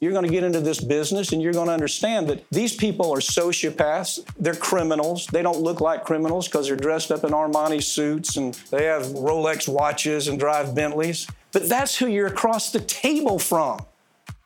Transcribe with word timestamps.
You're 0.00 0.12
going 0.12 0.24
to 0.24 0.30
get 0.30 0.44
into 0.44 0.60
this 0.60 0.80
business 0.82 1.32
and 1.32 1.40
you're 1.40 1.52
going 1.52 1.68
to 1.68 1.72
understand 1.72 2.28
that 2.28 2.44
these 2.50 2.74
people 2.74 3.12
are 3.12 3.18
sociopaths. 3.18 4.24
They're 4.38 4.54
criminals. 4.54 5.26
They 5.28 5.42
don't 5.42 5.60
look 5.60 5.80
like 5.80 6.04
criminals 6.04 6.48
because 6.48 6.66
they're 6.66 6.76
dressed 6.76 7.10
up 7.10 7.24
in 7.24 7.30
Armani 7.30 7.82
suits 7.82 8.36
and 8.36 8.54
they 8.70 8.84
have 8.84 9.02
Rolex 9.04 9.68
watches 9.68 10.28
and 10.28 10.38
drive 10.38 10.74
Bentleys. 10.74 11.28
But 11.52 11.68
that's 11.68 11.96
who 11.96 12.06
you're 12.08 12.26
across 12.26 12.72
the 12.72 12.80
table 12.80 13.38
from. 13.38 13.80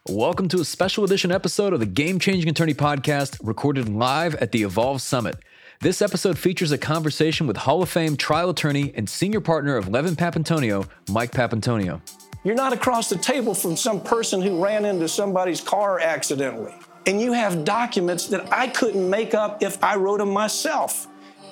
Welcome 0.08 0.48
to 0.48 0.60
a 0.60 0.64
special 0.64 1.04
edition 1.04 1.32
episode 1.32 1.72
of 1.72 1.80
the 1.80 1.86
Game 1.86 2.18
Changing 2.18 2.50
Attorney 2.50 2.74
Podcast, 2.74 3.38
recorded 3.42 3.88
live 3.88 4.34
at 4.36 4.52
the 4.52 4.62
Evolve 4.62 5.02
Summit. 5.02 5.36
This 5.80 6.02
episode 6.02 6.38
features 6.38 6.72
a 6.72 6.78
conversation 6.78 7.46
with 7.46 7.56
Hall 7.56 7.82
of 7.82 7.88
Fame 7.88 8.16
trial 8.16 8.50
attorney 8.50 8.92
and 8.94 9.08
senior 9.08 9.40
partner 9.40 9.76
of 9.76 9.88
Levin 9.88 10.16
Papantonio, 10.16 10.88
Mike 11.08 11.32
Papantonio. 11.32 12.00
You're 12.48 12.56
not 12.56 12.72
across 12.72 13.10
the 13.10 13.18
table 13.18 13.52
from 13.52 13.76
some 13.76 14.00
person 14.00 14.40
who 14.40 14.64
ran 14.64 14.86
into 14.86 15.06
somebody's 15.06 15.60
car 15.60 16.00
accidentally. 16.00 16.72
And 17.04 17.20
you 17.20 17.34
have 17.34 17.62
documents 17.62 18.26
that 18.28 18.50
I 18.50 18.68
couldn't 18.68 19.10
make 19.10 19.34
up 19.34 19.62
if 19.62 19.84
I 19.84 19.96
wrote 19.96 20.16
them 20.16 20.30
myself. 20.30 21.08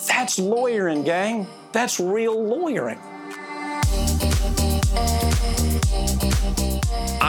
That's 0.07 0.39
lawyering, 0.39 1.03
gang. 1.03 1.45
That's 1.71 1.99
real 1.99 2.43
lawyering. 2.43 2.97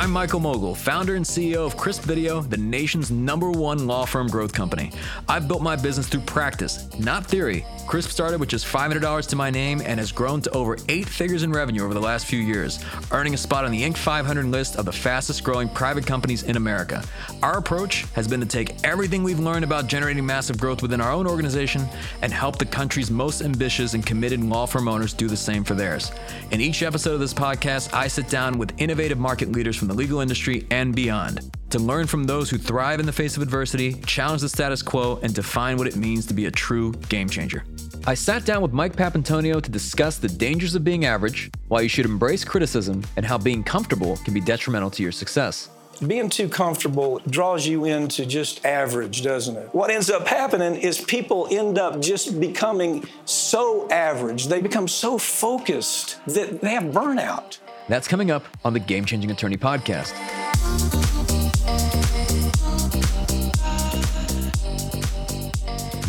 I'm 0.09 0.15
Michael 0.15 0.41
Mogill, 0.41 0.75
founder 0.75 1.17
and 1.17 1.25
CEO 1.25 1.67
of 1.67 1.77
Crisp 1.77 2.05
Video, 2.05 2.41
the 2.41 2.57
nation's 2.57 3.11
number 3.11 3.51
one 3.51 3.87
law 3.87 4.07
firm 4.07 4.27
growth 4.27 4.55
company. 4.55 4.91
I've 5.29 5.47
built 5.47 5.61
my 5.61 5.77
business 5.77 6.09
through 6.09 6.23
practice, 6.23 6.89
not 6.99 7.27
theory. 7.27 7.66
Crisp 7.87 8.09
started 8.09 8.41
with 8.41 8.49
just 8.49 8.65
$500 8.66 9.29
to 9.29 9.37
my 9.37 9.51
name 9.51 9.83
and 9.85 10.01
has 10.01 10.11
grown 10.11 10.41
to 10.43 10.51
over 10.52 10.79
eight 10.89 11.07
figures 11.07 11.43
in 11.43 11.52
revenue 11.52 11.85
over 11.85 11.93
the 11.93 12.01
last 12.01 12.25
few 12.25 12.39
years, 12.39 12.83
earning 13.13 13.35
a 13.35 13.37
spot 13.37 13.66
on 13.66 13.71
the 13.71 13.83
Inc. 13.83 13.99
500 13.99 14.47
list 14.47 14.77
of 14.77 14.87
the 14.87 14.93
fastest 14.93 15.45
growing 15.45 15.69
private 15.69 16.07
companies 16.07 16.43
in 16.43 16.57
America. 16.57 17.05
Our 17.43 17.59
approach 17.59 18.07
has 18.15 18.27
been 18.27 18.41
to 18.41 18.47
take 18.47 18.82
everything 18.85 19.23
we've 19.23 19.38
learned 19.38 19.65
about 19.65 19.88
generating 19.88 20.25
massive 20.25 20.59
growth 20.59 20.80
within 20.80 21.02
our 21.02 21.13
own 21.13 21.27
organization 21.27 21.87
and 22.23 22.32
help 22.32 22.57
the 22.57 22.65
country's 22.65 23.10
most 23.10 23.43
ambitious 23.43 23.93
and 23.93 24.07
committed 24.07 24.43
law 24.43 24.65
firm 24.65 24.88
owners 24.88 25.13
do 25.13 25.29
the 25.29 25.37
same 25.37 25.65
for 25.65 25.75
theirs. 25.75 26.13
In 26.51 26.63
each 26.63 26.82
episode 26.82 27.13
of 27.13 27.21
this 27.21 27.35
podcast, 27.35 27.93
I 27.93 28.09
sit 28.09 28.30
down 28.30 28.57
with 28.57 28.73
innovative 28.79 29.19
market 29.19 29.52
leaders 29.52 29.77
from 29.77 29.88
the 29.88 29.98
legal 29.99 30.21
industry 30.21 30.66
and 30.71 30.95
beyond 30.95 31.51
to 31.71 31.79
learn 31.79 32.07
from 32.07 32.24
those 32.24 32.49
who 32.49 32.57
thrive 32.57 32.99
in 32.99 33.04
the 33.04 33.13
face 33.13 33.37
of 33.37 33.43
adversity, 33.43 33.93
challenge 34.07 34.41
the 34.41 34.49
status 34.49 34.80
quo, 34.80 35.18
and 35.23 35.35
define 35.35 35.77
what 35.77 35.87
it 35.87 35.96
means 35.96 36.24
to 36.27 36.35
be 36.35 36.46
a 36.46 36.51
true 36.51 36.93
game 37.10 37.29
changer. 37.29 37.65
I 38.07 38.15
sat 38.15 38.46
down 38.46 38.63
with 38.63 38.73
Mike 38.73 38.96
Papantonio 38.96 39.63
to 39.63 39.71
discuss 39.71 40.16
the 40.16 40.29
dangers 40.29 40.74
of 40.74 40.82
being 40.82 41.04
average, 41.04 41.51
why 41.69 41.82
you 41.82 41.88
should 41.88 42.07
embrace 42.07 42.43
criticism, 42.43 43.04
and 43.16 43.26
how 43.26 43.37
being 43.37 43.63
comfortable 43.63 44.16
can 44.19 44.32
be 44.32 44.41
detrimental 44.41 44.91
to 44.93 45.02
your 45.02 45.13
success. 45.13 45.69
Being 46.07 46.30
too 46.30 46.49
comfortable 46.49 47.21
draws 47.29 47.66
you 47.66 47.85
into 47.85 48.24
just 48.24 48.65
average, 48.65 49.23
doesn't 49.23 49.57
it? 49.57 49.74
What 49.74 49.91
ends 49.91 50.09
up 50.09 50.29
happening 50.29 50.76
is 50.76 51.01
people 51.01 51.49
end 51.51 51.76
up 51.76 52.01
just 52.01 52.38
becoming 52.41 53.07
so 53.24 53.91
average. 53.91 54.46
They 54.46 54.60
become 54.63 54.87
so 54.87 55.19
focused 55.19 56.24
that 56.26 56.60
they 56.60 56.71
have 56.71 56.85
burnout. 56.85 57.59
That's 57.89 58.07
coming 58.07 58.31
up 58.31 58.45
on 58.65 58.75
the 58.75 58.81
Game 58.81 59.05
Changing 59.05 59.31
Attorney 59.31 59.57
podcast. 59.57 60.15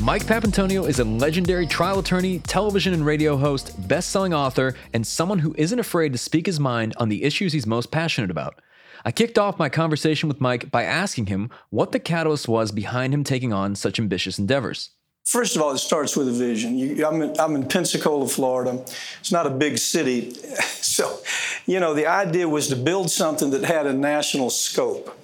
Mike 0.01 0.25
Papantonio 0.25 0.89
is 0.89 0.99
a 0.99 1.03
legendary 1.03 1.67
trial 1.67 1.99
attorney, 1.99 2.39
television 2.39 2.93
and 2.93 3.05
radio 3.05 3.37
host, 3.37 3.87
best 3.87 4.09
selling 4.09 4.33
author, 4.33 4.75
and 4.93 5.05
someone 5.05 5.39
who 5.39 5.53
isn't 5.57 5.77
afraid 5.77 6.11
to 6.11 6.17
speak 6.17 6.47
his 6.47 6.59
mind 6.59 6.95
on 6.97 7.09
the 7.09 7.23
issues 7.23 7.53
he's 7.53 7.67
most 7.67 7.91
passionate 7.91 8.31
about. 8.31 8.59
I 9.05 9.11
kicked 9.11 9.37
off 9.37 9.59
my 9.59 9.69
conversation 9.69 10.27
with 10.27 10.41
Mike 10.41 10.71
by 10.71 10.83
asking 10.83 11.27
him 11.27 11.49
what 11.69 11.91
the 11.91 11.99
catalyst 11.99 12.47
was 12.47 12.71
behind 12.71 13.13
him 13.13 13.23
taking 13.23 13.53
on 13.53 13.75
such 13.75 13.99
ambitious 13.99 14.39
endeavors. 14.39 14.89
First 15.25 15.55
of 15.55 15.61
all, 15.61 15.71
it 15.71 15.77
starts 15.77 16.17
with 16.17 16.27
a 16.27 16.31
vision. 16.31 16.77
You, 16.77 17.05
I'm, 17.05 17.21
in, 17.21 17.39
I'm 17.39 17.55
in 17.55 17.67
Pensacola, 17.67 18.27
Florida. 18.27 18.83
It's 19.19 19.31
not 19.31 19.45
a 19.45 19.51
big 19.51 19.77
city. 19.77 20.35
So, 20.81 21.19
you 21.65 21.79
know, 21.79 21.93
the 21.93 22.07
idea 22.07 22.49
was 22.49 22.67
to 22.69 22.75
build 22.75 23.11
something 23.11 23.51
that 23.51 23.63
had 23.63 23.85
a 23.85 23.93
national 23.93 24.49
scope. 24.49 25.17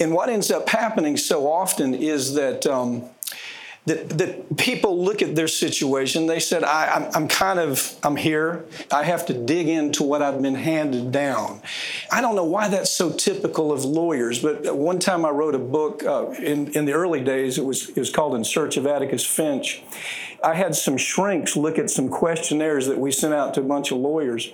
And 0.00 0.12
what 0.12 0.28
ends 0.28 0.50
up 0.50 0.68
happening 0.68 1.16
so 1.16 1.50
often 1.50 1.94
is 1.94 2.34
that 2.34 2.66
um, 2.66 3.04
that, 3.86 4.08
that 4.10 4.56
people 4.56 5.02
look 5.02 5.20
at 5.20 5.36
their 5.36 5.48
situation 5.48 6.26
they 6.26 6.40
said 6.40 6.64
I, 6.64 6.96
am 6.96 7.10
I'm 7.14 7.28
kind 7.28 7.58
of 7.58 7.94
i'm 8.02 8.16
here 8.16 8.64
i 8.90 9.02
have 9.02 9.26
to 9.26 9.34
dig 9.34 9.68
into 9.68 10.02
what 10.02 10.22
i've 10.22 10.40
been 10.40 10.54
handed 10.54 11.12
down 11.12 11.60
i 12.10 12.20
don't 12.20 12.36
know 12.36 12.44
why 12.44 12.68
that's 12.68 12.90
so 12.90 13.10
typical 13.10 13.72
of 13.72 13.84
lawyers 13.84 14.40
but 14.40 14.76
one 14.76 14.98
time 14.98 15.24
i 15.24 15.30
wrote 15.30 15.54
a 15.54 15.58
book 15.58 16.04
uh, 16.04 16.30
in, 16.32 16.68
in 16.72 16.84
the 16.84 16.92
early 16.92 17.22
days 17.22 17.58
it 17.58 17.64
was, 17.64 17.88
it 17.90 17.98
was 17.98 18.10
called 18.10 18.34
in 18.34 18.44
search 18.44 18.76
of 18.76 18.86
atticus 18.86 19.24
finch 19.24 19.82
I 20.44 20.52
had 20.54 20.74
some 20.74 20.98
shrinks 20.98 21.56
look 21.56 21.78
at 21.78 21.88
some 21.88 22.10
questionnaires 22.10 22.86
that 22.88 22.98
we 22.98 23.10
sent 23.10 23.32
out 23.32 23.54
to 23.54 23.60
a 23.60 23.64
bunch 23.64 23.90
of 23.90 23.98
lawyers. 23.98 24.52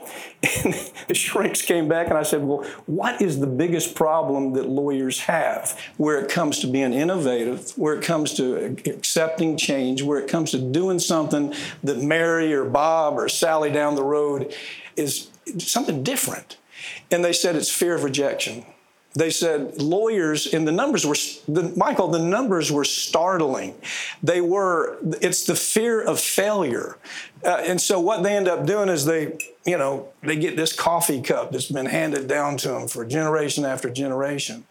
And 0.64 0.72
the 1.08 1.14
shrinks 1.14 1.62
came 1.62 1.88
back 1.88 2.06
and 2.06 2.16
I 2.16 2.22
said, 2.22 2.44
Well, 2.44 2.64
what 2.86 3.20
is 3.20 3.40
the 3.40 3.48
biggest 3.48 3.96
problem 3.96 4.52
that 4.52 4.68
lawyers 4.68 5.20
have 5.20 5.76
where 5.96 6.20
it 6.20 6.30
comes 6.30 6.60
to 6.60 6.68
being 6.68 6.92
innovative, 6.92 7.72
where 7.76 7.94
it 7.94 8.04
comes 8.04 8.34
to 8.34 8.76
accepting 8.86 9.56
change, 9.56 10.02
where 10.02 10.20
it 10.20 10.28
comes 10.28 10.52
to 10.52 10.58
doing 10.58 11.00
something 11.00 11.52
that 11.82 11.98
Mary 11.98 12.54
or 12.54 12.64
Bob 12.64 13.14
or 13.14 13.28
Sally 13.28 13.72
down 13.72 13.96
the 13.96 14.04
road 14.04 14.54
is 14.96 15.28
something 15.58 16.04
different? 16.04 16.56
And 17.10 17.24
they 17.24 17.32
said 17.32 17.56
it's 17.56 17.70
fear 17.70 17.94
of 17.94 18.04
rejection. 18.04 18.64
They 19.14 19.30
said 19.30 19.82
lawyers 19.82 20.46
and 20.54 20.66
the 20.66 20.72
numbers 20.72 21.04
were 21.04 21.16
the, 21.48 21.72
michael 21.76 22.08
the 22.08 22.20
numbers 22.20 22.70
were 22.70 22.84
startling. 22.84 23.74
They 24.22 24.40
were 24.40 24.98
it's 25.20 25.44
the 25.44 25.56
fear 25.56 26.00
of 26.00 26.20
failure 26.20 26.96
uh, 27.44 27.62
and 27.64 27.80
so 27.80 28.00
what 28.00 28.22
they 28.22 28.36
end 28.36 28.48
up 28.48 28.66
doing 28.66 28.88
is 28.88 29.04
they 29.04 29.38
you 29.66 29.76
know 29.76 30.08
they 30.22 30.36
get 30.36 30.56
this 30.56 30.72
coffee 30.72 31.20
cup 31.20 31.52
that's 31.52 31.70
been 31.70 31.86
handed 31.86 32.26
down 32.26 32.56
to 32.56 32.68
them 32.68 32.88
for 32.88 33.04
generation 33.04 33.64
after 33.64 33.90
generation. 33.90 34.64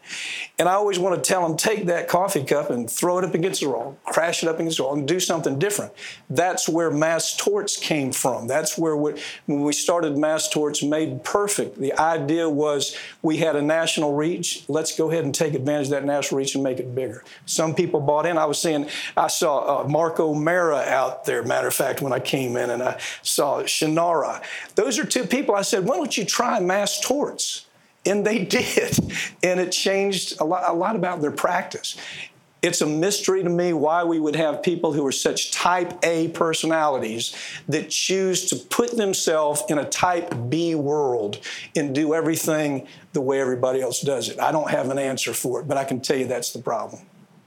And 0.58 0.68
i 0.68 0.72
always 0.72 0.98
want 0.98 1.22
to 1.22 1.28
tell 1.28 1.46
them 1.46 1.56
take 1.56 1.86
that 1.86 2.08
coffee 2.08 2.44
cup 2.44 2.70
and 2.70 2.90
throw 2.90 3.18
it 3.18 3.24
up 3.24 3.34
against 3.34 3.60
the 3.60 3.68
wall 3.68 3.96
crash 4.04 4.42
it 4.42 4.48
up 4.48 4.58
against 4.58 4.76
the 4.76 4.82
wall 4.82 4.94
and 4.94 5.06
do 5.06 5.20
something 5.20 5.58
different. 5.58 5.92
That's 6.28 6.68
where 6.68 6.90
mass 6.90 7.36
torts 7.36 7.76
came 7.76 8.12
from. 8.12 8.46
That's 8.46 8.76
where 8.76 8.96
we, 8.96 9.14
when 9.46 9.62
we 9.62 9.72
started 9.72 10.18
mass 10.18 10.48
torts 10.48 10.82
made 10.82 11.24
perfect. 11.24 11.78
The 11.78 11.92
idea 11.94 12.48
was 12.48 12.96
we 13.22 13.38
had 13.38 13.56
a 13.56 13.62
national 13.62 14.14
reach 14.14 14.64
let's 14.68 14.96
go 14.96 15.10
ahead 15.10 15.24
and 15.24 15.34
take 15.34 15.54
advantage 15.54 15.86
of 15.86 15.92
that 15.92 16.04
national 16.04 16.38
reach 16.38 16.54
and 16.54 16.64
make 16.64 16.78
it 16.78 16.94
bigger. 16.94 17.24
Some 17.46 17.74
people 17.74 18.00
bought 18.00 18.26
in. 18.26 18.36
I 18.36 18.44
was 18.44 18.60
saying 18.60 18.88
i 19.16 19.28
saw 19.28 19.84
uh, 19.84 19.88
mark 19.88 20.20
o'mara 20.20 20.80
out 20.80 21.24
there 21.24 21.42
matter 21.42 21.68
of 21.68 21.74
fact 21.74 22.02
when 22.02 22.12
i 22.12 22.20
came 22.20 22.56
in 22.56 22.59
and 22.68 22.82
I 22.82 23.00
saw 23.22 23.62
Shannara. 23.62 24.42
Those 24.74 24.98
are 24.98 25.06
two 25.06 25.24
people 25.24 25.54
I 25.54 25.62
said, 25.62 25.86
why 25.86 25.96
don't 25.96 26.16
you 26.16 26.24
try 26.24 26.60
mass 26.60 27.00
torts? 27.00 27.66
And 28.04 28.26
they 28.26 28.44
did. 28.56 28.98
And 29.42 29.60
it 29.60 29.72
changed 29.72 30.40
a 30.40 30.44
lot, 30.44 30.68
a 30.68 30.72
lot 30.72 30.96
about 30.96 31.20
their 31.22 31.30
practice. 31.30 31.96
It's 32.62 32.82
a 32.82 32.86
mystery 32.86 33.42
to 33.42 33.48
me 33.48 33.72
why 33.72 34.04
we 34.04 34.20
would 34.20 34.36
have 34.36 34.62
people 34.62 34.92
who 34.92 35.06
are 35.06 35.12
such 35.12 35.50
type 35.50 35.98
A 36.02 36.28
personalities 36.28 37.34
that 37.68 37.88
choose 37.88 38.50
to 38.50 38.56
put 38.56 38.96
themselves 38.96 39.62
in 39.70 39.78
a 39.78 39.88
type 39.88 40.34
B 40.50 40.74
world 40.74 41.40
and 41.74 41.94
do 41.94 42.12
everything 42.12 42.86
the 43.14 43.22
way 43.22 43.40
everybody 43.40 43.80
else 43.80 44.02
does 44.02 44.28
it. 44.28 44.38
I 44.38 44.52
don't 44.52 44.70
have 44.70 44.90
an 44.90 44.98
answer 44.98 45.32
for 45.32 45.60
it, 45.60 45.68
but 45.68 45.78
I 45.78 45.84
can 45.84 46.00
tell 46.00 46.18
you 46.18 46.26
that's 46.26 46.52
the 46.52 46.58
problem 46.58 47.00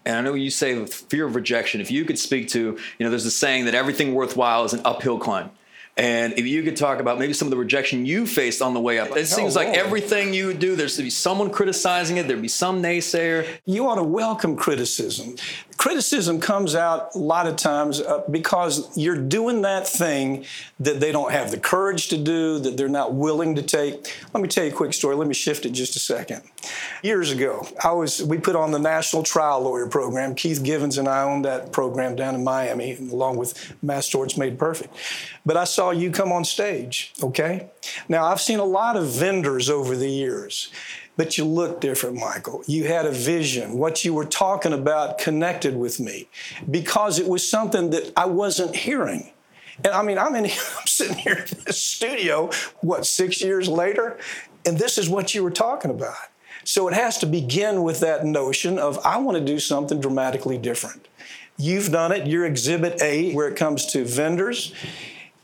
and 0.05 0.15
I 0.17 0.21
know 0.21 0.33
you 0.33 0.49
say 0.49 0.77
with 0.77 0.93
fear 0.93 1.25
of 1.25 1.35
rejection, 1.35 1.81
if 1.81 1.91
you 1.91 2.05
could 2.05 2.19
speak 2.19 2.49
to, 2.49 2.59
you 2.59 2.79
know, 2.99 3.09
there's 3.09 3.25
a 3.25 3.31
saying 3.31 3.65
that 3.65 3.75
everything 3.75 4.13
worthwhile 4.13 4.63
is 4.65 4.73
an 4.73 4.81
uphill 4.85 5.17
climb. 5.17 5.51
And 5.95 6.33
if 6.39 6.47
you 6.47 6.63
could 6.63 6.75
talk 6.75 6.99
about 6.99 7.19
maybe 7.19 7.33
some 7.33 7.45
of 7.45 7.51
the 7.51 7.57
rejection 7.57 8.05
you 8.07 8.25
faced 8.25 8.63
on 8.63 8.73
the 8.73 8.79
way 8.79 8.97
up, 8.97 9.15
it 9.15 9.27
seems 9.27 9.55
like 9.55 9.67
everything 9.67 10.33
you 10.33 10.51
do, 10.51 10.75
there's 10.75 10.97
to 10.97 11.03
be 11.03 11.11
someone 11.11 11.51
criticizing 11.51 12.17
it, 12.17 12.27
there'd 12.27 12.41
be 12.41 12.47
some 12.47 12.81
naysayer. 12.81 13.47
You 13.65 13.87
ought 13.87 13.95
to 13.95 14.03
welcome 14.03 14.55
criticism. 14.55 15.35
Criticism 15.77 16.39
comes 16.39 16.75
out 16.75 17.13
a 17.15 17.17
lot 17.17 17.47
of 17.47 17.55
times 17.55 17.99
uh, 17.99 18.23
because 18.29 18.95
you're 18.97 19.17
doing 19.17 19.61
that 19.63 19.87
thing 19.87 20.45
that 20.79 20.99
they 20.99 21.11
don't 21.11 21.31
have 21.31 21.51
the 21.51 21.59
courage 21.59 22.09
to 22.09 22.17
do, 22.17 22.59
that 22.59 22.77
they're 22.77 22.87
not 22.87 23.13
willing 23.13 23.55
to 23.55 23.61
take. 23.61 24.13
Let 24.33 24.41
me 24.41 24.47
tell 24.47 24.63
you 24.63 24.71
a 24.71 24.73
quick 24.73 24.93
story. 24.93 25.15
Let 25.15 25.27
me 25.27 25.33
shift 25.33 25.65
it 25.65 25.71
just 25.71 25.95
a 25.95 25.99
second. 25.99 26.41
Years 27.01 27.31
ago, 27.31 27.67
I 27.83 27.91
was 27.91 28.23
we 28.23 28.37
put 28.37 28.55
on 28.55 28.71
the 28.71 28.79
National 28.79 29.23
Trial 29.23 29.61
Lawyer 29.61 29.87
Program. 29.87 30.35
Keith 30.35 30.63
Givens 30.63 30.97
and 30.97 31.07
I 31.07 31.23
owned 31.23 31.45
that 31.45 31.71
program 31.71 32.15
down 32.15 32.35
in 32.35 32.43
Miami, 32.43 32.97
along 32.97 33.37
with 33.37 33.75
Mass 33.83 34.09
Torts 34.09 34.37
Made 34.37 34.57
Perfect. 34.57 34.95
But 35.45 35.57
I 35.57 35.65
saw 35.65 35.91
you 35.91 36.11
come 36.11 36.31
on 36.31 36.45
stage, 36.45 37.13
okay? 37.21 37.69
Now, 38.07 38.25
I've 38.25 38.41
seen 38.41 38.59
a 38.59 38.65
lot 38.65 38.95
of 38.95 39.07
vendors 39.07 39.69
over 39.69 39.95
the 39.95 40.09
years 40.09 40.71
but 41.15 41.37
you 41.37 41.45
look 41.45 41.79
different, 41.79 42.15
Michael. 42.15 42.63
You 42.67 42.85
had 42.85 43.05
a 43.05 43.11
vision. 43.11 43.77
What 43.77 44.03
you 44.03 44.13
were 44.13 44.25
talking 44.25 44.73
about 44.73 45.17
connected 45.17 45.75
with 45.75 45.99
me 45.99 46.27
because 46.69 47.19
it 47.19 47.27
was 47.27 47.47
something 47.47 47.91
that 47.91 48.11
I 48.17 48.25
wasn't 48.25 48.75
hearing. 48.75 49.31
And 49.77 49.93
I 49.93 50.03
mean, 50.03 50.17
I'm 50.17 50.35
in, 50.35 50.45
I'm 50.45 50.87
sitting 50.87 51.17
here 51.17 51.45
in 51.49 51.57
this 51.65 51.81
studio, 51.81 52.49
what, 52.81 53.05
six 53.05 53.41
years 53.41 53.67
later, 53.67 54.17
and 54.65 54.77
this 54.77 54.97
is 54.97 55.09
what 55.09 55.35
you 55.35 55.43
were 55.43 55.51
talking 55.51 55.91
about. 55.91 56.15
So 56.63 56.87
it 56.87 56.93
has 56.93 57.17
to 57.19 57.25
begin 57.25 57.83
with 57.83 57.99
that 57.99 58.25
notion 58.25 58.79
of 58.79 58.97
I 59.05 59.17
want 59.17 59.37
to 59.37 59.43
do 59.43 59.59
something 59.59 59.99
dramatically 59.99 60.57
different. 60.57 61.07
You've 61.57 61.91
done 61.91 62.11
it. 62.11 62.25
You're 62.25 62.45
exhibit 62.45 63.01
A 63.01 63.33
where 63.33 63.47
it 63.47 63.55
comes 63.55 63.85
to 63.87 64.05
vendors. 64.05 64.73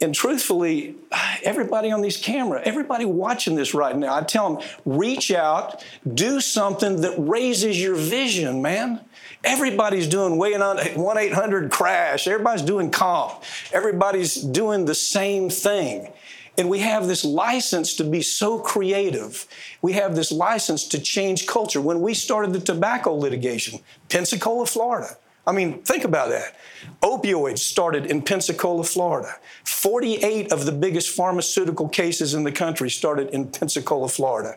And 0.02 0.16
truthfully, 0.16 0.96
everybody 1.44 1.92
on 1.92 2.02
these 2.02 2.16
camera, 2.16 2.62
everybody 2.64 3.04
watching 3.04 3.56
this 3.56 3.74
right 3.74 3.96
now, 3.96 4.16
I 4.16 4.22
tell 4.22 4.56
them, 4.56 4.70
reach 4.86 5.30
out, 5.30 5.84
do 6.14 6.40
something 6.40 7.02
that 7.02 7.16
raises 7.18 7.82
your 7.82 7.96
vision, 7.96 8.62
man. 8.62 9.02
Everybody's 9.44 10.08
doing 10.08 10.38
weighing 10.38 10.62
on 10.62 10.78
1 10.78 11.18
800 11.18 11.72
crash. 11.72 12.28
Everybody's 12.28 12.62
doing 12.62 12.92
comp. 12.92 13.44
Everybody's 13.74 14.36
doing 14.36 14.86
the 14.86 14.96
same 14.96 15.50
thing. 15.50 16.12
And 16.58 16.70
we 16.70 16.80
have 16.80 17.08
this 17.08 17.24
license 17.24 17.94
to 17.96 18.04
be 18.04 18.22
so 18.22 18.60
creative. 18.60 19.48
We 19.82 19.94
have 19.94 20.16
this 20.16 20.32
license 20.32 20.88
to 20.90 21.00
change 21.00 21.48
culture. 21.48 21.80
When 21.80 22.02
we 22.02 22.14
started 22.14 22.52
the 22.52 22.60
tobacco 22.60 23.14
litigation, 23.14 23.80
Pensacola, 24.10 24.66
Florida, 24.66 25.18
I 25.48 25.52
mean, 25.52 25.82
think 25.82 26.04
about 26.04 26.30
that. 26.30 26.56
Opioids 27.02 27.60
started 27.60 28.06
in 28.06 28.22
Pensacola, 28.22 28.84
Florida. 28.84 29.36
48 29.64 30.52
of 30.52 30.66
the 30.66 30.72
biggest 30.72 31.10
pharmaceutical 31.10 31.90
cases 31.90 32.34
in 32.34 32.44
the 32.44 32.52
country 32.52 32.90
started 32.90 33.30
in 33.30 33.48
Pensacola, 33.48 34.10
Florida. 34.10 34.56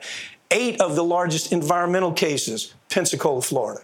Eight 0.50 0.81
of 0.81 0.96
the 0.96 1.05
largest 1.05 1.52
environmental 1.52 2.12
cases, 2.12 2.75
Pensacola, 2.90 3.40
Florida. 3.40 3.82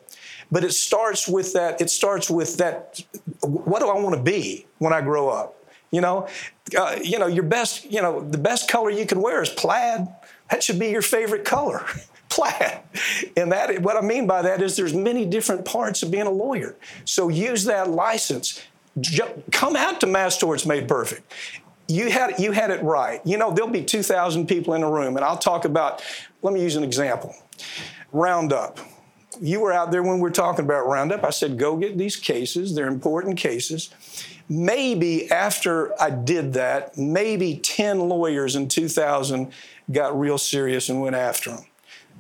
But 0.51 0.65
it 0.65 0.73
starts 0.73 1.29
with 1.29 1.53
that, 1.55 1.81
it 1.81 1.91
starts 1.91 2.31
with 2.31 2.57
that, 2.59 3.03
what 3.41 3.81
do 3.81 3.89
I 3.89 3.99
want 4.01 4.17
to 4.17 4.23
be 4.23 4.67
when 4.79 4.93
I 4.93 5.01
grow 5.01 5.29
up? 5.29 5.55
You 5.91 6.03
know, 6.03 6.29
uh, 6.77 6.99
you 7.03 7.19
know, 7.19 7.27
your 7.27 7.45
best, 7.45 7.91
you 7.91 8.03
know, 8.03 8.21
the 8.21 8.39
best 8.39 8.71
color 8.71 8.91
you 8.91 9.07
can 9.07 9.23
wear 9.23 9.43
is 9.43 9.49
plaid. 9.49 10.07
That 10.51 10.63
should 10.63 10.79
be 10.79 10.89
your 10.89 11.03
favorite 11.03 11.45
color. 11.45 11.87
plaid. 12.39 12.81
And 13.37 13.53
that 13.53 13.83
what 13.83 13.97
I 13.97 14.01
mean 14.01 14.27
by 14.27 14.43
that 14.43 14.63
is 14.63 14.77
there's 14.77 14.95
many 14.95 15.25
different 15.25 15.65
parts 15.65 16.03
of 16.03 16.11
being 16.11 16.27
a 16.27 16.31
lawyer. 16.31 16.77
So 17.05 17.29
use 17.29 17.65
that 17.65 17.91
license. 17.91 18.63
Come 19.51 19.77
out 19.77 20.01
to 20.01 20.07
Mass 20.07 20.39
Torts 20.39 20.67
Made 20.67 20.89
Perfect. 20.89 21.33
You 21.89 22.11
had 22.11 22.39
you 22.39 22.53
had 22.53 22.71
it 22.71 22.83
right. 22.83 23.21
You 23.25 23.39
know, 23.39 23.51
there'll 23.51 23.71
be 23.71 23.83
2,000 23.83 24.47
people 24.47 24.75
in 24.75 24.83
a 24.83 24.91
room, 24.91 25.17
and 25.17 25.25
I'll 25.25 25.39
talk 25.39 25.65
about. 25.65 26.03
Let 26.43 26.55
me 26.55 26.63
use 26.63 26.77
an 26.77 26.85
example. 26.85 27.35
Roundup 28.13 28.79
you 29.41 29.61
were 29.61 29.73
out 29.73 29.91
there 29.91 30.03
when 30.03 30.17
we 30.17 30.21
were 30.21 30.31
talking 30.31 30.65
about 30.65 30.87
Roundup. 30.87 31.25
I 31.25 31.31
said, 31.31 31.59
go 31.59 31.77
get 31.77 31.99
these 31.99 32.17
cases. 32.17 32.75
They're 32.75 32.89
important 32.89 33.39
cases. 33.39 33.91
Maybe 34.49 35.31
after 35.31 36.01
I 36.01 36.11
did 36.11 36.55
that, 36.55 36.97
maybe 36.97 37.57
10 37.57 38.01
lawyers 38.01 38.57
in 38.57 38.69
2000 38.69 39.53
got 39.93 40.19
real 40.19 40.39
serious 40.39 40.89
and 40.89 41.01
went 41.01 41.17
after 41.17 41.51
them. 41.51 41.65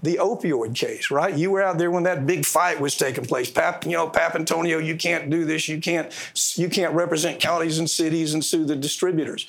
The 0.02 0.16
opioid 0.16 0.76
case, 0.76 1.10
right? 1.10 1.34
You 1.34 1.50
were 1.50 1.62
out 1.62 1.78
there 1.78 1.90
when 1.90 2.04
that 2.04 2.26
big 2.26 2.46
fight 2.46 2.80
was 2.80 2.96
taking 2.96 3.24
place. 3.24 3.50
Pap, 3.50 3.84
you 3.84 3.92
know, 3.92 4.08
Papantonio, 4.08 4.84
you 4.84 4.96
can't 4.96 5.28
do 5.28 5.44
this. 5.44 5.68
You 5.68 5.80
can't, 5.80 6.12
you 6.54 6.68
can't 6.68 6.94
represent 6.94 7.40
counties 7.40 7.78
and 7.78 7.90
cities 7.90 8.32
and 8.32 8.44
sue 8.44 8.64
the 8.64 8.76
distributors. 8.76 9.46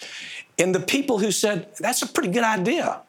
And 0.58 0.74
the 0.74 0.80
people 0.80 1.20
who 1.20 1.32
said 1.32 1.68
that's 1.80 2.02
a 2.02 2.08
pretty 2.08 2.30
good 2.30 2.44
idea, 2.44 3.02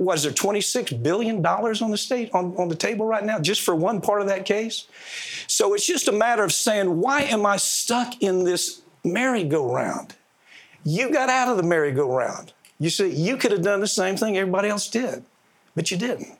was 0.00 0.22
there 0.22 0.32
26 0.32 0.94
billion 0.94 1.42
dollars 1.42 1.82
on 1.82 1.90
the 1.90 1.96
state 1.96 2.30
on, 2.32 2.56
on 2.56 2.68
the 2.68 2.74
table 2.74 3.04
right 3.06 3.24
now 3.24 3.38
just 3.38 3.60
for 3.60 3.76
one 3.76 4.00
part 4.00 4.22
of 4.22 4.28
that 4.28 4.46
case 4.46 4.86
so 5.46 5.74
it's 5.74 5.86
just 5.86 6.08
a 6.08 6.12
matter 6.12 6.42
of 6.42 6.52
saying 6.52 7.00
why 7.00 7.20
am 7.20 7.44
i 7.44 7.56
stuck 7.56 8.20
in 8.22 8.44
this 8.44 8.80
merry-go-round 9.04 10.14
you 10.84 11.12
got 11.12 11.28
out 11.28 11.48
of 11.48 11.58
the 11.58 11.62
merry-go-round 11.62 12.52
you 12.78 12.88
see 12.88 13.10
you 13.10 13.36
could 13.36 13.52
have 13.52 13.62
done 13.62 13.80
the 13.80 13.86
same 13.86 14.16
thing 14.16 14.38
everybody 14.38 14.70
else 14.70 14.88
did 14.88 15.22
but 15.74 15.90
you 15.90 15.98
didn't 15.98 16.39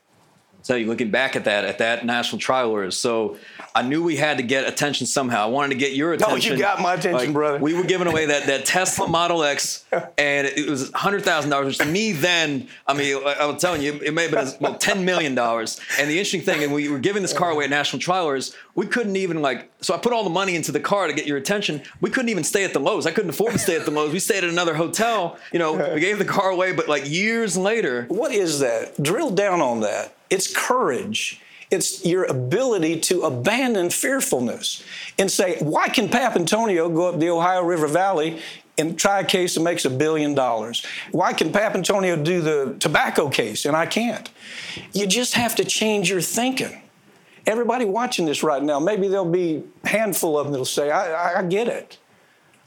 tell 0.63 0.77
you, 0.77 0.87
looking 0.87 1.11
back 1.11 1.37
at 1.37 1.45
that, 1.45 1.65
at 1.65 1.79
that 1.79 2.05
national 2.05 2.39
trial. 2.39 2.91
So 2.91 3.37
I 3.75 3.83
knew 3.83 4.03
we 4.03 4.17
had 4.17 4.37
to 4.39 4.43
get 4.43 4.69
attention 4.69 5.07
somehow. 5.07 5.45
I 5.45 5.47
wanted 5.47 5.71
to 5.71 5.81
get 5.81 5.93
your 5.93 6.13
attention. 6.13 6.53
Oh, 6.53 6.57
you 6.57 6.61
got 6.61 6.81
my 6.81 6.95
attention, 6.95 7.27
like, 7.27 7.33
brother. 7.33 7.59
We 7.59 7.75
were 7.75 7.85
giving 7.85 8.07
away 8.07 8.27
that, 8.27 8.47
that 8.47 8.65
Tesla 8.67 9.09
Model 9.09 9.43
X, 9.43 9.85
and 10.19 10.47
it 10.47 10.69
was 10.69 10.91
hundred 10.93 11.25
thousand 11.25 11.51
dollars. 11.51 11.67
Which 11.67 11.79
to 11.79 11.87
me, 11.87 12.13
then, 12.13 12.69
I 12.87 12.95
mean, 12.95 13.17
I 13.25 13.47
was 13.47 13.61
telling 13.61 13.83
you, 13.83 13.95
it 13.95 14.13
may 14.13 14.29
have 14.29 14.33
been 14.33 14.49
well, 14.61 14.75
ten 14.75 15.05
million 15.05 15.35
dollars. 15.35 15.81
And 15.99 16.11
the 16.11 16.15
interesting 16.15 16.43
thing, 16.43 16.63
and 16.63 16.73
we 16.73 16.89
were 16.89 16.99
giving 16.99 17.23
this 17.23 17.33
car 17.33 17.51
away 17.51 17.65
at 17.65 17.71
national 17.71 18.01
trial 18.01 18.25
lawyers, 18.25 18.55
we 18.75 18.87
couldn't 18.87 19.17
even 19.17 19.41
like. 19.41 19.70
So 19.81 19.95
I 19.95 19.99
put 19.99 20.13
all 20.13 20.25
the 20.25 20.31
money 20.31 20.57
into 20.57 20.73
the 20.73 20.81
car 20.81 21.07
to 21.07 21.13
get 21.13 21.27
your 21.27 21.39
attention. 21.39 21.83
We 22.01 22.11
couldn't 22.11 22.29
even 22.29 22.45
stay 22.45 22.65
at 22.65 22.75
the 22.75 22.81
Loews. 22.81 23.07
I 23.07 23.13
couldn't 23.13 23.31
afford 23.31 23.53
to 23.53 23.59
stay 23.59 23.77
at 23.77 23.85
the 23.85 23.91
Loews. 23.91 24.13
We 24.13 24.19
stayed 24.19 24.45
at 24.45 24.51
another 24.51 24.75
hotel. 24.75 25.39
You 25.53 25.59
know, 25.59 25.93
we 25.95 26.01
gave 26.01 26.19
the 26.19 26.25
car 26.25 26.51
away, 26.51 26.73
but 26.73 26.89
like 26.89 27.09
years 27.09 27.57
later. 27.57 28.05
What 28.09 28.33
is 28.33 28.61
that? 28.61 29.03
Drill 29.03 29.31
down 29.31 29.61
on 29.61 29.81
that. 29.81 30.15
It's 30.29 30.53
courage. 30.55 31.41
It's 31.71 32.05
your 32.05 32.25
ability 32.25 33.01
to 33.01 33.23
abandon 33.23 33.91
fearfulness 33.91 34.83
and 35.19 35.31
say, 35.31 35.57
why 35.61 35.89
can 35.89 36.09
Papantonio 36.09 36.93
go 36.93 37.09
up 37.09 37.21
the 37.21 37.31
Ohio 37.31 37.63
River 37.63 37.87
Valley 37.87 38.41
and 38.77 38.99
try 38.99 39.21
a 39.21 39.25
case 39.25 39.55
that 39.55 39.61
makes 39.61 39.85
a 39.85 39.91
billion 39.91 40.35
dollars? 40.35 40.85
Why 41.13 41.33
can 41.33 41.53
Papantonio 41.53 42.23
do 42.23 42.41
the 42.41 42.77
tobacco 42.81 43.29
case 43.29 43.65
and 43.65 43.77
I 43.77 43.87
can't? 43.87 44.29
You 44.93 45.07
just 45.07 45.35
have 45.35 45.55
to 45.57 45.65
change 45.65 46.11
your 46.11 46.21
thinking. 46.21 46.83
Everybody 47.47 47.85
watching 47.85 48.27
this 48.27 48.43
right 48.43 48.63
now, 48.63 48.79
maybe 48.79 49.09
there'll 49.09 49.25
be 49.25 49.65
a 49.85 49.89
handful 49.89 50.39
of 50.39 50.47
them 50.47 50.53
that'll 50.53 50.65
say, 50.65 50.91
I, 50.91 51.41
I 51.41 51.43
get 51.45 51.69
it. 51.69 51.99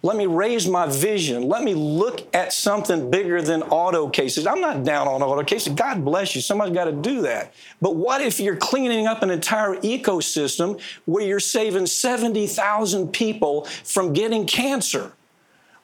Let 0.05 0.17
me 0.17 0.25
raise 0.25 0.67
my 0.67 0.85
vision. 0.87 1.47
Let 1.47 1.63
me 1.63 1.73
look 1.73 2.27
at 2.35 2.51
something 2.51 3.09
bigger 3.09 3.41
than 3.41 3.63
auto 3.63 4.09
cases. 4.09 4.45
I'm 4.45 4.59
not 4.59 4.83
down 4.83 5.07
on 5.07 5.23
auto 5.23 5.45
cases. 5.45 5.73
God 5.73 6.03
bless 6.03 6.35
you. 6.35 6.41
Somebody's 6.41 6.75
got 6.75 6.85
to 6.85 6.91
do 6.91 7.21
that. 7.21 7.53
But 7.81 7.95
what 7.95 8.19
if 8.19 8.37
you're 8.37 8.57
cleaning 8.57 9.07
up 9.07 9.23
an 9.23 9.31
entire 9.31 9.75
ecosystem 9.77 10.81
where 11.05 11.25
you're 11.25 11.39
saving 11.39 11.85
70,000 11.85 13.13
people 13.13 13.63
from 13.63 14.11
getting 14.11 14.45
cancer? 14.45 15.13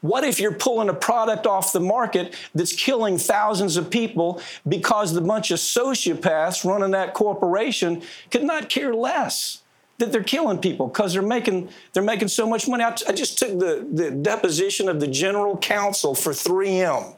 What 0.01 0.23
if 0.23 0.39
you're 0.39 0.53
pulling 0.53 0.89
a 0.89 0.93
product 0.93 1.45
off 1.45 1.73
the 1.73 1.79
market 1.79 2.35
that's 2.55 2.73
killing 2.73 3.17
thousands 3.17 3.75
of 3.75 3.89
people 3.89 4.41
because 4.67 5.13
the 5.13 5.21
bunch 5.21 5.51
of 5.51 5.59
sociopaths 5.59 6.63
running 6.63 6.91
that 6.91 7.13
corporation 7.13 8.01
could 8.31 8.43
not 8.43 8.69
care 8.69 8.93
less? 8.93 9.61
that 9.99 10.13
they're 10.13 10.23
killing 10.23 10.57
people 10.57 10.87
because 10.87 11.13
they're 11.13 11.21
making 11.21 11.69
they're 11.93 12.01
making 12.01 12.29
so 12.29 12.47
much 12.47 12.67
money. 12.67 12.83
I, 12.83 12.91
t- 12.91 13.05
I 13.07 13.11
just 13.11 13.37
took 13.37 13.59
the, 13.59 13.85
the 13.91 14.11
deposition 14.11 14.87
of 14.87 15.01
the 15.01 15.07
general 15.07 15.57
counsel 15.57 16.15
for 16.15 16.31
3M. 16.31 17.15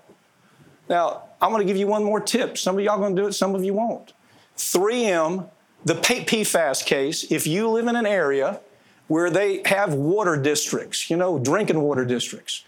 Now 0.90 1.24
I'm 1.42 1.52
going 1.52 1.62
to 1.62 1.72
give 1.72 1.78
you 1.78 1.88
one 1.88 2.04
more 2.04 2.20
tip. 2.20 2.58
Some 2.58 2.78
of 2.78 2.84
y'all 2.84 2.98
going 2.98 3.16
to 3.16 3.22
do 3.22 3.28
it, 3.28 3.34
some 3.34 3.56
of 3.56 3.64
you 3.64 3.74
won't. 3.74 4.14
3M, 4.58 5.50
the 5.86 5.94
PFAS 5.94 6.86
case. 6.86 7.32
If 7.32 7.48
you 7.48 7.70
live 7.70 7.88
in 7.88 7.96
an 7.96 8.06
area 8.06 8.60
where 9.08 9.30
they 9.30 9.62
have 9.66 9.94
water 9.94 10.36
districts, 10.36 11.10
you 11.10 11.18
know, 11.18 11.38
drinking 11.38 11.82
water 11.82 12.06
districts, 12.06 12.64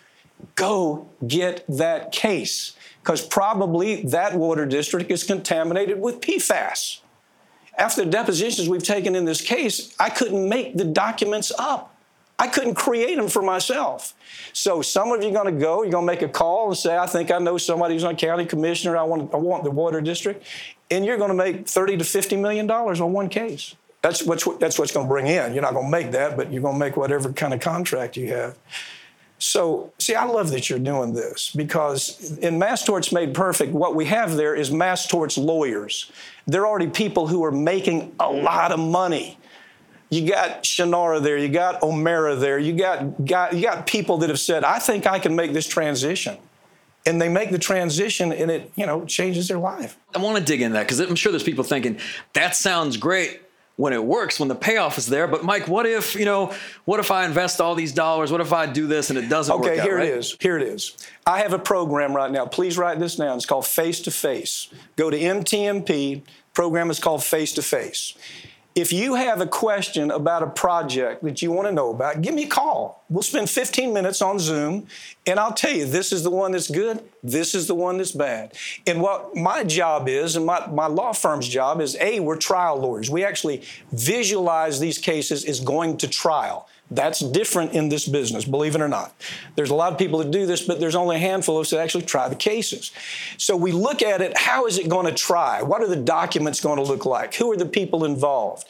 go 0.55 1.09
get 1.25 1.65
that 1.67 2.11
case 2.11 2.75
because 3.01 3.25
probably 3.25 4.03
that 4.03 4.35
water 4.35 4.65
district 4.65 5.11
is 5.11 5.23
contaminated 5.23 5.99
with 5.99 6.21
PFAS 6.21 6.99
after 7.77 8.03
the 8.03 8.11
depositions 8.11 8.69
we've 8.69 8.83
taken 8.83 9.15
in 9.15 9.25
this 9.25 9.41
case, 9.41 9.95
I 9.99 10.09
couldn't 10.09 10.47
make 10.47 10.77
the 10.77 10.85
documents 10.85 11.51
up. 11.57 11.89
I 12.37 12.47
couldn't 12.47 12.75
create 12.75 13.15
them 13.15 13.29
for 13.29 13.41
myself. 13.41 14.13
So 14.53 14.81
some 14.81 15.11
of 15.11 15.21
you 15.23 15.29
are 15.29 15.33
going 15.33 15.53
to 15.53 15.59
go, 15.59 15.83
you're 15.83 15.91
going 15.91 16.05
to 16.05 16.11
make 16.11 16.21
a 16.21 16.27
call 16.27 16.69
and 16.69 16.77
say, 16.77 16.97
I 16.97 17.05
think 17.05 17.31
I 17.31 17.37
know 17.37 17.57
somebody 17.57 17.93
who's 17.93 18.03
a 18.03 18.13
county 18.13 18.45
commissioner. 18.45 18.97
I 18.97 19.03
want, 19.03 19.33
I 19.33 19.37
want 19.37 19.63
the 19.63 19.71
water 19.71 20.01
district. 20.01 20.45
And 20.91 21.05
you're 21.05 21.17
going 21.17 21.29
to 21.29 21.35
make 21.35 21.67
30 21.67 21.97
to 21.97 22.03
50 22.03 22.37
million 22.37 22.67
dollars 22.67 22.99
on 23.01 23.13
one 23.13 23.29
case. 23.29 23.75
That's 24.01 24.23
what's, 24.23 24.45
that's 24.57 24.77
what's 24.77 24.91
going 24.91 25.05
to 25.05 25.09
bring 25.09 25.27
in. 25.27 25.53
You're 25.53 25.61
not 25.61 25.73
going 25.73 25.85
to 25.85 25.91
make 25.91 26.11
that, 26.11 26.35
but 26.35 26.51
you're 26.51 26.61
going 26.61 26.75
to 26.75 26.79
make 26.79 26.97
whatever 26.97 27.31
kind 27.31 27.53
of 27.53 27.61
contract 27.61 28.17
you 28.17 28.27
have. 28.33 28.57
So, 29.39 29.91
see, 29.99 30.15
I 30.15 30.25
love 30.25 30.51
that 30.51 30.69
you're 30.69 30.79
doing 30.79 31.13
this 31.13 31.51
because 31.53 32.37
in 32.37 32.57
Mass 32.59 32.85
Torts 32.85 33.11
Made 33.11 33.33
Perfect, 33.33 33.73
what 33.73 33.93
we 33.95 34.05
have 34.05 34.35
there 34.35 34.55
is 34.55 34.71
Mass 34.71 35.05
Torts 35.07 35.37
lawyers. 35.37 36.11
They're 36.47 36.65
already 36.65 36.87
people 36.87 37.27
who 37.27 37.43
are 37.43 37.51
making 37.51 38.15
a 38.19 38.29
lot 38.29 38.71
of 38.71 38.79
money. 38.79 39.37
You 40.09 40.29
got 40.29 40.63
Shannara 40.63 41.21
there, 41.21 41.37
you 41.37 41.49
got 41.49 41.81
O'Mara 41.81 42.35
there, 42.35 42.59
you 42.59 42.73
got, 42.73 43.25
got, 43.25 43.53
you 43.53 43.63
got 43.63 43.87
people 43.87 44.19
that 44.19 44.29
have 44.29 44.39
said, 44.39 44.63
I 44.63 44.79
think 44.79 45.07
I 45.07 45.19
can 45.19 45.35
make 45.35 45.53
this 45.53 45.67
transition 45.67 46.37
and 47.05 47.21
they 47.21 47.29
make 47.29 47.51
the 47.51 47.59
transition 47.59 48.31
and 48.31 48.49
it 48.49 48.71
you 48.75 48.85
know 48.85 49.05
changes 49.05 49.47
their 49.47 49.57
life 49.57 49.97
i 50.15 50.19
want 50.19 50.37
to 50.37 50.43
dig 50.43 50.61
into 50.61 50.73
that 50.73 50.83
because 50.83 50.99
i'm 50.99 51.15
sure 51.15 51.31
there's 51.31 51.43
people 51.43 51.63
thinking 51.63 51.99
that 52.33 52.55
sounds 52.55 52.97
great 52.97 53.41
when 53.75 53.91
it 53.93 54.03
works, 54.03 54.39
when 54.39 54.49
the 54.49 54.55
payoff 54.55 54.97
is 54.97 55.07
there. 55.07 55.27
But 55.27 55.43
Mike, 55.43 55.67
what 55.67 55.85
if 55.85 56.15
you 56.15 56.25
know? 56.25 56.53
What 56.85 56.99
if 56.99 57.11
I 57.11 57.25
invest 57.25 57.59
all 57.59 57.75
these 57.75 57.91
dollars? 57.91 58.31
What 58.31 58.41
if 58.41 58.53
I 58.53 58.65
do 58.65 58.87
this 58.87 59.09
and 59.09 59.17
it 59.17 59.29
doesn't 59.29 59.53
okay, 59.55 59.61
work 59.61 59.71
out? 59.71 59.79
Okay, 59.79 59.87
here 59.87 59.97
right? 59.97 60.07
it 60.07 60.17
is. 60.17 60.37
Here 60.39 60.57
it 60.57 60.63
is. 60.63 60.95
I 61.25 61.39
have 61.39 61.53
a 61.53 61.59
program 61.59 62.15
right 62.15 62.31
now. 62.31 62.45
Please 62.45 62.77
write 62.77 62.99
this 62.99 63.15
down. 63.15 63.37
It's 63.37 63.45
called 63.45 63.65
Face 63.65 63.99
to 64.01 64.11
Face. 64.11 64.67
Go 64.95 65.09
to 65.09 65.17
MTMP. 65.17 66.21
Program 66.53 66.91
is 66.91 66.99
called 66.99 67.23
Face 67.23 67.51
to 67.53 67.63
Face. 67.63 68.15
If 68.75 68.91
you 68.91 69.13
have 69.13 69.39
a 69.39 69.45
question 69.45 70.09
about 70.09 70.41
a 70.41 70.47
project 70.47 71.23
that 71.23 71.43
you 71.43 71.51
want 71.51 71.67
to 71.67 71.71
know 71.71 71.91
about, 71.91 72.23
give 72.23 72.33
me 72.33 72.45
a 72.45 72.47
call. 72.47 73.03
We'll 73.07 73.21
spend 73.21 73.47
15 73.47 73.93
minutes 73.93 74.19
on 74.19 74.39
Zoom, 74.39 74.87
and 75.27 75.39
I'll 75.39 75.53
tell 75.53 75.71
you 75.71 75.85
this 75.85 76.11
is 76.11 76.23
the 76.23 76.31
one 76.31 76.53
that's 76.53 76.71
good, 76.71 77.03
this 77.21 77.53
is 77.53 77.67
the 77.67 77.75
one 77.75 77.97
that's 77.97 78.13
bad. 78.13 78.53
And 78.87 78.99
what 78.99 79.35
my 79.35 79.63
job 79.63 80.09
is, 80.09 80.35
and 80.35 80.47
my, 80.47 80.65
my 80.67 80.87
law 80.87 81.13
firm's 81.13 81.47
job 81.47 81.81
is 81.81 81.95
A, 82.01 82.19
we're 82.19 82.35
trial 82.35 82.79
lawyers. 82.79 83.11
We 83.11 83.23
actually 83.23 83.61
visualize 83.91 84.79
these 84.79 84.97
cases 84.97 85.45
as 85.45 85.59
going 85.59 85.97
to 85.97 86.07
trial. 86.07 86.67
That's 86.93 87.19
different 87.19 87.73
in 87.73 87.89
this 87.89 88.07
business, 88.07 88.45
believe 88.45 88.75
it 88.75 88.81
or 88.81 88.87
not. 88.87 89.15
There's 89.55 89.71
a 89.71 89.75
lot 89.75 89.91
of 89.91 89.97
people 89.97 90.19
that 90.19 90.29
do 90.29 90.45
this, 90.45 90.61
but 90.61 90.79
there's 90.79 90.95
only 90.95 91.15
a 91.15 91.19
handful 91.19 91.57
of 91.57 91.61
us 91.61 91.71
that 91.71 91.79
actually 91.79 92.05
try 92.05 92.29
the 92.29 92.35
cases. 92.35 92.91
So 93.37 93.55
we 93.55 93.71
look 93.71 94.01
at 94.01 94.21
it 94.21 94.37
how 94.37 94.67
is 94.67 94.77
it 94.77 94.89
going 94.89 95.07
to 95.07 95.11
try? 95.11 95.61
What 95.63 95.81
are 95.81 95.87
the 95.87 95.95
documents 95.95 96.61
going 96.61 96.77
to 96.77 96.83
look 96.83 97.05
like? 97.05 97.33
Who 97.35 97.51
are 97.51 97.57
the 97.57 97.65
people 97.65 98.05
involved? 98.05 98.67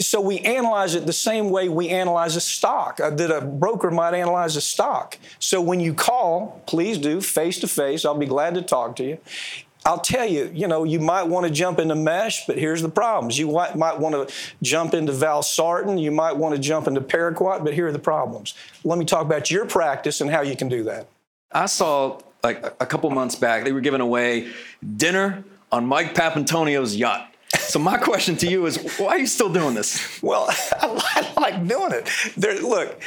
So 0.00 0.20
we 0.20 0.40
analyze 0.40 0.94
it 0.94 1.06
the 1.06 1.12
same 1.12 1.50
way 1.50 1.68
we 1.68 1.90
analyze 1.90 2.34
a 2.34 2.40
stock, 2.40 2.98
uh, 3.00 3.10
that 3.10 3.30
a 3.30 3.40
broker 3.40 3.90
might 3.90 4.14
analyze 4.14 4.56
a 4.56 4.60
stock. 4.60 5.18
So 5.38 5.60
when 5.60 5.78
you 5.78 5.94
call, 5.94 6.62
please 6.66 6.98
do 6.98 7.20
face 7.20 7.60
to 7.60 7.68
face. 7.68 8.04
I'll 8.04 8.18
be 8.18 8.26
glad 8.26 8.54
to 8.54 8.62
talk 8.62 8.96
to 8.96 9.04
you. 9.04 9.18
I'll 9.86 10.00
tell 10.00 10.26
you, 10.26 10.50
you 10.52 10.68
know, 10.68 10.84
you 10.84 11.00
might 11.00 11.22
want 11.22 11.46
to 11.46 11.52
jump 11.52 11.78
into 11.78 11.94
mesh, 11.94 12.46
but 12.46 12.58
here's 12.58 12.82
the 12.82 12.88
problems. 12.88 13.38
You 13.38 13.50
might, 13.50 13.76
might 13.76 13.98
want 13.98 14.28
to 14.28 14.34
jump 14.62 14.92
into 14.92 15.12
valsartan, 15.12 16.00
you 16.00 16.10
might 16.10 16.36
want 16.36 16.54
to 16.54 16.60
jump 16.60 16.86
into 16.86 17.00
paraquat, 17.00 17.64
but 17.64 17.72
here 17.72 17.86
are 17.86 17.92
the 17.92 17.98
problems. 17.98 18.54
Let 18.84 18.98
me 18.98 19.06
talk 19.06 19.24
about 19.24 19.50
your 19.50 19.64
practice 19.64 20.20
and 20.20 20.30
how 20.30 20.42
you 20.42 20.54
can 20.54 20.68
do 20.68 20.84
that. 20.84 21.08
I 21.50 21.66
saw 21.66 22.20
like 22.42 22.64
a 22.64 22.86
couple 22.86 23.10
months 23.10 23.34
back, 23.34 23.64
they 23.64 23.72
were 23.72 23.80
giving 23.80 24.00
away 24.00 24.50
dinner 24.96 25.44
on 25.72 25.86
Mike 25.86 26.14
Papantonio's 26.14 26.96
yacht. 26.96 27.32
So 27.58 27.78
my 27.78 27.96
question 27.98 28.36
to 28.36 28.46
you 28.46 28.66
is, 28.66 28.78
why 28.98 29.08
are 29.08 29.18
you 29.18 29.26
still 29.26 29.52
doing 29.52 29.74
this? 29.74 30.22
Well, 30.22 30.46
I 30.72 31.32
like 31.36 31.66
doing 31.66 31.92
it. 31.92 32.08
There, 32.36 32.60
look, 32.60 33.00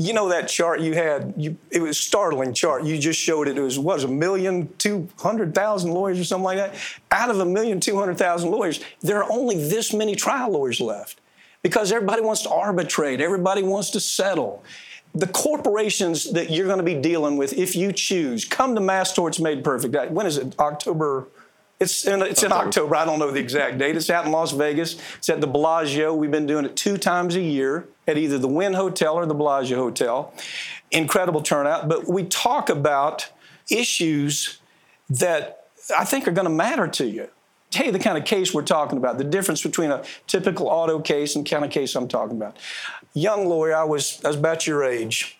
you 0.00 0.14
know 0.14 0.30
that 0.30 0.48
chart 0.48 0.80
you 0.80 0.94
had? 0.94 1.34
You, 1.36 1.58
it 1.70 1.82
was 1.82 1.98
startling 1.98 2.54
chart. 2.54 2.84
You 2.84 2.98
just 2.98 3.20
showed 3.20 3.48
it. 3.48 3.58
It 3.58 3.60
was 3.60 3.78
what 3.78 3.96
was 3.96 4.04
a 4.04 4.08
million 4.08 4.72
two 4.78 5.08
hundred 5.18 5.54
thousand 5.54 5.92
lawyers 5.92 6.18
or 6.18 6.24
something 6.24 6.44
like 6.44 6.56
that? 6.56 6.74
Out 7.10 7.28
of 7.28 7.38
a 7.38 7.44
million 7.44 7.80
two 7.80 7.98
hundred 7.98 8.16
thousand 8.16 8.50
lawyers 8.50 8.80
there 9.02 9.22
are 9.22 9.30
only 9.30 9.56
this 9.56 9.92
many 9.92 10.14
trial 10.16 10.52
lawyers 10.52 10.80
left 10.80 11.20
because 11.62 11.92
everybody 11.92 12.22
wants 12.22 12.42
to 12.42 12.50
arbitrate. 12.50 13.20
Everybody 13.20 13.62
wants 13.62 13.90
to 13.90 14.00
settle. 14.00 14.64
The 15.14 15.26
corporations 15.26 16.32
that 16.32 16.50
you're 16.50 16.66
going 16.66 16.78
to 16.78 16.84
be 16.84 16.94
dealing 16.94 17.36
with 17.36 17.52
if 17.52 17.76
you 17.76 17.92
choose 17.92 18.46
come 18.46 18.74
to 18.76 18.80
mass 18.80 19.12
torts 19.12 19.38
made 19.38 19.62
perfect. 19.62 20.12
When 20.12 20.24
is 20.24 20.38
it? 20.38 20.58
October 20.58 21.28
it's 21.80 22.06
in, 22.06 22.20
it's 22.20 22.42
in 22.42 22.52
October. 22.52 22.94
I 22.94 23.06
don't 23.06 23.18
know 23.18 23.30
the 23.30 23.40
exact 23.40 23.78
date. 23.78 23.96
It's 23.96 24.10
out 24.10 24.26
in 24.26 24.32
Las 24.32 24.52
Vegas. 24.52 25.00
It's 25.16 25.30
at 25.30 25.40
the 25.40 25.46
Bellagio. 25.46 26.14
We've 26.14 26.30
been 26.30 26.46
doing 26.46 26.66
it 26.66 26.76
two 26.76 26.98
times 26.98 27.36
a 27.36 27.40
year 27.40 27.88
at 28.06 28.18
either 28.18 28.38
the 28.38 28.48
Wynn 28.48 28.74
Hotel 28.74 29.14
or 29.14 29.24
the 29.24 29.34
Bellagio 29.34 29.78
Hotel. 29.78 30.32
Incredible 30.90 31.40
turnout. 31.40 31.88
But 31.88 32.06
we 32.06 32.24
talk 32.24 32.68
about 32.68 33.30
issues 33.70 34.60
that 35.08 35.68
I 35.96 36.04
think 36.04 36.28
are 36.28 36.32
going 36.32 36.46
to 36.46 36.52
matter 36.52 36.86
to 36.86 37.06
you. 37.06 37.28
You 37.72 37.92
the 37.92 37.98
kind 37.98 38.18
of 38.18 38.24
case 38.24 38.52
we're 38.52 38.62
talking 38.62 38.98
about, 38.98 39.16
the 39.16 39.24
difference 39.24 39.62
between 39.62 39.90
a 39.92 40.02
typical 40.26 40.66
auto 40.66 40.98
case 40.98 41.36
and 41.36 41.48
kind 41.48 41.64
of 41.64 41.70
case 41.70 41.94
I'm 41.94 42.08
talking 42.08 42.36
about. 42.36 42.56
Young 43.14 43.46
lawyer, 43.46 43.74
I 43.74 43.84
was, 43.84 44.20
I 44.24 44.28
was 44.28 44.36
about 44.36 44.66
your 44.66 44.82
age, 44.82 45.38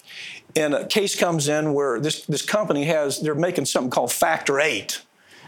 and 0.55 0.73
a 0.73 0.87
case 0.87 1.19
comes 1.19 1.49
in 1.49 1.75
where 1.75 1.99
this, 1.99 2.25
this 2.27 2.43
company 2.43 2.85
has, 2.85 3.21
they're 3.21 3.35
making 3.35 3.65
something 3.65 3.91
called 3.91 4.13
Factor 4.13 4.61
8 4.61 5.03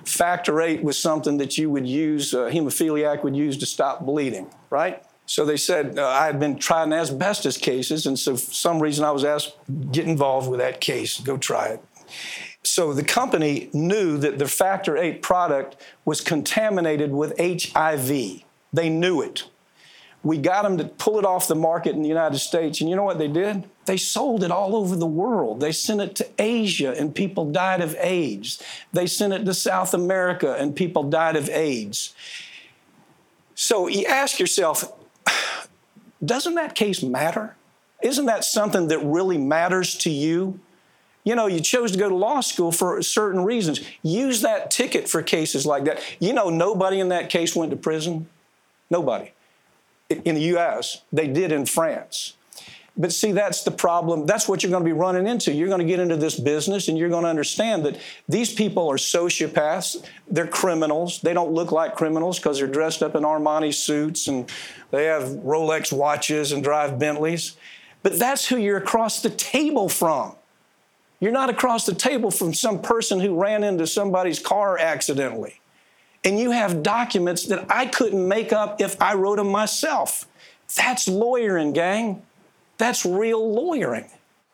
Factor 0.05 0.61
eight 0.61 0.83
was 0.83 0.99
something 0.99 1.39
that 1.39 1.59
you 1.59 1.71
would 1.71 1.87
use, 1.87 2.35
a 2.35 2.51
hemophiliac 2.51 3.23
would 3.23 3.37
use 3.37 3.57
to 3.59 3.67
stop 3.67 4.05
bleeding, 4.05 4.51
right? 4.71 5.03
So 5.27 5.45
they 5.45 5.57
said 5.57 5.99
uh, 5.99 6.09
I 6.09 6.27
had 6.27 6.41
been 6.41 6.59
trying 6.59 6.93
asbestos 6.93 7.57
cases, 7.57 8.07
and 8.07 8.19
so 8.19 8.37
for 8.37 8.53
some 8.53 8.81
reason 8.81 9.05
I 9.05 9.13
was 9.13 9.25
asked 9.25 9.57
get 9.93 10.07
involved 10.07 10.51
with 10.51 10.61
that 10.61 10.81
case, 10.81 11.21
go 11.21 11.37
try 11.37 11.67
it. 11.69 11.85
So 12.65 12.93
the 12.93 13.05
company 13.05 13.71
knew 13.73 14.19
that 14.19 14.39
the 14.39 14.47
factor 14.47 14.97
eight 14.97 15.23
product 15.23 15.77
was 16.05 16.21
contaminated 16.21 17.13
with 17.13 17.39
HIV. 17.39 18.09
They 18.73 18.89
knew 18.89 19.23
it. 19.23 19.45
We 20.25 20.39
got 20.39 20.63
them 20.63 20.79
to 20.79 20.85
pull 20.85 21.19
it 21.19 21.25
off 21.25 21.49
the 21.49 21.57
market 21.57 21.97
in 21.97 22.03
the 22.03 22.09
United 22.09 22.39
States, 22.39 22.81
and 22.81 22.89
you 22.89 22.95
know 22.95 23.03
what 23.03 23.19
they 23.19 23.29
did? 23.29 23.65
They 23.87 23.97
sold 23.97 24.45
it 24.45 24.53
all 24.53 24.77
over 24.77 24.95
the 24.95 25.07
world. 25.07 25.61
They 25.61 25.73
sent 25.73 26.01
it 26.01 26.15
to 26.17 26.29
Asia, 26.39 26.95
and 26.97 27.13
people 27.13 27.51
died 27.51 27.81
of 27.81 27.97
AIDS. 27.99 28.63
They 28.93 29.07
sent 29.07 29.33
it 29.33 29.45
to 29.45 29.55
South 29.55 29.95
America, 29.95 30.55
and 30.57 30.77
people 30.77 31.03
died 31.03 31.35
of 31.35 31.49
AIDS. 31.49 32.15
So 33.57 33.89
you 33.89 34.07
ask 34.07 34.39
yourself, 34.39 34.93
doesn't 36.25 36.55
that 36.55 36.77
case 36.77 37.03
matter? 37.03 37.57
Isn't 38.01 38.27
that 38.27 38.45
something 38.45 38.89
that 38.89 39.01
really 39.01 39.39
matters 39.39 39.97
to 39.99 40.11
you? 40.11 40.61
You 41.25 41.35
know, 41.35 41.47
you 41.47 41.61
chose 41.61 41.93
to 41.93 41.99
go 41.99 42.09
to 42.09 42.15
law 42.15 42.41
school 42.41 42.71
for 42.71 43.01
certain 43.03 43.45
reasons. 43.45 43.81
Use 44.03 44.43
that 44.43 44.71
ticket 44.71 45.09
for 45.09 45.23
cases 45.23 45.67
like 45.67 45.85
that. 45.85 46.01
You 46.21 46.33
know, 46.33 46.49
nobody 46.49 47.01
in 47.01 47.09
that 47.09 47.29
case 47.29 47.55
went 47.57 47.71
to 47.71 47.77
prison. 47.77 48.29
Nobody 48.91 49.33
in 50.25 50.35
the 50.35 50.57
US, 50.57 51.03
they 51.13 51.27
did 51.27 51.53
in 51.53 51.67
France. 51.67 52.35
But 52.97 53.13
see, 53.13 53.33
that's 53.33 53.63
the 53.63 53.71
problem. 53.71 54.27
That's 54.27 54.47
what 54.47 54.63
you're 54.63 54.71
going 54.71 54.83
to 54.83 54.89
be 54.89 54.93
running 54.93 55.27
into. 55.27 55.53
You're 55.53 55.69
going 55.69 55.81
to 55.81 55.87
get 55.87 55.99
into 55.99 56.17
this 56.17 56.39
business 56.39 56.89
and 56.89 56.99
you're 56.99 57.09
going 57.09 57.23
to 57.23 57.31
understand 57.31 57.87
that 57.87 57.99
these 58.29 58.53
people 58.53 58.87
are 58.89 58.97
sociopaths. 58.97 60.05
They're 60.29 60.47
criminals. 60.47 61.21
They 61.23 61.33
don't 61.33 61.53
look 61.53 61.73
like 61.73 61.95
criminals 61.95 62.39
because 62.39 62.59
they're 62.59 62.69
dressed 62.69 63.03
up 63.03 63.15
in 63.15 63.23
Armani 63.23 63.73
suits 63.73 64.29
and 64.29 64.51
they 64.91 65.07
have 65.07 65.23
Rolex 65.23 65.91
watches 65.91 66.53
and 66.53 66.63
drive 66.63 66.99
Bentleys. 66.99 67.57
But 68.03 68.19
that's 68.19 68.47
who 68.47 68.59
you're 68.59 68.77
across 68.77 69.23
the 69.23 69.31
table 69.31 69.89
from. 69.89 70.35
You're 71.19 71.33
not 71.33 71.49
across 71.49 71.87
the 71.87 71.95
table 71.95 72.31
from 72.31 72.53
some 72.53 72.83
person 72.83 73.21
who 73.21 73.41
ran 73.41 73.65
into 73.65 73.87
somebody's 73.87 74.39
car 74.39 74.77
accidentally 74.77 75.62
and 76.25 76.39
you 76.39 76.51
have 76.53 76.83
documents 76.83 77.47
that 77.47 77.67
I 77.71 77.87
couldn't 77.87 78.27
make 78.27 78.53
up 78.53 78.81
if 78.81 79.01
I 79.01 79.15
wrote 79.15 79.37
them 79.37 79.51
myself. 79.51 80.27
That's 80.77 81.09
lawyering, 81.09 81.73
gang. 81.73 82.23
That's 82.79 83.05
real 83.05 83.53
lawyering. 83.53 84.09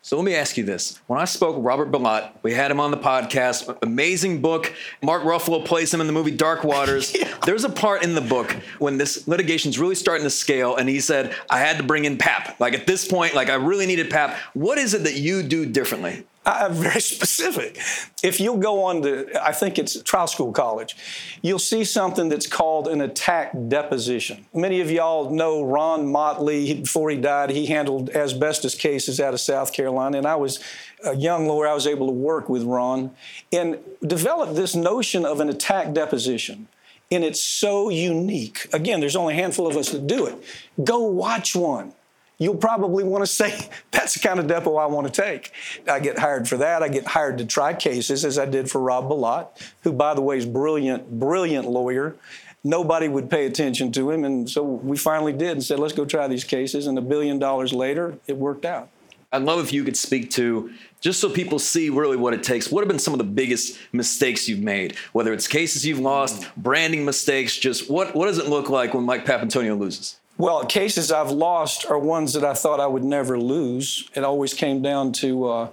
So 0.08 0.16
let 0.16 0.24
me 0.24 0.34
ask 0.34 0.56
you 0.56 0.64
this. 0.64 0.98
When 1.06 1.20
I 1.20 1.26
spoke 1.26 1.56
with 1.56 1.64
Robert 1.66 1.90
Bilott, 1.90 2.30
we 2.42 2.54
had 2.54 2.70
him 2.70 2.80
on 2.80 2.90
the 2.90 2.96
podcast, 2.96 3.76
amazing 3.82 4.40
book. 4.40 4.72
Mark 5.02 5.22
Ruffalo 5.22 5.62
plays 5.62 5.92
him 5.92 6.00
in 6.00 6.06
the 6.06 6.14
movie 6.14 6.30
Dark 6.30 6.64
Waters. 6.64 7.14
yeah. 7.18 7.36
There's 7.44 7.64
a 7.64 7.68
part 7.68 8.02
in 8.02 8.14
the 8.14 8.22
book 8.22 8.56
when 8.78 8.96
this 8.96 9.28
litigation's 9.28 9.78
really 9.78 9.96
starting 9.96 10.24
to 10.24 10.30
scale, 10.30 10.76
and 10.76 10.88
he 10.88 11.00
said, 11.00 11.34
I 11.50 11.58
had 11.58 11.76
to 11.76 11.82
bring 11.82 12.06
in 12.06 12.16
Pap. 12.16 12.58
Like 12.58 12.72
at 12.72 12.86
this 12.86 13.06
point, 13.06 13.34
like 13.34 13.50
I 13.50 13.56
really 13.56 13.86
needed 13.86 14.08
Pap. 14.08 14.36
What 14.54 14.78
is 14.78 14.94
it 14.94 15.04
that 15.04 15.16
you 15.16 15.42
do 15.42 15.66
differently? 15.66 16.24
Very 16.70 17.00
specific. 17.00 17.78
If 18.22 18.40
you'll 18.40 18.58
go 18.58 18.84
on 18.84 19.02
to, 19.02 19.28
I 19.44 19.52
think 19.52 19.78
it's 19.78 20.00
Trial 20.02 20.26
School 20.26 20.52
College, 20.52 20.96
you'll 21.42 21.58
see 21.58 21.84
something 21.84 22.28
that's 22.28 22.46
called 22.46 22.88
an 22.88 23.00
attack 23.00 23.52
deposition. 23.68 24.46
Many 24.54 24.80
of 24.80 24.90
y'all 24.90 25.30
know 25.30 25.62
Ron 25.62 26.06
Motley. 26.10 26.74
Before 26.74 27.10
he 27.10 27.16
died, 27.16 27.50
he 27.50 27.66
handled 27.66 28.10
asbestos 28.10 28.74
cases 28.74 29.20
out 29.20 29.34
of 29.34 29.40
South 29.40 29.72
Carolina, 29.72 30.18
and 30.18 30.26
I 30.26 30.36
was 30.36 30.58
a 31.04 31.14
young 31.14 31.46
lawyer. 31.46 31.68
I 31.68 31.74
was 31.74 31.86
able 31.86 32.06
to 32.06 32.12
work 32.12 32.48
with 32.48 32.62
Ron 32.62 33.10
and 33.52 33.78
develop 34.06 34.54
this 34.54 34.74
notion 34.74 35.24
of 35.24 35.40
an 35.40 35.48
attack 35.48 35.92
deposition. 35.92 36.68
And 37.10 37.24
it's 37.24 37.42
so 37.42 37.88
unique. 37.88 38.68
Again, 38.74 39.00
there's 39.00 39.16
only 39.16 39.32
a 39.32 39.36
handful 39.36 39.66
of 39.66 39.78
us 39.78 39.90
that 39.90 40.06
do 40.06 40.26
it. 40.26 40.44
Go 40.84 41.00
watch 41.00 41.56
one 41.56 41.94
you'll 42.38 42.56
probably 42.56 43.04
want 43.04 43.22
to 43.22 43.26
say, 43.26 43.68
that's 43.90 44.14
the 44.14 44.26
kind 44.26 44.40
of 44.40 44.46
depo 44.46 44.80
I 44.80 44.86
want 44.86 45.12
to 45.12 45.22
take. 45.22 45.52
I 45.88 46.00
get 46.00 46.18
hired 46.18 46.48
for 46.48 46.56
that. 46.58 46.82
I 46.82 46.88
get 46.88 47.06
hired 47.06 47.38
to 47.38 47.44
try 47.44 47.74
cases, 47.74 48.24
as 48.24 48.38
I 48.38 48.46
did 48.46 48.70
for 48.70 48.80
Rob 48.80 49.08
Bilott, 49.08 49.48
who, 49.82 49.92
by 49.92 50.14
the 50.14 50.22
way, 50.22 50.38
is 50.38 50.46
brilliant, 50.46 51.18
brilliant 51.18 51.68
lawyer. 51.68 52.16
Nobody 52.64 53.08
would 53.08 53.30
pay 53.30 53.46
attention 53.46 53.92
to 53.92 54.10
him. 54.10 54.24
And 54.24 54.48
so 54.48 54.62
we 54.62 54.96
finally 54.96 55.32
did 55.32 55.52
and 55.52 55.64
said, 55.64 55.78
let's 55.78 55.94
go 55.94 56.04
try 56.04 56.26
these 56.26 56.44
cases. 56.44 56.86
And 56.86 56.98
a 56.98 57.02
billion 57.02 57.38
dollars 57.38 57.72
later, 57.72 58.18
it 58.26 58.36
worked 58.36 58.64
out. 58.64 58.88
I'd 59.30 59.42
love 59.42 59.60
if 59.60 59.74
you 59.74 59.84
could 59.84 59.96
speak 59.96 60.30
to, 60.32 60.72
just 61.02 61.20
so 61.20 61.28
people 61.28 61.58
see 61.58 61.90
really 61.90 62.16
what 62.16 62.32
it 62.32 62.42
takes, 62.42 62.72
what 62.72 62.80
have 62.80 62.88
been 62.88 62.98
some 62.98 63.12
of 63.12 63.18
the 63.18 63.24
biggest 63.24 63.78
mistakes 63.92 64.48
you've 64.48 64.62
made? 64.62 64.96
Whether 65.12 65.34
it's 65.34 65.46
cases 65.46 65.84
you've 65.84 65.98
lost, 65.98 66.48
branding 66.56 67.04
mistakes, 67.04 67.54
just 67.56 67.90
what, 67.90 68.14
what 68.14 68.26
does 68.26 68.38
it 68.38 68.46
look 68.46 68.70
like 68.70 68.94
when 68.94 69.04
Mike 69.04 69.26
Papantonio 69.26 69.78
loses? 69.78 70.18
Well, 70.38 70.64
cases 70.66 71.10
I've 71.10 71.32
lost 71.32 71.84
are 71.90 71.98
ones 71.98 72.32
that 72.34 72.44
I 72.44 72.54
thought 72.54 72.78
I 72.78 72.86
would 72.86 73.02
never 73.02 73.36
lose. 73.40 74.08
It 74.14 74.22
always 74.22 74.54
came 74.54 74.80
down 74.80 75.10
to 75.14 75.48
uh, 75.48 75.68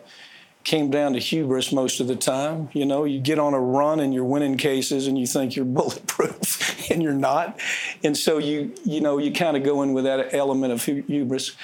came 0.64 0.90
down 0.90 1.14
to 1.14 1.20
hubris 1.20 1.72
most 1.72 2.00
of 2.00 2.08
the 2.08 2.16
time. 2.16 2.70
You 2.74 2.88
know, 2.88 3.04
you 3.04 3.20
get 3.20 3.38
on 3.38 3.54
a 3.54 3.60
run 3.60 4.00
and 4.00 4.12
you're 4.12 4.26
winning 4.26 4.58
cases 4.58 5.06
and 5.06 5.20
you 5.20 5.28
think 5.28 5.56
you're 5.56 5.66
bulletproof 5.80 6.90
and 6.90 7.04
you're 7.04 7.14
not, 7.14 7.60
and 8.04 8.18
so 8.18 8.40
you 8.40 8.74
you 8.84 9.02
know 9.02 9.20
you 9.20 9.32
kind 9.32 9.56
of 9.56 9.62
go 9.62 9.84
in 9.84 9.94
with 9.94 10.06
that 10.06 10.34
element 10.34 10.74
of 10.74 10.84
hubris. 10.84 11.56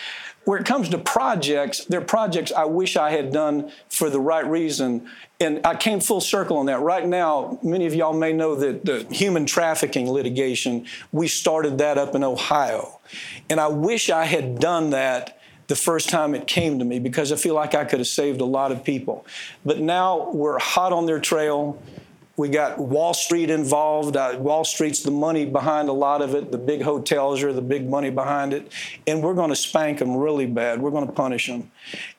Where 0.45 0.59
it 0.59 0.65
comes 0.65 0.89
to 0.89 0.97
projects, 0.97 1.85
they're 1.85 2.01
projects 2.01 2.51
I 2.51 2.65
wish 2.65 2.97
I 2.97 3.11
had 3.11 3.31
done 3.31 3.71
for 3.89 4.09
the 4.09 4.19
right 4.19 4.45
reason. 4.45 5.07
And 5.39 5.65
I 5.65 5.75
came 5.75 5.99
full 5.99 6.21
circle 6.21 6.57
on 6.57 6.65
that. 6.67 6.79
Right 6.79 7.07
now, 7.07 7.59
many 7.61 7.85
of 7.85 7.93
y'all 7.93 8.13
may 8.13 8.33
know 8.33 8.55
that 8.55 8.85
the 8.85 9.05
human 9.11 9.45
trafficking 9.45 10.09
litigation, 10.09 10.87
we 11.11 11.27
started 11.27 11.77
that 11.77 11.97
up 11.97 12.15
in 12.15 12.23
Ohio. 12.23 12.99
And 13.49 13.59
I 13.59 13.67
wish 13.67 14.09
I 14.09 14.25
had 14.25 14.59
done 14.59 14.91
that 14.91 15.39
the 15.67 15.75
first 15.75 16.09
time 16.09 16.35
it 16.35 16.47
came 16.47 16.79
to 16.79 16.85
me 16.85 16.99
because 16.99 17.31
I 17.31 17.37
feel 17.37 17.55
like 17.55 17.75
I 17.75 17.85
could 17.85 17.99
have 17.99 18.07
saved 18.07 18.41
a 18.41 18.45
lot 18.45 18.71
of 18.71 18.83
people. 18.83 19.25
But 19.63 19.79
now 19.79 20.31
we're 20.31 20.59
hot 20.59 20.91
on 20.91 21.05
their 21.05 21.19
trail. 21.19 21.81
We 22.41 22.49
got 22.49 22.79
Wall 22.79 23.13
Street 23.13 23.51
involved. 23.51 24.17
Uh, 24.17 24.35
Wall 24.39 24.65
Street's 24.65 25.03
the 25.03 25.11
money 25.11 25.45
behind 25.45 25.89
a 25.89 25.93
lot 25.93 26.23
of 26.23 26.33
it. 26.33 26.51
The 26.51 26.57
big 26.57 26.81
hotels 26.81 27.43
are 27.43 27.53
the 27.53 27.61
big 27.61 27.87
money 27.87 28.09
behind 28.09 28.51
it. 28.51 28.73
And 29.05 29.21
we're 29.21 29.35
going 29.35 29.51
to 29.51 29.55
spank 29.55 29.99
them 29.99 30.17
really 30.17 30.47
bad. 30.47 30.81
We're 30.81 30.89
going 30.89 31.05
to 31.05 31.13
punish 31.13 31.45
them. 31.45 31.71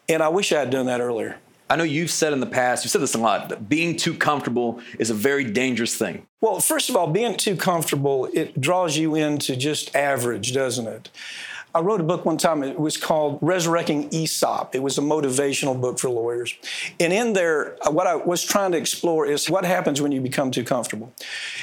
And 0.08 0.22
I 0.22 0.28
wish 0.28 0.52
I 0.52 0.60
had 0.60 0.70
done 0.70 0.86
that 0.86 1.00
earlier. 1.00 1.38
I 1.68 1.74
know 1.74 1.82
you've 1.82 2.12
said 2.12 2.32
in 2.32 2.38
the 2.38 2.46
past, 2.46 2.84
you've 2.84 2.92
said 2.92 3.00
this 3.00 3.16
a 3.16 3.18
lot, 3.18 3.48
that 3.48 3.68
being 3.68 3.96
too 3.96 4.14
comfortable 4.14 4.80
is 4.96 5.10
a 5.10 5.14
very 5.14 5.42
dangerous 5.42 5.96
thing. 5.96 6.24
Well, 6.40 6.60
first 6.60 6.88
of 6.88 6.94
all, 6.94 7.08
being 7.08 7.36
too 7.36 7.56
comfortable, 7.56 8.28
it 8.32 8.60
draws 8.60 8.96
you 8.96 9.16
into 9.16 9.56
just 9.56 9.96
average, 9.96 10.52
doesn't 10.52 10.86
it? 10.86 11.10
I 11.74 11.80
wrote 11.80 12.00
a 12.00 12.04
book 12.04 12.26
one 12.26 12.36
time. 12.36 12.62
It 12.62 12.78
was 12.78 12.98
called 12.98 13.38
Resurrecting 13.40 14.12
Aesop. 14.12 14.74
It 14.74 14.82
was 14.82 14.98
a 14.98 15.00
motivational 15.00 15.80
book 15.80 15.98
for 15.98 16.10
lawyers. 16.10 16.54
And 17.00 17.12
in 17.14 17.32
there, 17.32 17.76
uh, 17.86 17.90
what 17.90 18.06
I 18.06 18.16
was 18.16 18.44
trying 18.44 18.72
to 18.72 18.78
explore 18.78 19.26
is 19.26 19.48
what 19.48 19.64
happens 19.64 20.02
when 20.02 20.12
you 20.12 20.20
become 20.20 20.50
too 20.50 20.64
comfortable. 20.64 21.14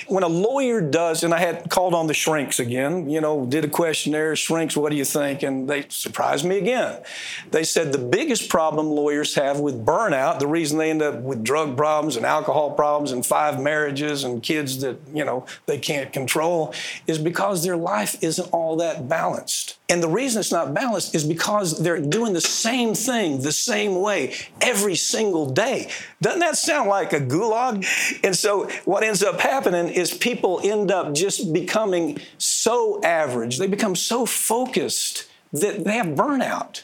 When 0.08 0.24
a 0.24 0.28
lawyer 0.28 0.82
does, 0.82 1.24
and 1.24 1.32
I 1.32 1.40
had 1.40 1.70
called 1.70 1.94
on 1.94 2.08
the 2.08 2.16
shrinks 2.16 2.60
again, 2.60 3.10
you 3.10 3.22
know, 3.22 3.46
did 3.46 3.66
a 3.66 3.68
questionnaire, 3.68 4.36
shrinks, 4.36 4.76
what 4.76 4.90
do 4.92 4.98
you 4.98 5.06
think? 5.06 5.44
And 5.44 5.70
they 5.70 5.86
surprised 5.90 6.44
me 6.44 6.58
again. 6.58 7.04
They 7.52 7.64
said 7.64 7.92
the 7.92 8.00
biggest 8.00 8.50
problem 8.50 8.88
lawyers 8.88 9.36
have 9.36 9.60
with 9.60 9.86
burnout, 9.86 10.40
the 10.40 10.48
reason 10.48 10.80
they 10.80 10.90
end 10.90 11.04
up 11.04 11.22
with 11.22 11.44
drug 11.44 11.78
problems 11.78 12.16
and 12.16 12.26
alcohol 12.26 12.72
problems 12.72 13.12
and 13.12 13.24
five 13.24 13.60
marriages 13.60 14.24
and 14.24 14.42
kids 14.42 14.82
that, 14.82 14.98
you 15.14 15.24
know, 15.24 15.46
they 15.68 15.78
can't 15.78 16.12
control, 16.12 16.74
is 17.06 17.20
because 17.20 17.64
their 17.64 17.78
life 17.78 18.16
isn't 18.24 18.50
all 18.52 18.76
that 18.78 19.08
balanced. 19.08 19.79
And 19.90 20.04
the 20.04 20.08
reason 20.08 20.40
it's 20.40 20.52
not 20.52 20.74
balanced 20.74 21.16
is 21.16 21.24
because 21.24 21.82
they're 21.82 22.00
doing 22.00 22.34
the 22.34 22.42
same 22.42 22.94
thing 22.94 23.42
the 23.42 23.52
same 23.52 24.00
way 24.00 24.36
every 24.62 24.96
single 24.96 25.50
day. 25.50 25.90
Doesn't 26.22 26.40
that 26.42 26.58
sound 26.58 26.90
like 26.90 27.12
a 27.12 27.20
gulag? 27.20 27.86
And 28.24 28.36
so 28.36 28.70
what 28.86 29.04
ends 29.04 29.24
up 29.24 29.40
happening 29.40 29.90
is 29.90 30.14
people 30.14 30.62
end 30.64 30.92
up 30.92 31.14
just 31.16 31.52
becoming 31.52 32.20
so 32.38 33.02
average, 33.04 33.58
they 33.58 33.68
become 33.68 33.96
so 33.96 34.26
focused 34.26 35.28
that 35.54 35.84
they 35.84 35.94
have 35.94 36.08
burnout. 36.08 36.84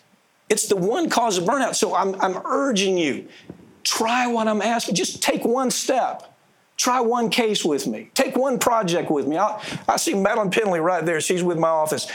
It's 0.50 0.68
the 0.68 0.76
one 0.76 1.10
cause 1.10 1.38
of 1.38 1.44
burnout. 1.44 1.76
So 1.76 1.96
I'm, 1.96 2.20
I'm 2.22 2.38
urging 2.46 2.98
you 2.98 3.28
try 3.86 4.28
what 4.28 4.48
I'm 4.48 4.62
asking, 4.62 4.96
just 4.96 5.24
take 5.24 5.46
one 5.46 5.72
step. 5.72 6.32
Try 6.78 7.00
one 7.00 7.30
case 7.30 7.64
with 7.64 7.88
me. 7.88 8.10
Take 8.14 8.36
one 8.36 8.60
project 8.60 9.10
with 9.10 9.28
me. 9.28 9.38
i 9.38 9.62
I 9.88 9.96
see 9.96 10.14
Madeline 10.14 10.52
Pendley 10.52 10.84
right 10.84 11.06
there. 11.06 11.22
She's 11.22 11.42
with 11.42 11.58
my 11.58 11.70
office. 11.70 12.12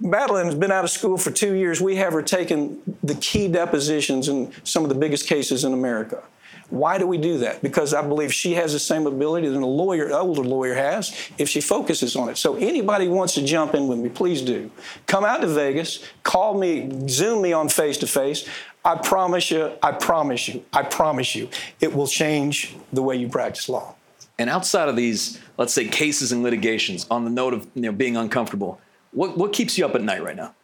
Madeline's 0.00 0.54
been 0.54 0.72
out 0.72 0.84
of 0.84 0.90
school 0.90 1.16
for 1.16 1.30
two 1.30 1.54
years. 1.54 1.80
We 1.80 1.96
have 1.96 2.12
her 2.12 2.22
taking 2.22 2.80
the 3.02 3.14
key 3.16 3.48
depositions 3.48 4.28
in 4.28 4.52
some 4.64 4.82
of 4.82 4.88
the 4.88 4.94
biggest 4.94 5.26
cases 5.26 5.64
in 5.64 5.72
America. 5.72 6.22
Why 6.70 6.98
do 6.98 7.06
we 7.06 7.18
do 7.18 7.38
that? 7.38 7.62
Because 7.62 7.92
I 7.92 8.02
believe 8.02 8.32
she 8.32 8.54
has 8.54 8.72
the 8.72 8.78
same 8.78 9.06
ability 9.06 9.48
that 9.48 9.58
a 9.58 9.66
lawyer, 9.66 10.06
an 10.06 10.12
older 10.12 10.42
lawyer 10.42 10.74
has 10.74 11.14
if 11.38 11.48
she 11.48 11.60
focuses 11.60 12.16
on 12.16 12.28
it. 12.30 12.38
So 12.38 12.56
anybody 12.56 13.06
wants 13.06 13.34
to 13.34 13.44
jump 13.44 13.74
in 13.74 13.86
with 13.86 13.98
me, 13.98 14.08
please 14.08 14.40
do. 14.42 14.70
Come 15.06 15.24
out 15.24 15.42
to 15.42 15.46
Vegas, 15.46 16.04
call 16.22 16.58
me, 16.58 16.90
Zoom 17.08 17.42
me 17.42 17.52
on 17.52 17.68
face 17.68 17.98
to 17.98 18.06
face. 18.06 18.48
I 18.84 18.96
promise 18.96 19.50
you, 19.50 19.72
I 19.82 19.92
promise 19.92 20.48
you, 20.48 20.64
I 20.72 20.82
promise 20.82 21.34
you, 21.34 21.48
it 21.80 21.94
will 21.94 22.06
change 22.06 22.76
the 22.92 23.02
way 23.02 23.16
you 23.16 23.28
practice 23.28 23.68
law. 23.68 23.94
And 24.38 24.50
outside 24.50 24.88
of 24.88 24.96
these, 24.96 25.40
let's 25.56 25.72
say 25.72 25.86
cases 25.86 26.32
and 26.32 26.42
litigations, 26.42 27.06
on 27.10 27.24
the 27.24 27.30
note 27.30 27.54
of 27.54 27.68
you 27.74 27.82
know, 27.82 27.92
being 27.92 28.16
uncomfortable, 28.16 28.80
what, 29.14 29.36
what 29.36 29.52
keeps 29.52 29.78
you 29.78 29.84
up 29.84 29.94
at 29.94 30.02
night 30.02 30.22
right 30.22 30.36
now? 30.36 30.54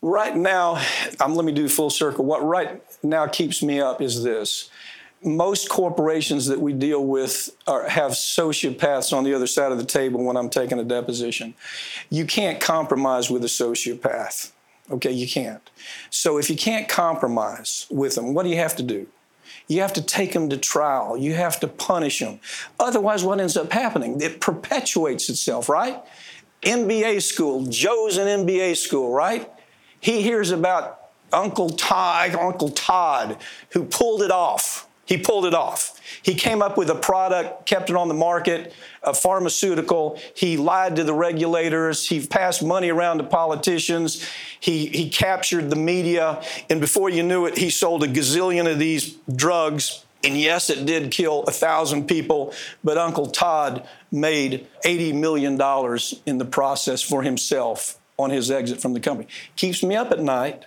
Right 0.00 0.36
now, 0.36 0.82
um, 1.20 1.36
let 1.36 1.44
me 1.44 1.52
do 1.52 1.68
full 1.68 1.90
circle. 1.90 2.24
What 2.24 2.44
right 2.44 2.82
now 3.04 3.26
keeps 3.26 3.62
me 3.62 3.80
up 3.80 4.02
is 4.02 4.24
this. 4.24 4.70
Most 5.22 5.68
corporations 5.68 6.46
that 6.46 6.60
we 6.60 6.72
deal 6.72 7.06
with 7.06 7.50
are, 7.68 7.88
have 7.88 8.10
sociopaths 8.10 9.16
on 9.16 9.22
the 9.22 9.32
other 9.32 9.46
side 9.46 9.70
of 9.70 9.78
the 9.78 9.84
table 9.84 10.24
when 10.24 10.36
I'm 10.36 10.50
taking 10.50 10.80
a 10.80 10.84
deposition. 10.84 11.54
You 12.10 12.26
can't 12.26 12.60
compromise 12.60 13.30
with 13.30 13.44
a 13.44 13.48
sociopath. 13.48 14.50
Okay, 14.90 15.12
you 15.12 15.28
can't. 15.28 15.70
So 16.10 16.38
if 16.38 16.50
you 16.50 16.56
can't 16.56 16.88
compromise 16.88 17.86
with 17.88 18.16
them, 18.16 18.34
what 18.34 18.42
do 18.42 18.48
you 18.48 18.56
have 18.56 18.74
to 18.76 18.82
do? 18.82 19.06
You 19.68 19.80
have 19.80 19.92
to 19.92 20.02
take 20.02 20.32
them 20.32 20.50
to 20.50 20.56
trial. 20.56 21.16
You 21.16 21.34
have 21.34 21.60
to 21.60 21.68
punish 21.68 22.18
them. 22.18 22.40
Otherwise, 22.80 23.22
what 23.22 23.40
ends 23.40 23.56
up 23.56 23.72
happening? 23.72 24.20
It 24.20 24.40
perpetuates 24.40 25.28
itself, 25.28 25.68
right? 25.68 26.02
MBA 26.62 27.22
school, 27.22 27.66
Joe's 27.66 28.18
in 28.18 28.46
MBA 28.46 28.76
school, 28.76 29.12
right? 29.12 29.50
He 30.00 30.22
hears 30.22 30.50
about 30.50 31.10
Uncle 31.32 31.70
Todd, 31.70 32.34
Uncle 32.34 32.70
Todd, 32.70 33.38
who 33.70 33.84
pulled 33.84 34.22
it 34.22 34.30
off. 34.30 34.88
He 35.04 35.18
pulled 35.18 35.44
it 35.46 35.54
off. 35.54 36.00
He 36.22 36.34
came 36.34 36.62
up 36.62 36.78
with 36.78 36.88
a 36.88 36.94
product, 36.94 37.66
kept 37.66 37.90
it 37.90 37.96
on 37.96 38.08
the 38.08 38.14
market, 38.14 38.72
a 39.02 39.12
pharmaceutical. 39.12 40.18
He 40.34 40.56
lied 40.56 40.96
to 40.96 41.04
the 41.04 41.12
regulators. 41.12 42.08
He 42.08 42.24
passed 42.24 42.62
money 42.62 42.88
around 42.90 43.18
to 43.18 43.24
politicians. 43.24 44.26
He, 44.60 44.86
he 44.86 45.10
captured 45.10 45.70
the 45.70 45.76
media. 45.76 46.42
And 46.70 46.80
before 46.80 47.10
you 47.10 47.24
knew 47.24 47.46
it, 47.46 47.58
he 47.58 47.68
sold 47.70 48.04
a 48.04 48.08
gazillion 48.08 48.70
of 48.70 48.78
these 48.78 49.16
drugs 49.34 50.04
and 50.24 50.38
yes, 50.38 50.70
it 50.70 50.86
did 50.86 51.10
kill 51.10 51.42
a 51.44 51.50
thousand 51.50 52.06
people, 52.06 52.52
but 52.84 52.96
Uncle 52.96 53.26
Todd 53.26 53.86
made 54.10 54.66
$80 54.84 55.14
million 55.14 55.54
in 56.26 56.38
the 56.38 56.44
process 56.44 57.02
for 57.02 57.22
himself 57.22 57.98
on 58.18 58.30
his 58.30 58.50
exit 58.50 58.80
from 58.80 58.92
the 58.92 59.00
company. 59.00 59.28
Keeps 59.56 59.82
me 59.82 59.96
up 59.96 60.12
at 60.12 60.20
night 60.20 60.66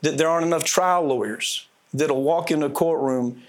that 0.00 0.16
there 0.16 0.28
aren't 0.28 0.46
enough 0.46 0.64
trial 0.64 1.04
lawyers 1.04 1.66
that'll 1.92 2.22
walk 2.22 2.50
into 2.50 2.66
a 2.66 2.70
courtroom 2.70 3.42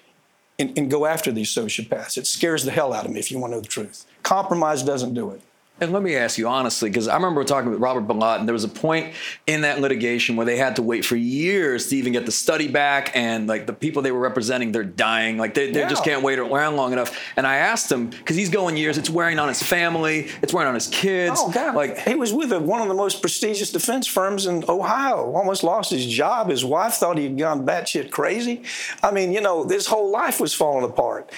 and, 0.59 0.77
and 0.77 0.91
go 0.91 1.05
after 1.05 1.31
these 1.31 1.53
sociopaths. 1.53 2.17
It 2.17 2.27
scares 2.27 2.65
the 2.65 2.71
hell 2.71 2.93
out 2.93 3.05
of 3.05 3.11
me 3.11 3.19
if 3.19 3.31
you 3.31 3.39
want 3.39 3.51
to 3.51 3.57
know 3.57 3.61
the 3.61 3.67
truth. 3.67 4.05
Compromise 4.23 4.83
doesn't 4.83 5.13
do 5.13 5.31
it. 5.31 5.41
And 5.81 5.91
let 5.91 6.03
me 6.03 6.15
ask 6.15 6.37
you 6.37 6.47
honestly, 6.47 6.91
because 6.91 7.07
I 7.07 7.15
remember 7.15 7.43
talking 7.43 7.71
with 7.71 7.79
Robert 7.79 8.07
Bilott, 8.07 8.37
and 8.37 8.47
there 8.47 8.53
was 8.53 8.63
a 8.63 8.69
point 8.69 9.15
in 9.47 9.61
that 9.61 9.81
litigation 9.81 10.35
where 10.35 10.45
they 10.45 10.55
had 10.55 10.75
to 10.75 10.83
wait 10.83 11.03
for 11.03 11.15
years 11.15 11.87
to 11.87 11.97
even 11.97 12.13
get 12.13 12.27
the 12.27 12.31
study 12.31 12.67
back, 12.67 13.11
and 13.15 13.47
like 13.47 13.65
the 13.65 13.73
people 13.73 14.03
they 14.03 14.11
were 14.11 14.19
representing, 14.19 14.71
they're 14.71 14.83
dying. 14.83 15.39
Like 15.39 15.55
they, 15.55 15.71
they 15.71 15.79
yeah. 15.79 15.89
just 15.89 16.03
can't 16.03 16.21
wait 16.21 16.37
around 16.37 16.75
long 16.75 16.93
enough. 16.93 17.19
And 17.35 17.47
I 17.47 17.55
asked 17.55 17.91
him 17.91 18.11
because 18.11 18.35
he's 18.35 18.51
going 18.51 18.77
years. 18.77 18.99
It's 18.99 19.09
wearing 19.09 19.39
on 19.39 19.47
his 19.47 19.63
family. 19.63 20.29
It's 20.43 20.53
wearing 20.53 20.67
on 20.67 20.75
his 20.75 20.85
kids. 20.85 21.39
Oh 21.39 21.51
God! 21.51 21.73
Like 21.73 21.97
he 21.97 22.13
was 22.13 22.31
with 22.31 22.53
one 22.53 22.83
of 22.83 22.87
the 22.87 22.93
most 22.93 23.19
prestigious 23.19 23.71
defense 23.71 24.05
firms 24.05 24.45
in 24.45 24.63
Ohio. 24.69 25.31
Almost 25.33 25.63
lost 25.63 25.89
his 25.89 26.05
job. 26.05 26.49
His 26.49 26.63
wife 26.63 26.93
thought 26.93 27.17
he'd 27.17 27.39
gone 27.39 27.65
batshit 27.65 28.11
crazy. 28.11 28.61
I 29.01 29.09
mean, 29.09 29.31
you 29.31 29.41
know, 29.41 29.67
his 29.67 29.87
whole 29.87 30.11
life 30.11 30.39
was 30.39 30.53
falling 30.53 30.87
apart. 30.87 31.31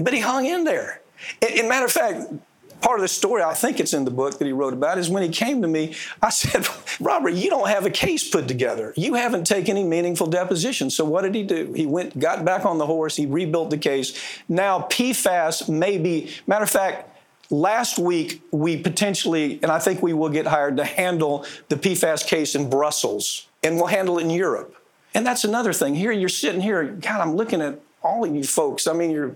But 0.00 0.14
he 0.14 0.20
hung 0.20 0.46
in 0.46 0.62
there. 0.62 1.02
In 1.42 1.68
matter 1.68 1.86
of 1.86 1.92
fact, 1.92 2.32
part 2.80 2.98
of 2.98 3.02
the 3.02 3.08
story, 3.08 3.42
I 3.42 3.54
think 3.54 3.80
it's 3.80 3.92
in 3.92 4.04
the 4.04 4.10
book 4.10 4.38
that 4.38 4.44
he 4.44 4.52
wrote 4.52 4.72
about, 4.72 4.98
is 4.98 5.10
when 5.10 5.22
he 5.22 5.28
came 5.28 5.62
to 5.62 5.68
me, 5.68 5.94
I 6.22 6.30
said, 6.30 6.66
Robert, 7.00 7.34
you 7.34 7.50
don't 7.50 7.68
have 7.68 7.86
a 7.86 7.90
case 7.90 8.28
put 8.28 8.48
together. 8.48 8.92
You 8.96 9.14
haven't 9.14 9.44
taken 9.44 9.76
any 9.76 9.86
meaningful 9.86 10.26
depositions. 10.26 10.94
So 10.94 11.04
what 11.04 11.22
did 11.22 11.34
he 11.34 11.42
do? 11.42 11.72
He 11.74 11.86
went, 11.86 12.18
got 12.18 12.44
back 12.44 12.64
on 12.64 12.78
the 12.78 12.86
horse, 12.86 13.16
he 13.16 13.26
rebuilt 13.26 13.70
the 13.70 13.78
case. 13.78 14.18
Now, 14.48 14.80
PFAS 14.80 15.68
may 15.68 15.98
be, 15.98 16.30
matter 16.46 16.64
of 16.64 16.70
fact, 16.70 17.08
last 17.50 17.98
week 17.98 18.42
we 18.50 18.76
potentially, 18.76 19.58
and 19.62 19.70
I 19.70 19.78
think 19.78 20.02
we 20.02 20.12
will 20.12 20.28
get 20.28 20.46
hired 20.46 20.76
to 20.76 20.84
handle 20.84 21.44
the 21.68 21.76
PFAS 21.76 22.26
case 22.26 22.54
in 22.54 22.68
Brussels, 22.68 23.46
and 23.62 23.76
we'll 23.76 23.86
handle 23.86 24.18
it 24.18 24.22
in 24.22 24.30
Europe. 24.30 24.74
And 25.14 25.26
that's 25.26 25.44
another 25.44 25.72
thing. 25.72 25.94
Here 25.94 26.12
you're 26.12 26.28
sitting 26.28 26.60
here, 26.60 26.84
God, 26.84 27.20
I'm 27.20 27.34
looking 27.34 27.62
at 27.62 27.80
all 28.02 28.24
of 28.24 28.34
you 28.34 28.44
folks. 28.44 28.86
I 28.86 28.92
mean, 28.92 29.10
you're 29.10 29.34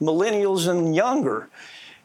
millennials 0.00 0.68
and 0.68 0.94
younger 0.94 1.48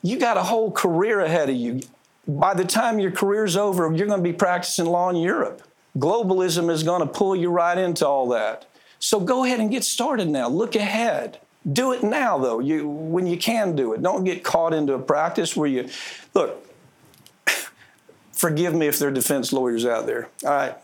you 0.04 0.20
got 0.20 0.38
a 0.38 0.44
whole 0.44 0.70
career 0.70 1.22
ahead 1.22 1.50
of 1.50 1.56
you. 1.56 1.82
By 2.28 2.54
the 2.54 2.66
time 2.66 3.00
your 3.00 3.12
career's 3.12 3.58
over, 3.58 3.84
you're 3.96 4.08
going 4.08 4.24
to 4.24 4.30
be 4.30 4.34
practicing 4.34 4.86
law 4.86 5.10
in 5.10 5.16
Europe. 5.16 5.64
Globalism 5.98 6.70
is 6.70 6.84
going 6.84 7.02
to 7.02 7.08
pull 7.08 7.36
you 7.36 7.50
right 7.50 7.78
into 7.78 8.08
all 8.08 8.28
that. 8.30 8.66
So 9.00 9.20
go 9.20 9.44
ahead 9.44 9.60
and 9.60 9.72
get 9.72 9.84
started 9.84 10.30
now. 10.30 10.48
Look 10.48 10.76
ahead. 10.76 11.40
Do 11.72 11.94
it 11.94 12.04
now, 12.04 12.38
though, 12.38 12.60
you, 12.60 12.88
when 12.88 13.26
you 13.26 13.38
can 13.38 13.76
do 13.76 13.94
it. 13.94 14.02
Don't 14.02 14.24
get 14.24 14.44
caught 14.44 14.74
into 14.74 14.94
a 14.94 15.00
practice 15.00 15.56
where 15.56 15.68
you 15.68 15.90
look. 16.34 16.66
forgive 18.32 18.74
me 18.74 18.88
if 18.88 19.00
there 19.00 19.10
are 19.10 19.12
defense 19.12 19.54
lawyers 19.54 19.86
out 19.86 20.06
there. 20.06 20.30
All 20.44 20.52
right. 20.52 20.76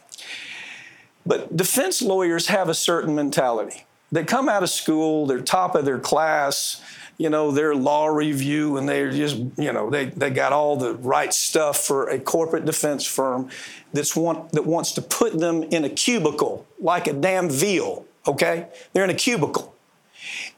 But 1.25 1.55
defense 1.55 2.01
lawyers 2.01 2.47
have 2.47 2.69
a 2.69 2.73
certain 2.73 3.15
mentality. 3.15 3.85
They 4.11 4.23
come 4.23 4.49
out 4.49 4.63
of 4.63 4.69
school, 4.69 5.27
they're 5.27 5.41
top 5.41 5.75
of 5.75 5.85
their 5.85 5.99
class, 5.99 6.81
you 7.19 7.29
know, 7.29 7.51
their 7.51 7.75
law 7.75 8.07
review 8.07 8.77
and 8.77 8.87
they're 8.87 9.11
just, 9.11 9.35
you 9.57 9.73
know, 9.73 9.89
they, 9.89 10.05
they 10.05 10.29
got 10.29 10.53
all 10.53 10.77
the 10.77 10.95
right 10.95 11.33
stuff 11.33 11.77
for 11.77 12.07
a 12.07 12.17
corporate 12.17 12.63
defense 12.63 13.05
firm 13.05 13.49
that's 13.91 14.15
want, 14.15 14.53
that 14.53 14.65
wants 14.65 14.93
to 14.93 15.01
put 15.01 15.37
them 15.37 15.61
in 15.63 15.83
a 15.83 15.89
cubicle 15.89 16.65
like 16.79 17.07
a 17.07 17.13
damn 17.13 17.49
veal, 17.49 18.05
okay? 18.25 18.67
They're 18.93 19.03
in 19.03 19.09
a 19.09 19.15
cubicle. 19.15 19.75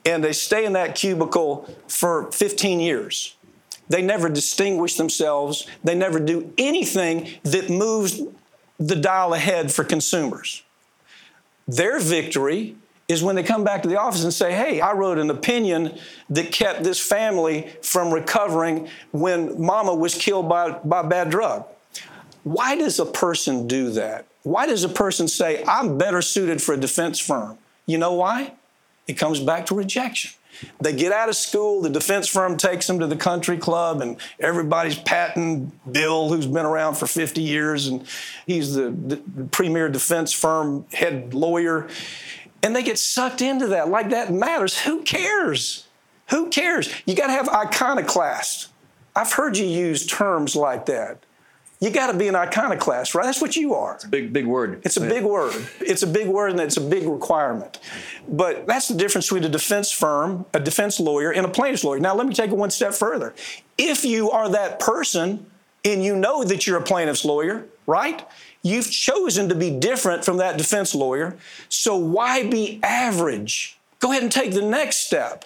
And 0.06 0.24
they 0.24 0.34
stay 0.34 0.63
in 0.63 0.74
that 0.74 0.93
cubicle 0.93 1.67
for 1.88 2.32
15 2.32 2.80
years. 2.80 3.36
They 3.89 4.04
never 4.04 4.30
distinguish 4.30 4.95
themselves. 4.95 5.67
They 5.84 5.95
never 5.95 6.19
do 6.19 6.54
anything 6.60 7.28
that 7.41 7.71
moves 7.71 8.21
the 8.80 8.95
dial 8.95 9.34
ahead 9.34 9.71
for 9.71 9.84
consumers. 9.84 10.62
Their 11.67 12.00
victory 12.00 12.76
is 13.12 13.21
when 13.21 13.36
they 13.36 13.43
come 13.43 13.63
back 13.63 13.82
to 13.82 13.89
the 13.89 14.00
office 14.00 14.24
and 14.24 14.34
say, 14.34 14.54
Hey, 14.54 14.80
I 14.80 14.93
wrote 14.93 15.17
an 15.17 15.30
opinion 15.30 15.97
that 16.30 16.52
kept 16.52 16.84
this 16.84 17.00
family 17.00 17.69
from 17.82 18.13
recovering 18.13 18.88
when 19.12 19.62
mama 19.62 19.93
was 19.93 20.15
killed 20.15 20.47
by, 20.47 20.71
by 20.71 21.02
bad 21.04 21.30
drug. 21.30 21.65
Why 22.43 22.76
does 22.76 23.00
a 23.00 23.06
person 23.06 23.67
do 23.67 23.91
that? 23.91 24.26
Why 24.43 24.65
does 24.65 24.84
a 24.84 24.89
person 24.89 25.28
say, 25.28 25.63
I'm 25.67 25.97
better 25.97 26.21
suited 26.21 26.62
for 26.62 26.74
a 26.74 26.78
defense 26.78 27.19
firm? 27.19 27.58
You 27.86 27.97
know 27.97 28.13
why? 28.13 28.54
It 29.08 29.13
comes 29.13 29.39
back 29.39 29.67
to 29.67 29.76
rejection. 29.76 30.32
They 30.80 30.93
get 30.93 31.12
out 31.12 31.30
of 31.30 31.36
school, 31.36 31.82
the 31.82 31.89
defense 31.89 32.28
firm 32.28 32.58
takes 32.58 32.86
them 32.86 33.00
to 33.00 33.08
the 33.08 33.15
country 33.15 33.58
club, 33.58 34.02
and 34.02 34.17
everybody's 34.39 34.97
patting 34.97 35.71
Bill, 35.89 36.30
who's 36.30 36.45
been 36.45 36.65
around 36.65 36.95
for 36.95 37.08
50 37.08 37.41
years, 37.41 37.88
and 37.88 38.06
he's 38.45 38.76
the, 38.76 38.89
the 38.91 39.17
premier 39.52 39.89
defense 39.89 40.32
firm 40.32 40.86
head 40.93 41.34
lawyer. 41.34 41.88
And 42.63 42.76
they 42.76 42.84
get 42.84 43.00
sucked 43.00 43.41
into 43.41 43.67
that 43.67 43.89
like 43.89 44.10
that 44.12 44.32
matters. 44.32 44.82
Who 44.82 45.02
cares? 45.04 45.88
Who 46.30 46.50
cares? 46.50 46.93
You 47.06 47.15
got 47.15 47.28
to 47.28 47.34
have 47.34 47.50
iconoclast. 47.50 48.69
I've 49.15 49.34
heard 49.34 49.58
you 49.58 49.65
use 49.65 50.06
terms 50.06 50.56
like 50.56 50.86
that. 50.86 51.26
You 51.82 51.89
got 51.89 52.12
to 52.12 52.17
be 52.17 52.28
an 52.28 52.36
iconoclast, 52.36 53.15
right? 53.15 53.26
That's 53.26 53.41
what 53.41 53.56
you 53.56 53.74
are. 53.74 53.95
It's 53.95 54.04
a 54.04 54.08
big, 54.08 54.32
big 54.32 54.45
word. 54.45 54.82
It's 54.86 54.97
a 54.97 55.02
big 55.02 55.24
word. 55.24 55.67
It's 55.80 56.04
a 56.04 56.08
big 56.08 56.28
word 56.28 56.52
and 56.52 56.60
it's 56.60 56.78
a 56.78 56.82
big 56.82 57.08
requirement. 57.08 57.80
But 58.28 58.67
that's 58.67 58.88
the 58.88 58.93
difference 58.93 59.26
between 59.26 59.45
a 59.45 59.50
defense 59.50 59.91
firm, 59.91 60.45
a 60.54 60.60
defense 60.60 61.00
lawyer, 61.00 61.32
and 61.32 61.43
a 61.43 61.50
plaintiff's 61.50 61.84
lawyer. 61.84 62.00
Now, 62.00 62.13
let 62.13 62.28
me 62.28 62.36
take 62.36 62.52
it 62.52 62.56
one 62.56 62.69
step 62.69 62.93
further. 62.93 63.34
If 63.80 64.06
you 64.06 64.30
are 64.30 64.47
that 64.50 64.80
person 64.80 65.47
and 65.84 66.04
you 66.04 66.15
know 66.15 66.43
that 66.43 66.67
you're 66.67 66.78
a 66.78 66.84
plaintiff's 66.84 67.26
lawyer, 67.26 67.65
right? 67.88 68.24
You've 68.63 68.91
chosen 68.91 69.50
to 69.50 69.56
be 69.56 69.71
different 69.71 70.24
from 70.24 70.38
that 70.38 70.58
defense 70.58 70.93
lawyer. 70.93 71.38
So 71.69 71.95
why 71.95 72.47
be 72.47 72.80
average? 72.84 73.78
Go 74.00 74.12
ahead 74.12 74.24
and 74.24 74.32
take 74.32 74.54
the 74.54 74.62
next 74.62 75.06
step. 75.06 75.45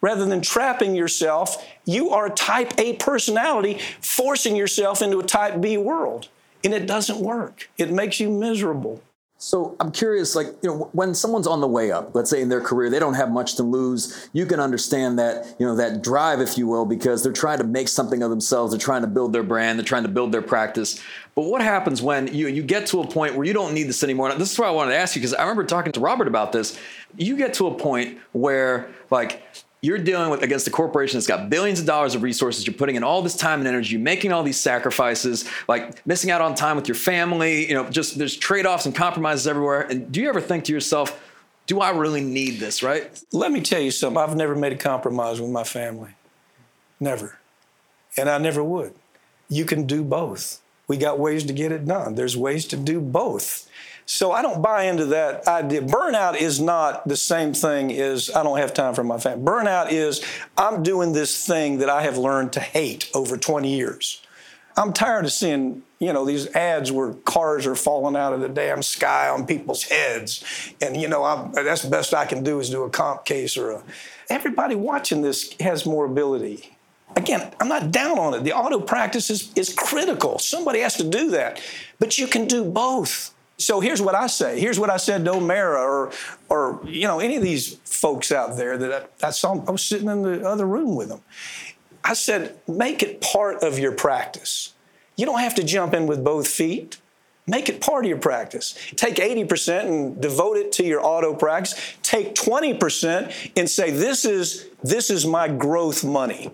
Rather 0.00 0.26
than 0.26 0.40
trapping 0.40 0.96
yourself, 0.96 1.64
you 1.84 2.10
are 2.10 2.26
a 2.26 2.30
type 2.30 2.72
A 2.78 2.94
personality, 2.94 3.78
forcing 4.00 4.56
yourself 4.56 5.00
into 5.00 5.20
a 5.20 5.24
type 5.24 5.60
B 5.60 5.76
world. 5.76 6.28
And 6.64 6.74
it 6.74 6.86
doesn't 6.86 7.18
work. 7.18 7.68
It 7.78 7.90
makes 7.90 8.20
you 8.20 8.30
miserable. 8.30 9.02
So 9.44 9.76
I'm 9.80 9.90
curious, 9.90 10.36
like, 10.36 10.46
you 10.62 10.70
know, 10.70 10.88
when 10.92 11.16
someone's 11.16 11.48
on 11.48 11.60
the 11.60 11.66
way 11.66 11.90
up, 11.90 12.14
let's 12.14 12.30
say 12.30 12.40
in 12.40 12.48
their 12.48 12.60
career, 12.60 12.88
they 12.88 13.00
don't 13.00 13.14
have 13.14 13.28
much 13.28 13.56
to 13.56 13.64
lose. 13.64 14.30
You 14.32 14.46
can 14.46 14.60
understand 14.60 15.18
that, 15.18 15.56
you 15.58 15.66
know, 15.66 15.74
that 15.74 16.00
drive, 16.00 16.40
if 16.40 16.56
you 16.56 16.68
will, 16.68 16.86
because 16.86 17.24
they're 17.24 17.32
trying 17.32 17.58
to 17.58 17.64
make 17.64 17.88
something 17.88 18.22
of 18.22 18.30
themselves. 18.30 18.70
They're 18.70 18.78
trying 18.78 19.00
to 19.00 19.08
build 19.08 19.32
their 19.32 19.42
brand. 19.42 19.80
They're 19.80 19.84
trying 19.84 20.04
to 20.04 20.08
build 20.08 20.30
their 20.30 20.42
practice. 20.42 21.02
But 21.34 21.46
what 21.46 21.60
happens 21.60 22.00
when 22.00 22.32
you, 22.32 22.46
you 22.46 22.62
get 22.62 22.86
to 22.86 23.00
a 23.00 23.06
point 23.06 23.34
where 23.34 23.44
you 23.44 23.52
don't 23.52 23.74
need 23.74 23.88
this 23.88 24.04
anymore? 24.04 24.32
this 24.34 24.52
is 24.52 24.58
why 24.60 24.68
I 24.68 24.70
wanted 24.70 24.92
to 24.92 24.98
ask 24.98 25.16
you, 25.16 25.20
because 25.20 25.34
I 25.34 25.42
remember 25.42 25.64
talking 25.64 25.90
to 25.90 25.98
Robert 25.98 26.28
about 26.28 26.52
this. 26.52 26.78
You 27.16 27.36
get 27.36 27.52
to 27.54 27.66
a 27.66 27.74
point 27.74 28.18
where, 28.30 28.92
like, 29.10 29.42
you're 29.82 29.98
dealing 29.98 30.30
with 30.30 30.42
against 30.44 30.66
a 30.68 30.70
corporation 30.70 31.18
that's 31.18 31.26
got 31.26 31.50
billions 31.50 31.80
of 31.80 31.86
dollars 31.86 32.14
of 32.14 32.22
resources. 32.22 32.64
You're 32.64 32.74
putting 32.74 32.94
in 32.94 33.02
all 33.02 33.20
this 33.20 33.36
time 33.36 33.58
and 33.58 33.68
energy, 33.68 33.98
making 33.98 34.32
all 34.32 34.44
these 34.44 34.58
sacrifices, 34.58 35.44
like 35.68 36.06
missing 36.06 36.30
out 36.30 36.40
on 36.40 36.54
time 36.54 36.76
with 36.76 36.86
your 36.86 36.94
family. 36.94 37.68
You 37.68 37.74
know, 37.74 37.90
just 37.90 38.16
there's 38.16 38.36
trade 38.36 38.64
offs 38.64 38.86
and 38.86 38.94
compromises 38.94 39.46
everywhere. 39.46 39.82
And 39.82 40.10
do 40.12 40.20
you 40.20 40.28
ever 40.28 40.40
think 40.40 40.64
to 40.64 40.72
yourself, 40.72 41.20
do 41.66 41.80
I 41.80 41.90
really 41.90 42.20
need 42.20 42.60
this, 42.60 42.82
right? 42.82 43.22
Let 43.32 43.50
me 43.50 43.60
tell 43.60 43.80
you 43.80 43.90
something. 43.90 44.22
I've 44.22 44.36
never 44.36 44.54
made 44.54 44.72
a 44.72 44.76
compromise 44.76 45.40
with 45.40 45.50
my 45.50 45.64
family. 45.64 46.10
Never. 47.00 47.38
And 48.16 48.28
I 48.30 48.38
never 48.38 48.62
would. 48.62 48.94
You 49.48 49.64
can 49.64 49.86
do 49.86 50.04
both. 50.04 50.60
We 50.86 50.96
got 50.96 51.18
ways 51.18 51.44
to 51.44 51.52
get 51.52 51.72
it 51.72 51.84
done. 51.84 52.14
There's 52.14 52.36
ways 52.36 52.66
to 52.66 52.76
do 52.76 53.00
both. 53.00 53.68
So 54.06 54.32
I 54.32 54.42
don't 54.42 54.60
buy 54.60 54.84
into 54.84 55.06
that 55.06 55.46
idea. 55.46 55.82
Burnout 55.82 56.40
is 56.40 56.60
not 56.60 57.06
the 57.06 57.16
same 57.16 57.54
thing 57.54 57.92
as 57.92 58.30
I 58.34 58.42
don't 58.42 58.58
have 58.58 58.74
time 58.74 58.94
for 58.94 59.04
my 59.04 59.18
family. 59.18 59.44
Burnout 59.44 59.92
is 59.92 60.24
I'm 60.56 60.82
doing 60.82 61.12
this 61.12 61.46
thing 61.46 61.78
that 61.78 61.88
I 61.88 62.02
have 62.02 62.18
learned 62.18 62.52
to 62.54 62.60
hate 62.60 63.10
over 63.14 63.36
20 63.36 63.74
years. 63.74 64.20
I'm 64.76 64.92
tired 64.92 65.24
of 65.24 65.32
seeing, 65.32 65.82
you 65.98 66.12
know, 66.12 66.24
these 66.24 66.54
ads 66.54 66.90
where 66.90 67.12
cars 67.12 67.66
are 67.66 67.74
falling 67.74 68.16
out 68.16 68.32
of 68.32 68.40
the 68.40 68.48
damn 68.48 68.82
sky 68.82 69.28
on 69.28 69.46
people's 69.46 69.84
heads. 69.84 70.42
And, 70.80 70.96
you 70.96 71.08
know, 71.08 71.24
I'm, 71.24 71.52
that's 71.52 71.82
the 71.82 71.90
best 71.90 72.14
I 72.14 72.24
can 72.24 72.42
do 72.42 72.58
is 72.58 72.70
do 72.70 72.82
a 72.84 72.90
comp 72.90 73.24
case 73.24 73.56
or 73.56 73.72
a. 73.72 73.82
Everybody 74.30 74.74
watching 74.74 75.20
this 75.20 75.54
has 75.60 75.84
more 75.84 76.06
ability. 76.06 76.76
Again, 77.16 77.52
I'm 77.60 77.68
not 77.68 77.90
down 77.90 78.18
on 78.18 78.32
it. 78.32 78.44
The 78.44 78.54
auto 78.54 78.80
practice 78.80 79.28
is, 79.28 79.52
is 79.54 79.74
critical. 79.74 80.38
Somebody 80.38 80.80
has 80.80 80.96
to 80.96 81.04
do 81.04 81.30
that. 81.32 81.60
But 81.98 82.16
you 82.16 82.26
can 82.26 82.46
do 82.46 82.64
both. 82.64 83.34
So 83.58 83.80
here's 83.80 84.02
what 84.02 84.14
I 84.14 84.26
say. 84.26 84.58
Here's 84.58 84.78
what 84.78 84.90
I 84.90 84.96
said 84.96 85.24
to 85.24 85.34
O'Mara 85.34 85.80
or, 85.80 86.12
or 86.48 86.80
you 86.84 87.06
know, 87.06 87.20
any 87.20 87.36
of 87.36 87.42
these 87.42 87.74
folks 87.84 88.32
out 88.32 88.56
there 88.56 88.76
that 88.76 89.10
I, 89.22 89.28
I 89.28 89.30
saw. 89.30 89.52
I 89.66 89.70
was 89.70 89.84
sitting 89.84 90.08
in 90.08 90.22
the 90.22 90.46
other 90.46 90.66
room 90.66 90.96
with 90.96 91.08
them. 91.08 91.20
I 92.04 92.14
said, 92.14 92.58
make 92.66 93.02
it 93.02 93.20
part 93.20 93.62
of 93.62 93.78
your 93.78 93.92
practice. 93.92 94.74
You 95.16 95.26
don't 95.26 95.38
have 95.40 95.54
to 95.56 95.62
jump 95.62 95.94
in 95.94 96.06
with 96.06 96.24
both 96.24 96.48
feet. 96.48 96.98
Make 97.46 97.68
it 97.68 97.80
part 97.80 98.04
of 98.04 98.08
your 98.08 98.18
practice. 98.18 98.76
Take 98.96 99.16
80% 99.16 99.86
and 99.86 100.20
devote 100.20 100.56
it 100.56 100.72
to 100.72 100.84
your 100.84 101.04
auto 101.04 101.34
practice. 101.34 101.96
Take 102.02 102.34
20% 102.34 103.52
and 103.56 103.68
say, 103.68 103.90
this 103.90 104.24
is, 104.24 104.68
this 104.82 105.10
is 105.10 105.26
my 105.26 105.48
growth 105.48 106.04
money. 106.04 106.52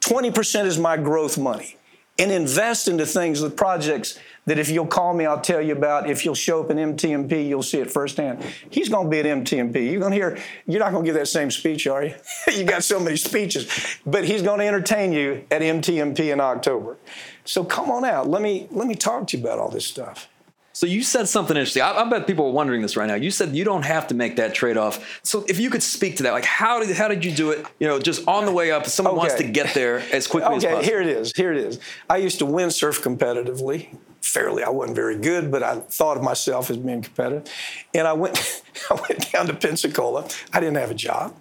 20% 0.00 0.64
is 0.64 0.78
my 0.78 0.96
growth 0.96 1.36
money. 1.36 1.76
And 2.18 2.30
invest 2.30 2.88
into 2.88 3.04
things, 3.04 3.40
the 3.40 3.50
projects 3.50 4.18
that 4.46 4.58
if 4.58 4.70
you'll 4.70 4.86
call 4.86 5.12
me, 5.12 5.26
I'll 5.26 5.40
tell 5.40 5.60
you 5.60 5.72
about. 5.72 6.08
If 6.08 6.24
you'll 6.24 6.34
show 6.34 6.62
up 6.62 6.70
in 6.70 6.76
MTMP, 6.76 7.46
you'll 7.46 7.62
see 7.62 7.78
it 7.78 7.90
firsthand. 7.90 8.44
He's 8.70 8.88
going 8.88 9.06
to 9.06 9.10
be 9.10 9.18
at 9.18 9.26
MTMP. 9.26 9.90
You're 9.90 10.00
going 10.00 10.12
to 10.12 10.16
hear, 10.16 10.38
you're 10.66 10.80
not 10.80 10.92
going 10.92 11.04
to 11.04 11.08
give 11.08 11.16
that 11.16 11.26
same 11.26 11.50
speech, 11.50 11.86
are 11.86 12.04
you? 12.04 12.14
you 12.52 12.64
got 12.64 12.84
so 12.84 13.00
many 13.00 13.16
speeches. 13.16 13.98
But 14.06 14.24
he's 14.24 14.42
going 14.42 14.60
to 14.60 14.66
entertain 14.66 15.12
you 15.12 15.44
at 15.50 15.62
MTMP 15.62 16.32
in 16.32 16.40
October. 16.40 16.96
So 17.44 17.64
come 17.64 17.90
on 17.90 18.04
out. 18.04 18.28
Let 18.28 18.40
me, 18.40 18.68
let 18.70 18.86
me 18.86 18.94
talk 18.94 19.26
to 19.28 19.36
you 19.36 19.42
about 19.42 19.58
all 19.58 19.68
this 19.68 19.84
stuff. 19.84 20.28
So 20.72 20.86
you 20.86 21.02
said 21.02 21.26
something 21.26 21.56
interesting. 21.56 21.82
I, 21.82 21.92
I, 21.92 22.04
bet 22.04 22.26
people 22.26 22.48
are 22.48 22.52
wondering 22.52 22.82
this 22.82 22.98
right 22.98 23.06
now. 23.06 23.14
You 23.14 23.30
said 23.30 23.56
you 23.56 23.64
don't 23.64 23.84
have 23.84 24.08
to 24.08 24.14
make 24.14 24.36
that 24.36 24.52
trade-off. 24.52 25.20
So 25.22 25.42
if 25.48 25.58
you 25.58 25.70
could 25.70 25.82
speak 25.82 26.18
to 26.18 26.24
that, 26.24 26.32
like 26.32 26.44
how 26.44 26.80
did 26.80 26.94
how 26.94 27.08
did 27.08 27.24
you 27.24 27.32
do 27.32 27.50
it? 27.50 27.64
You 27.80 27.86
know, 27.86 27.98
just 27.98 28.28
on 28.28 28.44
the 28.44 28.52
way 28.52 28.70
up, 28.70 28.84
someone 28.84 29.14
okay. 29.14 29.18
wants 29.20 29.34
to 29.36 29.44
get 29.44 29.72
there 29.72 30.02
as 30.12 30.26
quickly 30.26 30.48
okay, 30.48 30.56
as 30.56 30.64
possible. 30.64 30.78
Okay, 30.80 30.86
here 30.86 31.00
it 31.00 31.06
is. 31.06 31.32
Here 31.34 31.50
it 31.50 31.56
is. 31.56 31.80
I 32.10 32.18
used 32.18 32.40
to 32.40 32.44
windsurf 32.44 33.00
competitively 33.00 33.88
fairly. 34.26 34.62
I 34.62 34.70
wasn't 34.70 34.96
very 34.96 35.16
good, 35.16 35.50
but 35.50 35.62
I 35.62 35.80
thought 35.80 36.16
of 36.16 36.22
myself 36.22 36.70
as 36.70 36.76
being 36.76 37.02
competitive. 37.02 37.50
And 37.94 38.06
I 38.06 38.12
went, 38.12 38.62
I 38.90 38.94
went 38.94 39.32
down 39.32 39.46
to 39.46 39.54
Pensacola. 39.54 40.28
I 40.52 40.60
didn't 40.60 40.76
have 40.76 40.90
a 40.90 40.94
job. 40.94 41.34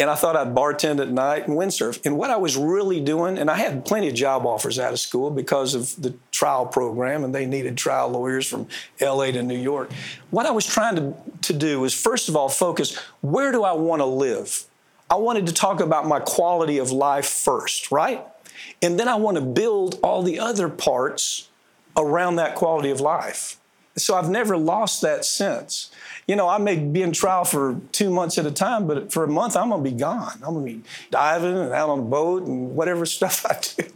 And 0.00 0.10
I 0.10 0.14
thought 0.14 0.34
I'd 0.34 0.54
bartend 0.54 1.00
at 1.00 1.10
night 1.10 1.46
and 1.46 1.56
windsurf. 1.56 2.04
And 2.04 2.16
what 2.16 2.30
I 2.30 2.36
was 2.36 2.56
really 2.56 3.00
doing, 3.00 3.38
and 3.38 3.50
I 3.50 3.56
had 3.56 3.84
plenty 3.84 4.08
of 4.08 4.14
job 4.14 4.46
offers 4.46 4.78
out 4.78 4.92
of 4.92 4.98
school 4.98 5.30
because 5.30 5.74
of 5.74 6.00
the 6.00 6.14
trial 6.30 6.66
program, 6.66 7.22
and 7.22 7.34
they 7.34 7.46
needed 7.46 7.76
trial 7.76 8.08
lawyers 8.08 8.46
from 8.46 8.66
LA 9.00 9.26
to 9.26 9.42
New 9.42 9.58
York. 9.58 9.92
What 10.30 10.46
I 10.46 10.50
was 10.50 10.66
trying 10.66 10.96
to, 10.96 11.14
to 11.42 11.52
do 11.52 11.80
was, 11.80 11.94
first 11.94 12.28
of 12.28 12.36
all, 12.36 12.48
focus 12.48 12.98
where 13.20 13.52
do 13.52 13.62
I 13.62 13.72
want 13.72 14.00
to 14.00 14.06
live? 14.06 14.64
I 15.10 15.16
wanted 15.16 15.46
to 15.46 15.52
talk 15.52 15.80
about 15.80 16.06
my 16.06 16.20
quality 16.20 16.78
of 16.78 16.90
life 16.90 17.26
first, 17.26 17.92
right? 17.92 18.24
And 18.80 18.98
then 18.98 19.08
I 19.08 19.16
want 19.16 19.36
to 19.36 19.42
build 19.42 20.00
all 20.02 20.22
the 20.22 20.40
other 20.40 20.68
parts 20.68 21.48
around 21.96 22.36
that 22.36 22.54
quality 22.54 22.90
of 22.90 23.00
life. 23.00 23.58
So 23.96 24.14
I've 24.14 24.30
never 24.30 24.56
lost 24.56 25.02
that 25.02 25.24
sense. 25.24 25.90
You 26.26 26.34
know, 26.36 26.48
I 26.48 26.58
may 26.58 26.76
be 26.76 27.02
in 27.02 27.12
trial 27.12 27.44
for 27.44 27.78
two 27.92 28.10
months 28.10 28.38
at 28.38 28.46
a 28.46 28.50
time, 28.50 28.86
but 28.86 29.12
for 29.12 29.24
a 29.24 29.28
month 29.28 29.56
I'm 29.56 29.68
gonna 29.68 29.82
be 29.82 29.92
gone. 29.92 30.34
I'm 30.36 30.54
gonna 30.54 30.64
be 30.64 30.82
diving 31.10 31.58
and 31.58 31.72
out 31.72 31.90
on 31.90 31.98
a 31.98 32.02
boat 32.02 32.44
and 32.44 32.74
whatever 32.74 33.04
stuff 33.18 33.44
I 33.44 33.58
do. 33.60 33.88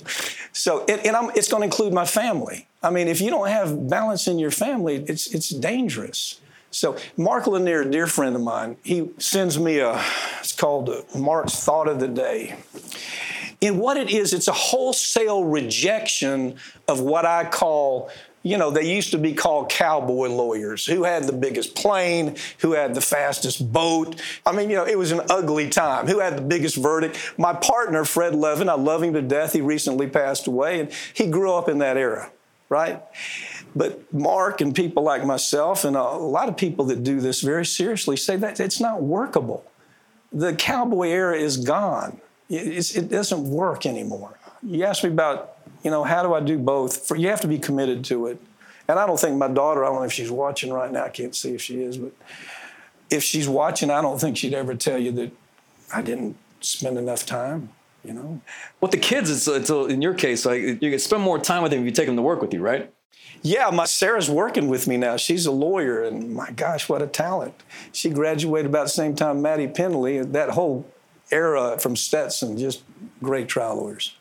So, 0.53 0.85
and, 0.89 1.05
and 1.07 1.31
it's 1.35 1.49
gonna 1.49 1.65
include 1.65 1.95
my 1.95 2.05
family. 2.05 2.69
I 2.83 2.91
mean, 2.91 3.09
if 3.09 3.21
you 3.21 3.31
don't 3.31 3.49
have 3.49 3.89
balance 3.89 4.27
in 4.27 4.39
your 4.39 4.51
family, 4.51 4.97
it's 5.09 5.35
it's 5.35 5.49
dangerous. 5.49 6.41
So 6.71 6.97
Mark 7.17 7.47
Lanier, 7.47 7.83
a 7.83 7.91
dear 7.91 8.07
friend 8.07 8.37
of 8.37 8.43
mine, 8.43 8.77
he 8.83 9.11
sends 9.19 9.59
me 9.59 9.79
a, 9.79 9.99
it's 10.41 10.53
called 10.53 10.91
Mark's 11.15 11.65
Thought 11.65 11.89
of 11.89 12.01
the 12.01 12.09
Day. 12.09 12.57
And 13.63 13.81
what 13.81 13.97
it 13.97 14.11
is, 14.11 14.33
it's 14.33 14.49
a 14.49 14.53
wholesale 14.53 15.45
rejection 15.45 16.57
of 16.89 17.01
what 17.01 17.25
I 17.25 17.45
call, 17.45 18.11
you 18.43 18.59
know, 18.59 18.71
they 18.71 18.95
used 18.95 19.11
to 19.13 19.19
be 19.19 19.33
called 19.33 19.71
cowboy 19.71 20.29
lawyers 20.29 20.85
who 20.87 21.05
had 21.05 21.25
the 21.25 21.33
biggest 21.33 21.75
plane, 21.75 22.37
who 22.59 22.73
had 22.73 22.95
the 22.95 23.01
fastest 23.01 23.73
boat. 23.73 24.21
I 24.45 24.53
mean, 24.53 24.69
you 24.71 24.77
know, 24.77 24.85
it 24.85 24.99
was 24.99 25.11
an 25.11 25.23
ugly 25.31 25.69
time. 25.71 26.07
Who 26.07 26.21
had 26.21 26.37
the 26.37 26.43
biggest 26.43 26.77
verdict? 26.77 27.35
My 27.39 27.55
partner, 27.55 28.05
Fred 28.05 28.35
Levin, 28.35 28.69
I 28.69 28.75
love 28.75 29.03
him 29.03 29.15
to 29.15 29.23
death. 29.23 29.55
He 29.55 29.63
recently 29.63 30.07
passed 30.07 30.47
away, 30.47 30.81
and 30.81 30.93
he 31.15 31.27
grew 31.27 31.53
up 31.55 31.69
in 31.69 31.79
that 31.79 31.97
era, 31.97 32.31
right? 32.69 33.03
But 33.75 34.13
Mark 34.13 34.61
and 34.61 34.75
people 34.75 35.03
like 35.03 35.25
myself, 35.25 35.85
and 35.85 35.97
a 35.97 36.03
lot 36.03 36.49
of 36.49 36.57
people 36.57 36.85
that 36.87 37.03
do 37.03 37.21
this 37.21 37.41
very 37.41 37.67
seriously, 37.67 38.17
say 38.17 38.37
that 38.37 38.61
it's 38.61 38.81
not 38.81 39.03
workable. 39.03 39.65
The 40.33 40.55
cowboy 40.55 41.09
era 41.09 41.37
is 41.37 41.57
gone. 41.57 42.21
It 42.49 43.09
doesn't 43.09 43.51
work 43.51 43.87
anymore. 43.87 44.39
You 44.63 44.85
asked 44.85 45.05
me 45.05 45.11
about 45.11 45.57
you 45.87 45.93
know, 45.93 46.03
how 46.03 46.25
do 46.25 46.35
I 46.35 46.41
do 46.41 46.59
both? 46.59 47.07
For, 47.07 47.17
you 47.17 47.29
have 47.29 47.41
to 47.43 47.49
be 47.49 47.61
committed 47.61 48.05
to 48.07 48.27
it. 48.27 48.41
And 48.89 48.99
I 48.99 49.07
don't 49.07 49.21
think 49.21 49.37
my 49.37 49.47
daughter, 49.47 49.85
I 49.85 49.89
don't 49.89 50.01
know 50.01 50.03
if 50.03 50.13
she's 50.13 50.33
watching 50.33 50.73
right 50.73 50.91
now, 50.91 51.05
I 51.05 51.11
can't 51.11 51.33
see 51.33 51.55
if 51.55 51.63
she 51.63 51.81
is, 51.81 51.97
but 51.97 52.13
if 53.09 53.23
she's 53.23 53.49
watching, 53.49 53.89
I 53.89 54.03
don't 54.03 54.21
think 54.21 54.37
she'd 54.37 54.53
ever 54.53 54.75
tell 54.75 54.99
you 54.99 55.13
that 55.13 55.31
I 55.95 56.03
didn't 56.03 56.37
spend 56.61 56.99
enough 56.99 57.25
time, 57.25 57.69
you 58.05 58.13
know? 58.13 58.41
With 58.81 58.91
the 58.91 58.97
kids, 58.97 59.31
it's, 59.31 59.47
it's 59.47 59.71
in 59.71 60.03
your 60.03 60.15
case, 60.15 60.45
like 60.45 60.61
you 60.61 60.91
can 60.91 60.99
spend 60.99 61.23
more 61.23 61.39
time 61.39 61.63
with 61.63 61.71
them 61.71 61.83
if 61.83 61.87
you 61.87 61.93
take 61.93 62.07
them 62.07 62.17
to 62.17 62.23
work 62.23 62.43
with 62.43 62.53
you, 62.53 62.61
right? 62.61 62.93
Yeah, 63.43 63.71
my 63.71 63.85
Sarah's 63.85 64.29
working 64.29 64.67
with 64.67 64.89
me 64.89 64.97
now. 64.97 65.17
She's 65.17 65.47
a 65.47 65.53
lawyer, 65.53 66.03
and 66.03 66.35
my 66.35 66.51
gosh, 66.51 66.89
what 66.89 67.01
a 67.01 67.07
talent! 67.07 67.55
She 67.93 68.11
graduated 68.11 68.67
about 68.71 68.85
the 68.85 68.91
same 68.91 69.15
time 69.15 69.41
Maddie 69.41 69.69
Pendley. 69.69 70.33
That 70.33 70.51
whole 70.51 70.91
era 71.31 71.79
from 71.79 71.97
Stetson, 71.97 72.57
just 72.57 72.83
great 73.23 73.49
trial 73.49 73.77
lawyers. 73.77 74.17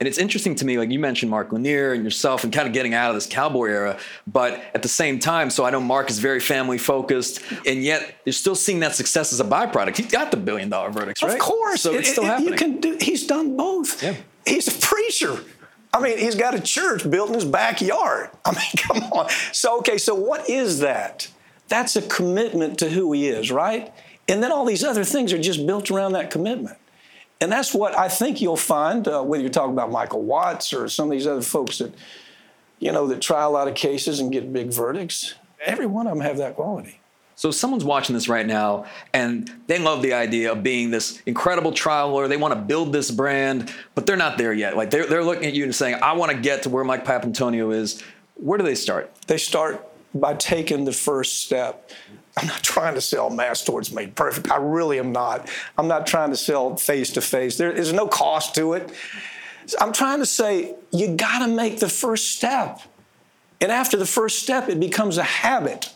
And 0.00 0.06
it's 0.06 0.18
interesting 0.18 0.54
to 0.56 0.64
me, 0.64 0.78
like 0.78 0.90
you 0.90 1.00
mentioned 1.00 1.28
Mark 1.28 1.52
Lanier 1.52 1.92
and 1.92 2.04
yourself 2.04 2.44
and 2.44 2.52
kind 2.52 2.68
of 2.68 2.72
getting 2.72 2.94
out 2.94 3.10
of 3.10 3.16
this 3.16 3.26
cowboy 3.26 3.66
era. 3.66 3.98
But 4.28 4.62
at 4.72 4.82
the 4.82 4.88
same 4.88 5.18
time, 5.18 5.50
so 5.50 5.64
I 5.64 5.70
know 5.70 5.80
Mark 5.80 6.08
is 6.08 6.20
very 6.20 6.38
family 6.38 6.78
focused, 6.78 7.42
and 7.66 7.82
yet 7.82 8.14
you're 8.24 8.32
still 8.32 8.54
seeing 8.54 8.78
that 8.80 8.94
success 8.94 9.32
as 9.32 9.40
a 9.40 9.44
byproduct. 9.44 9.96
He's 9.96 10.12
got 10.12 10.30
the 10.30 10.36
billion 10.36 10.68
dollar 10.68 10.90
verdicts, 10.90 11.20
right? 11.22 11.32
Of 11.32 11.40
course. 11.40 11.82
So 11.82 11.94
it's 11.94 12.12
still 12.12 12.24
it, 12.24 12.28
happening. 12.28 12.52
You 12.52 12.56
can 12.56 12.80
do, 12.80 12.96
he's 13.00 13.26
done 13.26 13.56
both. 13.56 14.00
Yeah. 14.00 14.14
He's 14.46 14.68
a 14.68 14.86
preacher. 14.86 15.40
I 15.92 16.00
mean, 16.00 16.18
he's 16.18 16.36
got 16.36 16.54
a 16.54 16.60
church 16.60 17.08
built 17.10 17.28
in 17.28 17.34
his 17.34 17.44
backyard. 17.44 18.30
I 18.44 18.52
mean, 18.52 18.70
come 18.76 19.02
on. 19.12 19.28
So, 19.52 19.78
okay, 19.78 19.98
so 19.98 20.14
what 20.14 20.48
is 20.48 20.78
that? 20.78 21.28
That's 21.66 21.96
a 21.96 22.02
commitment 22.02 22.78
to 22.78 22.88
who 22.88 23.12
he 23.12 23.28
is, 23.28 23.50
right? 23.50 23.92
And 24.28 24.42
then 24.42 24.52
all 24.52 24.64
these 24.64 24.84
other 24.84 25.04
things 25.04 25.32
are 25.32 25.40
just 25.40 25.66
built 25.66 25.90
around 25.90 26.12
that 26.12 26.30
commitment. 26.30 26.76
And 27.40 27.50
that's 27.50 27.72
what 27.72 27.96
I 27.96 28.08
think 28.08 28.40
you'll 28.40 28.56
find, 28.56 29.06
uh, 29.06 29.22
whether 29.22 29.42
you're 29.42 29.50
talking 29.50 29.72
about 29.72 29.90
Mikal 29.90 30.20
Watts 30.20 30.72
or 30.72 30.88
some 30.88 31.06
of 31.06 31.12
these 31.12 31.26
other 31.26 31.42
folks 31.42 31.78
that, 31.78 31.94
you 32.78 32.92
know, 32.92 33.06
that 33.06 33.22
try 33.22 33.42
a 33.42 33.48
lot 33.48 33.68
of 33.68 33.74
cases 33.74 34.20
and 34.20 34.32
get 34.32 34.52
big 34.52 34.72
verdicts. 34.72 35.34
Every 35.64 35.86
one 35.86 36.06
of 36.06 36.14
them 36.14 36.20
have 36.20 36.36
that 36.38 36.56
quality. 36.56 37.00
So 37.36 37.52
someone's 37.52 37.84
watching 37.84 38.14
this 38.14 38.28
right 38.28 38.44
now 38.44 38.86
and 39.12 39.48
they 39.68 39.78
love 39.78 40.02
the 40.02 40.12
idea 40.12 40.50
of 40.50 40.64
being 40.64 40.90
this 40.90 41.22
incredible 41.24 41.70
trial 41.70 42.10
lawyer. 42.10 42.26
They 42.26 42.36
want 42.36 42.54
to 42.54 42.60
build 42.60 42.92
this 42.92 43.12
brand, 43.12 43.72
but 43.94 44.06
they're 44.06 44.16
not 44.16 44.38
there 44.38 44.52
yet. 44.52 44.76
Like 44.76 44.90
they're, 44.90 45.06
they're 45.06 45.22
looking 45.22 45.46
at 45.46 45.54
you 45.54 45.62
and 45.62 45.72
saying, 45.72 46.00
I 46.02 46.14
want 46.14 46.32
to 46.32 46.38
get 46.38 46.64
to 46.64 46.70
where 46.70 46.82
Mike 46.82 47.04
Papantonio 47.04 47.72
is. 47.72 48.02
Where 48.34 48.58
do 48.58 48.64
they 48.64 48.74
start? 48.74 49.12
They 49.28 49.38
start 49.38 49.86
by 50.12 50.34
taking 50.34 50.84
the 50.84 50.92
first 50.92 51.44
step. 51.44 51.92
I'm 52.38 52.46
not 52.46 52.62
trying 52.62 52.94
to 52.94 53.00
sell 53.00 53.30
mass 53.30 53.64
torts 53.64 53.90
made 53.90 54.14
perfect. 54.14 54.50
I 54.50 54.58
really 54.58 55.00
am 55.00 55.10
not. 55.10 55.48
I'm 55.76 55.88
not 55.88 56.06
trying 56.06 56.30
to 56.30 56.36
sell 56.36 56.76
face 56.76 57.10
to 57.14 57.20
face. 57.20 57.56
There 57.56 57.72
is 57.72 57.92
no 57.92 58.06
cost 58.06 58.54
to 58.54 58.74
it. 58.74 58.92
I'm 59.80 59.92
trying 59.92 60.20
to 60.20 60.26
say 60.26 60.76
you 60.92 61.16
got 61.16 61.40
to 61.40 61.48
make 61.48 61.80
the 61.80 61.88
first 61.88 62.30
step. 62.36 62.80
And 63.60 63.72
after 63.72 63.96
the 63.96 64.06
first 64.06 64.38
step, 64.38 64.68
it 64.68 64.78
becomes 64.78 65.18
a 65.18 65.24
habit. 65.24 65.92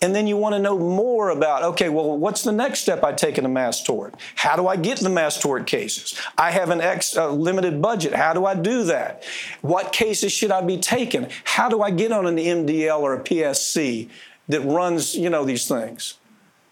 And 0.00 0.16
then 0.16 0.26
you 0.26 0.36
want 0.36 0.54
to 0.54 0.58
know 0.58 0.78
more 0.78 1.28
about, 1.28 1.62
okay, 1.62 1.88
well, 1.88 2.18
what's 2.18 2.42
the 2.42 2.50
next 2.50 2.80
step 2.80 3.04
I 3.04 3.12
take 3.12 3.38
in 3.38 3.44
a 3.44 3.48
mass 3.48 3.82
tort? 3.84 4.14
How 4.34 4.56
do 4.56 4.66
I 4.66 4.76
get 4.76 4.98
the 4.98 5.10
mass 5.10 5.38
tort 5.38 5.66
cases? 5.66 6.18
I 6.36 6.50
have 6.50 6.70
an 6.70 6.80
X 6.80 7.16
uh, 7.16 7.30
limited 7.30 7.80
budget. 7.80 8.14
How 8.14 8.32
do 8.32 8.44
I 8.44 8.56
do 8.56 8.82
that? 8.84 9.22
What 9.60 9.92
cases 9.92 10.32
should 10.32 10.50
I 10.50 10.62
be 10.62 10.78
taking? 10.78 11.28
How 11.44 11.68
do 11.68 11.82
I 11.82 11.92
get 11.92 12.10
on 12.10 12.26
an 12.26 12.36
MDL 12.36 12.98
or 12.98 13.14
a 13.14 13.20
PSC? 13.20 14.08
That 14.48 14.60
runs, 14.62 15.14
you 15.14 15.30
know, 15.30 15.44
these 15.44 15.66
things. 15.68 16.14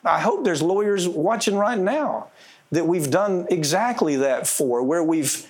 I 0.05 0.21
hope 0.21 0.45
there's 0.45 0.63
lawyers 0.63 1.09
watching 1.09 1.57
right 1.57 1.79
now 1.79 2.29
that 2.71 2.87
we've 2.87 3.11
done 3.11 3.47
exactly 3.51 4.17
that 4.17 4.47
for, 4.47 4.83
where 4.83 5.03
we've 5.03 5.47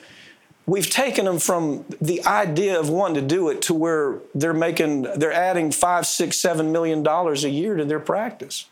we've 0.66 0.90
taken 0.90 1.24
them 1.24 1.38
from 1.38 1.85
the 2.00 2.24
idea 2.24 2.78
of 2.78 2.88
wanting 2.88 3.16
to 3.16 3.35
do 3.35 3.48
it 3.48 3.62
to 3.62 3.74
where 3.74 4.18
they're 4.35 4.54
making 4.54 5.02
they're 5.16 5.33
adding 5.33 5.70
five, 5.70 6.06
six, 6.06 6.37
seven 6.38 6.72
million 6.72 7.02
dollars 7.02 7.44
a 7.44 7.50
year 7.50 7.76
to 7.76 7.85
their 7.85 8.00
practice. 8.00 8.66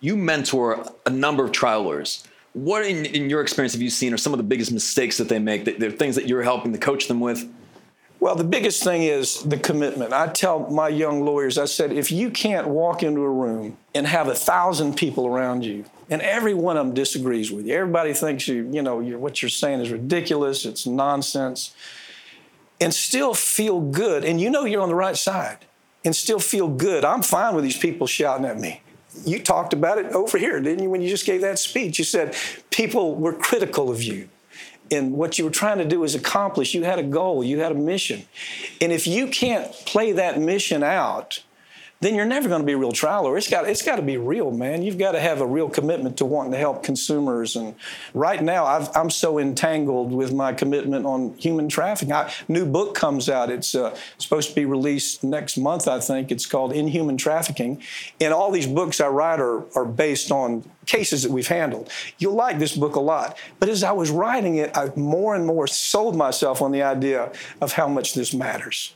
You 0.00 0.16
mentor 0.16 0.92
a 1.04 1.10
number 1.10 1.44
of 1.44 1.52
trial 1.52 1.82
lawyers. 1.82 2.24
What 2.52 2.86
in, 2.86 3.04
in 3.06 3.28
your 3.28 3.42
experience 3.42 3.72
have 3.72 3.82
you 3.82 3.90
seen 3.90 4.14
are 4.14 4.18
some 4.18 4.32
of 4.32 4.38
the 4.38 4.44
biggest 4.44 4.72
mistakes 4.72 5.18
that 5.18 5.28
they 5.28 5.38
make? 5.38 5.64
That 5.64 5.78
they're 5.78 5.90
things 5.90 6.16
that 6.16 6.28
you're 6.28 6.42
helping 6.42 6.72
to 6.72 6.78
coach 6.78 7.08
them 7.08 7.20
with? 7.20 7.46
Well, 8.26 8.34
the 8.34 8.42
biggest 8.42 8.82
thing 8.82 9.04
is 9.04 9.40
the 9.44 9.56
commitment. 9.56 10.12
I 10.12 10.26
tell 10.26 10.68
my 10.68 10.88
young 10.88 11.24
lawyers, 11.24 11.58
I 11.58 11.66
said, 11.66 11.92
if 11.92 12.10
you 12.10 12.28
can't 12.28 12.66
walk 12.66 13.04
into 13.04 13.20
a 13.20 13.30
room 13.30 13.76
and 13.94 14.04
have 14.04 14.26
a 14.26 14.34
thousand 14.34 14.96
people 14.96 15.28
around 15.28 15.64
you, 15.64 15.84
and 16.10 16.20
every 16.20 16.52
one 16.52 16.76
of 16.76 16.86
them 16.86 16.92
disagrees 16.92 17.52
with 17.52 17.66
you, 17.66 17.74
everybody 17.74 18.12
thinks 18.12 18.48
you, 18.48 18.68
you 18.72 18.82
know, 18.82 18.98
you're, 18.98 19.20
what 19.20 19.42
you're 19.42 19.48
saying 19.48 19.78
is 19.78 19.92
ridiculous, 19.92 20.64
it's 20.64 20.88
nonsense, 20.88 21.72
and 22.80 22.92
still 22.92 23.32
feel 23.32 23.80
good, 23.80 24.24
and 24.24 24.40
you 24.40 24.50
know 24.50 24.64
you're 24.64 24.82
on 24.82 24.88
the 24.88 24.96
right 24.96 25.16
side, 25.16 25.58
and 26.04 26.16
still 26.16 26.40
feel 26.40 26.66
good. 26.66 27.04
I'm 27.04 27.22
fine 27.22 27.54
with 27.54 27.62
these 27.62 27.78
people 27.78 28.08
shouting 28.08 28.44
at 28.44 28.58
me. 28.58 28.82
You 29.24 29.38
talked 29.38 29.72
about 29.72 29.98
it 29.98 30.06
over 30.06 30.36
here, 30.36 30.58
didn't 30.58 30.82
you, 30.82 30.90
when 30.90 31.00
you 31.00 31.08
just 31.08 31.26
gave 31.26 31.42
that 31.42 31.60
speech? 31.60 32.00
You 32.00 32.04
said 32.04 32.34
people 32.70 33.14
were 33.14 33.34
critical 33.34 33.88
of 33.88 34.02
you 34.02 34.28
and 34.90 35.12
what 35.12 35.38
you 35.38 35.44
were 35.44 35.50
trying 35.50 35.78
to 35.78 35.84
do 35.84 36.04
is 36.04 36.14
accomplish. 36.14 36.74
You 36.74 36.84
had 36.84 36.98
a 36.98 37.02
goal, 37.02 37.42
you 37.42 37.60
had 37.60 37.72
a 37.72 37.76
mission. 37.76 38.24
And 38.80 38.92
if 38.92 39.06
you 39.06 39.28
can't 39.28 39.70
play 39.72 40.12
that 40.12 40.40
mission 40.40 40.82
out, 40.82 41.42
then 42.00 42.14
you're 42.14 42.26
never 42.26 42.48
going 42.48 42.60
to 42.60 42.66
be 42.66 42.74
a 42.74 42.76
real 42.76 42.92
trial 42.92 43.22
lawyer. 43.24 43.38
It's 43.38 43.48
got, 43.48 43.66
it's 43.66 43.82
got 43.82 43.96
to 43.96 44.02
be 44.02 44.18
real, 44.18 44.50
man. 44.50 44.82
You've 44.82 44.98
got 44.98 45.12
to 45.12 45.20
have 45.20 45.40
a 45.40 45.46
real 45.46 45.70
commitment 45.70 46.18
to 46.18 46.26
wanting 46.26 46.52
to 46.52 46.58
help 46.58 46.82
consumers. 46.82 47.56
And 47.56 47.74
right 48.12 48.42
now, 48.42 48.64
i 48.64 48.86
am 48.94 49.08
so 49.08 49.38
entangled 49.38 50.12
with 50.12 50.32
my 50.32 50.52
commitment 50.52 51.06
on 51.06 51.34
human 51.38 51.70
trafficking. 51.70 52.12
I, 52.12 52.30
new 52.48 52.66
book 52.66 52.94
comes 52.94 53.30
out. 53.30 53.50
It's 53.50 53.74
uh, 53.74 53.96
supposed 54.18 54.50
to 54.50 54.54
be 54.54 54.66
released 54.66 55.24
next 55.24 55.56
month, 55.56 55.88
I 55.88 55.98
think. 56.00 56.30
It's 56.30 56.44
called 56.44 56.72
Inhuman 56.72 57.16
Trafficking. 57.16 57.82
And 58.20 58.34
all 58.34 58.50
these 58.50 58.66
books 58.66 59.00
I 59.00 59.08
write 59.08 59.40
are, 59.40 59.64
are 59.74 59.86
based 59.86 60.30
on 60.30 60.70
cases 60.84 61.22
that 61.22 61.32
we've 61.32 61.48
handled. 61.48 61.90
You'll 62.18 62.34
like 62.34 62.58
this 62.58 62.76
book 62.76 62.96
a 62.96 63.00
lot. 63.00 63.38
But 63.58 63.70
as 63.70 63.82
I 63.82 63.92
was 63.92 64.10
writing 64.10 64.56
it, 64.56 64.76
I 64.76 64.90
more 64.96 65.34
and 65.34 65.46
more 65.46 65.66
sold 65.66 66.14
myself 66.14 66.60
on 66.60 66.72
the 66.72 66.82
idea 66.82 67.32
of 67.62 67.72
how 67.72 67.88
much 67.88 68.12
this 68.12 68.34
matters. 68.34 68.94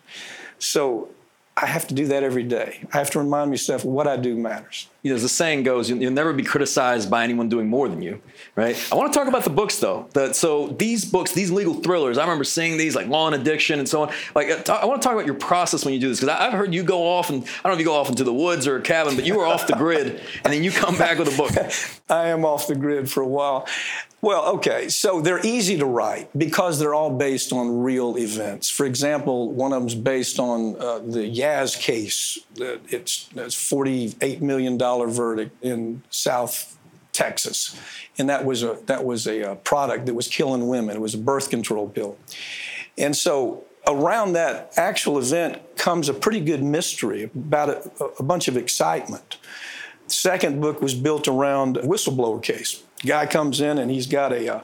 So 0.59 1.09
I 1.63 1.67
have 1.67 1.87
to 1.89 1.95
do 1.95 2.07
that 2.07 2.23
every 2.23 2.43
day. 2.43 2.81
I 2.93 2.99
have 2.99 3.11
to 3.11 3.19
remind 3.19 3.51
myself 3.51 3.85
what 3.85 4.07
I 4.07 4.17
do 4.17 4.35
matters. 4.37 4.89
You 5.03 5.11
know, 5.11 5.17
as 5.17 5.23
the 5.23 5.29
saying 5.29 5.65
goes, 5.65 5.91
you'll, 5.91 6.01
you'll, 6.01 6.13
never 6.13 6.33
be 6.33 6.43
criticized 6.43 7.11
by 7.11 7.23
anyone 7.25 7.49
doing 7.49 7.69
more 7.69 7.89
than 7.89 8.01
you, 8.01 8.21
right? 8.57 8.77
I 8.91 8.95
want 8.95 9.13
to 9.13 9.19
talk 9.19 9.29
about 9.29 9.45
the 9.45 9.51
books 9.51 9.79
though. 9.79 10.09
The, 10.13 10.33
so 10.33 10.69
these 10.69 11.05
books, 11.05 11.33
these 11.33 11.51
legal 11.51 11.75
thrillers, 11.75 12.19
I 12.19 12.23
remember 12.23 12.45
seeing 12.45 12.79
these 12.79 12.97
like 12.97 13.09
Law 13.09 13.27
and 13.27 13.35
Addiction 13.35 13.79
and 13.79 13.89
so 13.89 14.03
on. 14.03 14.13
Like, 14.35 14.69
uh, 14.69 14.73
I 14.73 14.87
want 14.87 15.03
to 15.03 15.07
talk 15.07 15.15
about 15.15 15.27
your 15.27 15.35
process 15.35 15.85
when 15.85 15.93
you 15.93 16.01
do 16.01 16.09
this 16.09 16.21
because 16.21 16.37
I've 16.39 16.53
heard 16.53 16.73
you 16.73 16.83
go 16.83 17.07
off 17.07 17.31
and 17.31 17.43
I 17.43 17.47
don't 17.47 17.65
know 17.65 17.73
if 17.75 17.79
you 17.79 17.85
go 17.85 17.97
off 17.97 18.09
into 18.09 18.25
the 18.25 18.35
woods 18.35 18.67
or 18.67 18.77
a 18.77 18.83
cabin, 18.83 19.17
but 19.17 19.27
you 19.27 19.37
were 19.37 19.47
off 19.47 19.67
the 19.67 19.75
grid 19.75 20.21
and 20.45 20.53
then 20.53 20.63
you 20.65 20.71
come 20.71 20.97
back 20.97 21.19
with 21.19 21.33
a 21.33 21.37
book. 21.37 21.53
I 22.09 22.29
am 22.29 22.45
off 22.45 22.67
the 22.67 22.75
grid 22.75 23.11
for 23.11 23.23
a 23.23 23.29
while. 23.29 23.67
Well, 24.23 24.45
okay, 24.57 24.91
so 24.91 25.23
they're 25.23 25.45
easy 25.47 25.79
to 25.79 25.87
write 25.87 26.29
because 26.37 26.79
they're 26.79 26.93
all 26.93 27.17
based 27.17 27.55
on 27.55 27.81
real 27.81 28.19
events. 28.19 28.69
For 28.69 28.85
example, 28.85 29.51
one 29.51 29.73
of 29.73 29.81
them's 29.81 29.95
based 29.95 30.39
on 30.39 30.77
uh, 30.77 30.99
the 30.99 31.21
Yaz 31.21 31.79
case. 31.79 32.39
It's, 32.57 33.31
it's 33.35 33.55
$48 33.55 34.43
million 34.43 34.79
verdict 34.79 35.65
in 35.65 36.03
South 36.11 36.77
Texas, 37.13 37.75
and 38.19 38.29
that 38.29 38.45
was 38.45 38.63
a 38.63 38.79
that 38.87 39.05
was 39.05 39.27
a, 39.27 39.41
a 39.41 39.53
uh, 39.53 39.55
product 39.57 40.07
that 40.07 40.15
was 40.15 40.29
killing 40.29 40.69
women. 40.69 40.97
It 40.97 41.01
was 41.01 41.15
a 41.15 41.19
birth 41.19 41.51
control 41.51 41.89
pill, 41.89 42.17
and 42.97 43.17
so 43.17 43.65
around 43.87 44.35
that 44.35 44.73
actual 44.77 45.19
event 45.19 45.77
comes 45.77 46.09
a 46.09 46.15
pretty 46.15 46.41
good 46.41 46.63
mystery 46.63 47.25
about 47.25 47.69
a, 47.69 48.05
a 48.21 48.23
bunch 48.23 48.47
of 48.47 48.57
excitement. 48.57 49.39
The 50.07 50.15
second 50.15 50.61
book 50.61 50.81
was 50.81 50.95
built 50.95 51.27
around 51.27 51.79
a 51.79 51.83
whistleblower 51.83 52.43
case 52.43 52.83
Guy 53.05 53.27
comes 53.27 53.61
in 53.61 53.79
and 53.79 53.91
he's 53.91 54.07
got 54.07 54.33
a, 54.33 54.57
uh, 54.57 54.61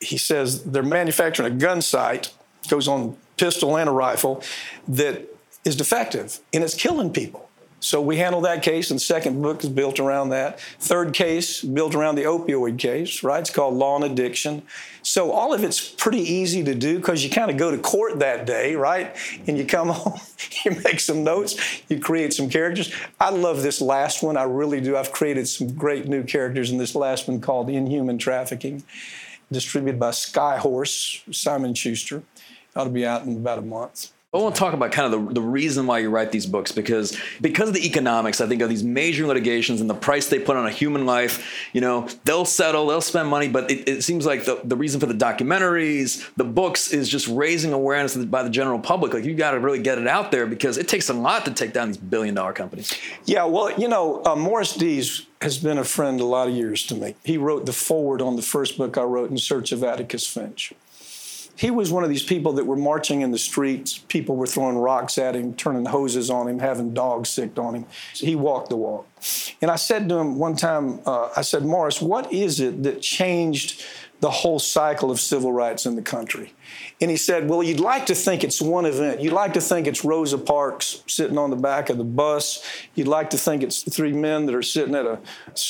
he 0.00 0.18
says 0.18 0.64
they're 0.64 0.82
manufacturing 0.82 1.52
a 1.52 1.56
gun 1.56 1.80
sight, 1.80 2.32
goes 2.68 2.86
on 2.86 3.16
pistol 3.36 3.76
and 3.76 3.88
a 3.88 3.92
rifle, 3.92 4.42
that 4.86 5.22
is 5.64 5.76
defective 5.76 6.40
and 6.52 6.62
it's 6.62 6.74
killing 6.74 7.12
people. 7.12 7.47
So 7.80 8.00
we 8.00 8.16
handled 8.16 8.44
that 8.44 8.62
case, 8.62 8.90
and 8.90 8.98
the 8.98 9.04
second 9.04 9.40
book 9.40 9.62
is 9.62 9.70
built 9.70 10.00
around 10.00 10.30
that. 10.30 10.58
Third 10.80 11.14
case 11.14 11.62
built 11.62 11.94
around 11.94 12.16
the 12.16 12.24
opioid 12.24 12.76
case, 12.76 13.22
right? 13.22 13.38
It's 13.38 13.50
called 13.50 13.74
Law 13.74 13.94
and 13.94 14.04
Addiction. 14.04 14.62
So 15.02 15.30
all 15.30 15.54
of 15.54 15.62
it's 15.62 15.88
pretty 15.88 16.20
easy 16.20 16.64
to 16.64 16.74
do 16.74 16.96
because 16.96 17.22
you 17.22 17.30
kind 17.30 17.52
of 17.52 17.56
go 17.56 17.70
to 17.70 17.78
court 17.78 18.18
that 18.18 18.46
day, 18.46 18.74
right? 18.74 19.14
And 19.46 19.56
you 19.56 19.64
come 19.64 19.88
home, 19.92 20.18
you 20.64 20.72
make 20.82 20.98
some 20.98 21.22
notes, 21.22 21.56
you 21.88 22.00
create 22.00 22.32
some 22.32 22.50
characters. 22.50 22.92
I 23.20 23.30
love 23.30 23.62
this 23.62 23.80
last 23.80 24.24
one. 24.24 24.36
I 24.36 24.42
really 24.42 24.80
do. 24.80 24.96
I've 24.96 25.12
created 25.12 25.46
some 25.46 25.72
great 25.74 26.08
new 26.08 26.24
characters 26.24 26.70
in 26.70 26.78
this 26.78 26.96
last 26.96 27.28
one 27.28 27.40
called 27.40 27.70
Inhuman 27.70 28.18
Trafficking, 28.18 28.82
distributed 29.52 30.00
by 30.00 30.10
Skyhorse, 30.10 31.32
Simon 31.32 31.74
Schuster. 31.74 32.24
Ought 32.74 32.84
to 32.84 32.90
be 32.90 33.06
out 33.06 33.22
in 33.22 33.36
about 33.36 33.58
a 33.58 33.62
month. 33.62 34.10
I 34.34 34.36
want 34.36 34.56
to 34.56 34.58
talk 34.58 34.74
about 34.74 34.92
kind 34.92 35.14
of 35.14 35.28
the, 35.28 35.34
the 35.36 35.40
reason 35.40 35.86
why 35.86 36.00
you 36.00 36.10
write 36.10 36.32
these 36.32 36.44
books 36.44 36.70
because 36.70 37.18
because 37.40 37.68
of 37.68 37.74
the 37.74 37.86
economics, 37.86 38.42
I 38.42 38.46
think 38.46 38.60
of 38.60 38.68
these 38.68 38.84
major 38.84 39.26
litigations 39.26 39.80
and 39.80 39.88
the 39.88 39.94
price 39.94 40.28
they 40.28 40.38
put 40.38 40.54
on 40.54 40.66
a 40.66 40.70
human 40.70 41.06
life. 41.06 41.66
You 41.72 41.80
know, 41.80 42.06
they'll 42.24 42.44
settle, 42.44 42.88
they'll 42.88 43.00
spend 43.00 43.30
money, 43.30 43.48
but 43.48 43.70
it, 43.70 43.88
it 43.88 44.04
seems 44.04 44.26
like 44.26 44.44
the, 44.44 44.60
the 44.62 44.76
reason 44.76 45.00
for 45.00 45.06
the 45.06 45.14
documentaries, 45.14 46.28
the 46.36 46.44
books, 46.44 46.92
is 46.92 47.08
just 47.08 47.26
raising 47.26 47.72
awareness 47.72 48.16
by 48.16 48.42
the 48.42 48.50
general 48.50 48.78
public. 48.78 49.14
Like 49.14 49.24
you 49.24 49.34
got 49.34 49.52
to 49.52 49.60
really 49.60 49.78
get 49.78 49.96
it 49.96 50.06
out 50.06 50.30
there 50.30 50.44
because 50.44 50.76
it 50.76 50.88
takes 50.88 51.08
a 51.08 51.14
lot 51.14 51.46
to 51.46 51.50
take 51.54 51.72
down 51.72 51.88
these 51.88 51.96
billion 51.96 52.34
dollar 52.34 52.52
companies. 52.52 52.92
Yeah, 53.24 53.46
well, 53.46 53.72
you 53.80 53.88
know, 53.88 54.22
uh, 54.26 54.36
Morris 54.36 54.74
Dees 54.74 55.24
has 55.40 55.56
been 55.56 55.78
a 55.78 55.84
friend 55.84 56.20
a 56.20 56.26
lot 56.26 56.48
of 56.48 56.54
years 56.54 56.82
to 56.88 56.94
me. 56.94 57.14
He 57.24 57.38
wrote 57.38 57.64
the 57.64 57.72
foreword 57.72 58.20
on 58.20 58.36
the 58.36 58.42
first 58.42 58.76
book 58.76 58.98
I 58.98 59.04
wrote, 59.04 59.30
In 59.30 59.38
Search 59.38 59.72
of 59.72 59.82
Atticus 59.82 60.26
Finch 60.26 60.74
he 61.58 61.72
was 61.72 61.90
one 61.90 62.04
of 62.04 62.08
these 62.08 62.22
people 62.22 62.52
that 62.52 62.66
were 62.66 62.76
marching 62.76 63.22
in 63.22 63.32
the 63.32 63.38
streets. 63.38 63.98
People 63.98 64.36
were 64.36 64.46
throwing 64.46 64.78
rocks 64.78 65.18
at 65.18 65.34
him, 65.34 65.54
turning 65.54 65.84
hoses 65.86 66.30
on 66.30 66.46
him, 66.46 66.60
having 66.60 66.94
dogs 66.94 67.30
sicked 67.30 67.58
on 67.58 67.74
him. 67.74 67.84
So 68.14 68.26
he 68.26 68.36
walked 68.36 68.68
the 68.68 68.76
walk. 68.76 69.08
And 69.60 69.68
I 69.68 69.74
said 69.74 70.08
to 70.08 70.14
him 70.18 70.38
one 70.38 70.54
time, 70.54 71.00
uh, 71.04 71.30
I 71.36 71.42
said, 71.42 71.64
Morris, 71.64 72.00
what 72.00 72.32
is 72.32 72.60
it 72.60 72.84
that 72.84 73.02
changed 73.02 73.84
the 74.20 74.30
whole 74.30 74.60
cycle 74.60 75.10
of 75.10 75.18
civil 75.18 75.52
rights 75.52 75.84
in 75.84 75.96
the 75.96 76.02
country? 76.02 76.54
And 77.00 77.10
he 77.10 77.16
said, 77.16 77.48
Well, 77.48 77.64
you'd 77.64 77.80
like 77.80 78.06
to 78.06 78.14
think 78.14 78.44
it's 78.44 78.62
one 78.62 78.86
event. 78.86 79.20
You'd 79.20 79.32
like 79.32 79.54
to 79.54 79.60
think 79.60 79.88
it's 79.88 80.04
Rosa 80.04 80.38
Parks 80.38 81.02
sitting 81.08 81.38
on 81.38 81.50
the 81.50 81.56
back 81.56 81.90
of 81.90 81.98
the 81.98 82.04
bus. 82.04 82.64
You'd 82.94 83.08
like 83.08 83.30
to 83.30 83.38
think 83.38 83.64
it's 83.64 83.82
three 83.82 84.12
men 84.12 84.46
that 84.46 84.54
are 84.54 84.62
sitting 84.62 84.94
at 84.94 85.06
a 85.06 85.18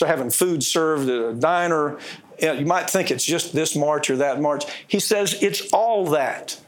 having 0.07 0.29
food 0.29 0.62
served 0.62 1.09
at 1.09 1.22
a 1.22 1.33
diner 1.33 1.98
you 2.40 2.66
might 2.66 2.88
think 2.88 3.11
it's 3.11 3.24
just 3.24 3.53
this 3.53 3.74
march 3.74 4.11
or 4.11 4.16
that 4.16 4.40
march. 4.40 4.64
He 4.87 5.01
says 5.01 5.37
it's 5.42 5.70
all 5.72 6.07
that. 6.11 6.61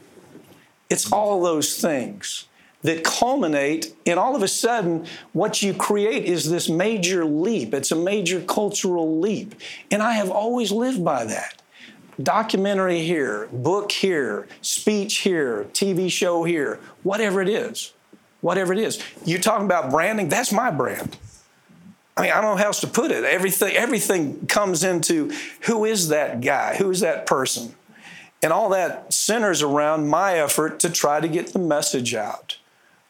It's 0.89 1.11
all 1.11 1.41
those 1.41 1.79
things 1.79 2.47
that 2.83 3.03
culminate, 3.03 3.95
and 4.05 4.19
all 4.19 4.35
of 4.35 4.41
a 4.41 4.47
sudden, 4.47 5.05
what 5.33 5.61
you 5.61 5.73
create 5.73 6.25
is 6.25 6.49
this 6.49 6.67
major 6.67 7.23
leap. 7.23 7.73
It's 7.73 7.91
a 7.91 7.95
major 7.95 8.41
cultural 8.41 9.19
leap. 9.19 9.55
And 9.91 10.01
I 10.01 10.13
have 10.13 10.31
always 10.31 10.71
lived 10.71 11.03
by 11.03 11.25
that. 11.25 11.61
Documentary 12.21 13.01
here, 13.01 13.47
book 13.51 13.91
here, 13.91 14.47
speech 14.61 15.19
here, 15.19 15.67
TV 15.73 16.11
show 16.11 16.43
here, 16.43 16.79
whatever 17.03 17.41
it 17.41 17.49
is. 17.49 17.93
Whatever 18.41 18.73
it 18.73 18.79
is. 18.79 19.01
You're 19.23 19.39
talking 19.39 19.65
about 19.65 19.91
branding, 19.91 20.27
that's 20.27 20.51
my 20.51 20.71
brand. 20.71 21.17
I 22.21 22.25
mean, 22.25 22.33
I 22.33 22.41
don't 22.41 22.51
know 22.51 22.57
how 22.57 22.67
else 22.67 22.81
to 22.81 22.87
put 22.87 23.09
it. 23.09 23.23
Everything, 23.23 23.75
everything 23.75 24.45
comes 24.45 24.83
into 24.83 25.31
who 25.61 25.85
is 25.85 26.09
that 26.09 26.39
guy? 26.39 26.75
Who 26.75 26.91
is 26.91 26.99
that 26.99 27.25
person? 27.25 27.73
And 28.43 28.53
all 28.53 28.69
that 28.69 29.11
centers 29.11 29.63
around 29.63 30.07
my 30.07 30.35
effort 30.37 30.79
to 30.81 30.91
try 30.91 31.19
to 31.19 31.27
get 31.27 31.47
the 31.47 31.57
message 31.57 32.13
out 32.13 32.59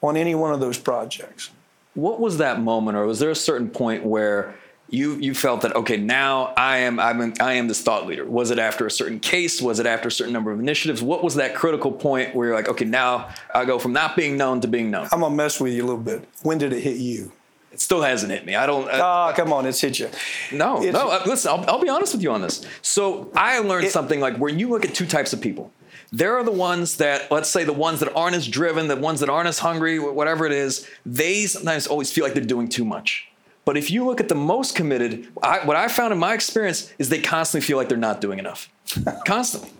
on 0.02 0.16
any 0.16 0.34
one 0.34 0.54
of 0.54 0.60
those 0.60 0.78
projects. 0.78 1.50
What 1.92 2.20
was 2.20 2.38
that 2.38 2.62
moment, 2.62 2.96
or 2.96 3.04
was 3.04 3.18
there 3.18 3.28
a 3.28 3.34
certain 3.34 3.68
point 3.68 4.02
where 4.02 4.54
you 4.88 5.16
you 5.16 5.34
felt 5.34 5.60
that 5.60 5.76
okay, 5.76 5.98
now 5.98 6.54
I 6.56 6.78
am 6.78 6.98
I'm 6.98 7.34
I 7.38 7.54
am 7.54 7.68
this 7.68 7.82
thought 7.82 8.06
leader? 8.06 8.24
Was 8.24 8.50
it 8.50 8.58
after 8.58 8.86
a 8.86 8.90
certain 8.90 9.20
case? 9.20 9.60
Was 9.60 9.78
it 9.78 9.84
after 9.84 10.08
a 10.08 10.12
certain 10.12 10.32
number 10.32 10.52
of 10.52 10.58
initiatives? 10.58 11.02
What 11.02 11.22
was 11.22 11.34
that 11.34 11.54
critical 11.54 11.92
point 11.92 12.34
where 12.34 12.48
you're 12.48 12.56
like, 12.56 12.68
okay, 12.68 12.86
now 12.86 13.28
I 13.54 13.66
go 13.66 13.78
from 13.78 13.92
not 13.92 14.16
being 14.16 14.38
known 14.38 14.62
to 14.62 14.68
being 14.68 14.90
known? 14.90 15.08
I'm 15.12 15.20
gonna 15.20 15.34
mess 15.34 15.60
with 15.60 15.74
you 15.74 15.82
a 15.82 15.86
little 15.86 16.00
bit. 16.00 16.26
When 16.42 16.56
did 16.56 16.72
it 16.72 16.80
hit 16.80 16.96
you? 16.96 17.32
It 17.72 17.80
still 17.80 18.02
hasn't 18.02 18.30
hit 18.30 18.44
me. 18.44 18.54
I 18.54 18.66
don't. 18.66 18.86
Oh, 18.92 19.32
come 19.34 19.52
on, 19.52 19.64
it's 19.66 19.80
hit 19.80 19.98
you. 19.98 20.10
No, 20.52 20.82
it's, 20.82 20.92
no. 20.92 21.08
Uh, 21.08 21.22
listen, 21.24 21.50
I'll, 21.50 21.64
I'll, 21.68 21.80
be 21.80 21.88
honest 21.88 22.12
with 22.12 22.22
you 22.22 22.30
on 22.30 22.42
this. 22.42 22.64
So 22.82 23.30
I 23.34 23.60
learned 23.60 23.86
it, 23.86 23.92
something 23.92 24.20
like 24.20 24.36
when 24.36 24.58
you 24.58 24.68
look 24.68 24.84
at 24.84 24.94
two 24.94 25.06
types 25.06 25.32
of 25.32 25.40
people. 25.40 25.72
There 26.14 26.36
are 26.36 26.44
the 26.44 26.52
ones 26.52 26.98
that, 26.98 27.30
let's 27.30 27.48
say, 27.48 27.64
the 27.64 27.72
ones 27.72 28.00
that 28.00 28.14
aren't 28.14 28.36
as 28.36 28.46
driven, 28.46 28.88
the 28.88 28.96
ones 28.96 29.20
that 29.20 29.30
aren't 29.30 29.48
as 29.48 29.58
hungry, 29.58 29.98
whatever 29.98 30.44
it 30.44 30.52
is. 30.52 30.86
They 31.06 31.46
sometimes 31.46 31.86
always 31.86 32.12
feel 32.12 32.24
like 32.24 32.34
they're 32.34 32.44
doing 32.44 32.68
too 32.68 32.84
much. 32.84 33.31
But 33.64 33.76
if 33.76 33.90
you 33.90 34.04
look 34.04 34.20
at 34.20 34.28
the 34.28 34.34
most 34.34 34.74
committed, 34.74 35.28
I, 35.42 35.64
what 35.64 35.76
I 35.76 35.88
found 35.88 36.12
in 36.12 36.18
my 36.18 36.34
experience 36.34 36.92
is 36.98 37.08
they 37.08 37.20
constantly 37.20 37.64
feel 37.64 37.76
like 37.76 37.88
they're 37.88 37.98
not 37.98 38.20
doing 38.20 38.38
enough. 38.38 38.68
constantly. 39.26 39.70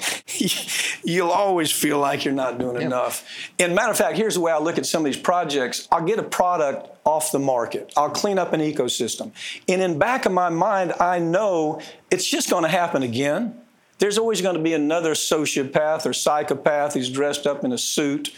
You'll 1.04 1.30
always 1.30 1.70
feel 1.70 1.98
like 1.98 2.24
you're 2.24 2.34
not 2.34 2.58
doing 2.58 2.80
yeah. 2.80 2.86
enough. 2.86 3.50
And 3.58 3.74
matter 3.74 3.90
of 3.90 3.98
fact, 3.98 4.16
here's 4.16 4.34
the 4.34 4.40
way 4.40 4.52
I 4.52 4.58
look 4.58 4.78
at 4.78 4.86
some 4.86 5.02
of 5.02 5.12
these 5.12 5.20
projects. 5.20 5.88
I'll 5.90 6.04
get 6.04 6.18
a 6.18 6.22
product 6.22 6.88
off 7.04 7.32
the 7.32 7.38
market. 7.38 7.92
I'll 7.96 8.10
clean 8.10 8.38
up 8.38 8.52
an 8.52 8.60
ecosystem. 8.60 9.32
And 9.68 9.82
in 9.82 9.98
back 9.98 10.26
of 10.26 10.32
my 10.32 10.48
mind, 10.48 10.94
I 11.00 11.18
know 11.18 11.80
it's 12.10 12.26
just 12.26 12.50
going 12.50 12.62
to 12.62 12.68
happen 12.70 13.02
again. 13.02 13.58
There's 13.98 14.18
always 14.18 14.40
going 14.40 14.56
to 14.56 14.62
be 14.62 14.72
another 14.72 15.12
sociopath 15.14 16.06
or 16.06 16.12
psychopath 16.12 16.94
who's 16.94 17.10
dressed 17.10 17.46
up 17.46 17.64
in 17.64 17.72
a 17.72 17.78
suit 17.78 18.32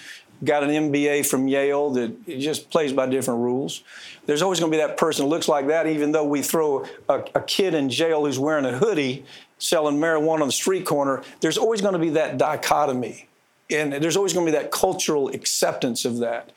got 0.45 0.63
an 0.63 0.71
MBA 0.71 1.27
from 1.27 1.49
Yale 1.49 1.91
that 1.91 2.27
just 2.27 2.71
plays 2.71 2.93
by 2.93 3.07
different 3.07 3.41
rules. 3.41 3.83
There's 4.27 4.43
always 4.43 4.61
going 4.61 4.71
to 4.71 4.79
be 4.79 4.83
that 4.83 4.97
person 4.97 5.25
who 5.25 5.31
looks 5.31 5.49
like 5.49 5.69
that, 5.69 5.87
even 5.87 6.13
though 6.13 6.25
we 6.25 6.43
throw 6.43 6.85
a, 7.09 7.25
a, 7.35 7.41
kid 7.43 7.75
in 7.75 7.91
jail 7.91 8.25
who's 8.25 8.39
wearing 8.39 8.65
a 8.65 8.79
hoodie 8.79 9.25
selling 9.59 9.97
marijuana 9.97 10.43
on 10.43 10.49
the 10.49 10.53
street 10.53 10.85
corner. 10.87 11.23
There's 11.41 11.59
always 11.59 11.81
going 11.81 11.95
to 11.95 11.99
be 11.99 12.11
that 12.11 12.39
dichotomy. 12.39 13.29
And 13.71 13.93
there's 13.93 14.17
always 14.17 14.33
going 14.33 14.47
to 14.47 14.53
be 14.53 14.59
that 14.59 14.71
cultural 14.71 15.29
acceptance 15.29 16.05
of 16.05 16.19
that. 16.19 16.53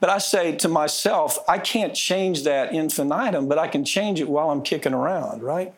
But 0.00 0.10
I 0.10 0.18
say 0.18 0.56
to 0.56 0.68
myself, 0.68 1.38
I 1.48 1.58
can't 1.58 1.94
change 1.94 2.44
that 2.44 2.72
infinitum, 2.72 3.48
but 3.48 3.58
I 3.58 3.68
can 3.68 3.84
change 3.84 4.20
it 4.20 4.28
while 4.28 4.50
I'm 4.50 4.62
kicking 4.62 4.94
around, 4.94 5.42
right? 5.42 5.74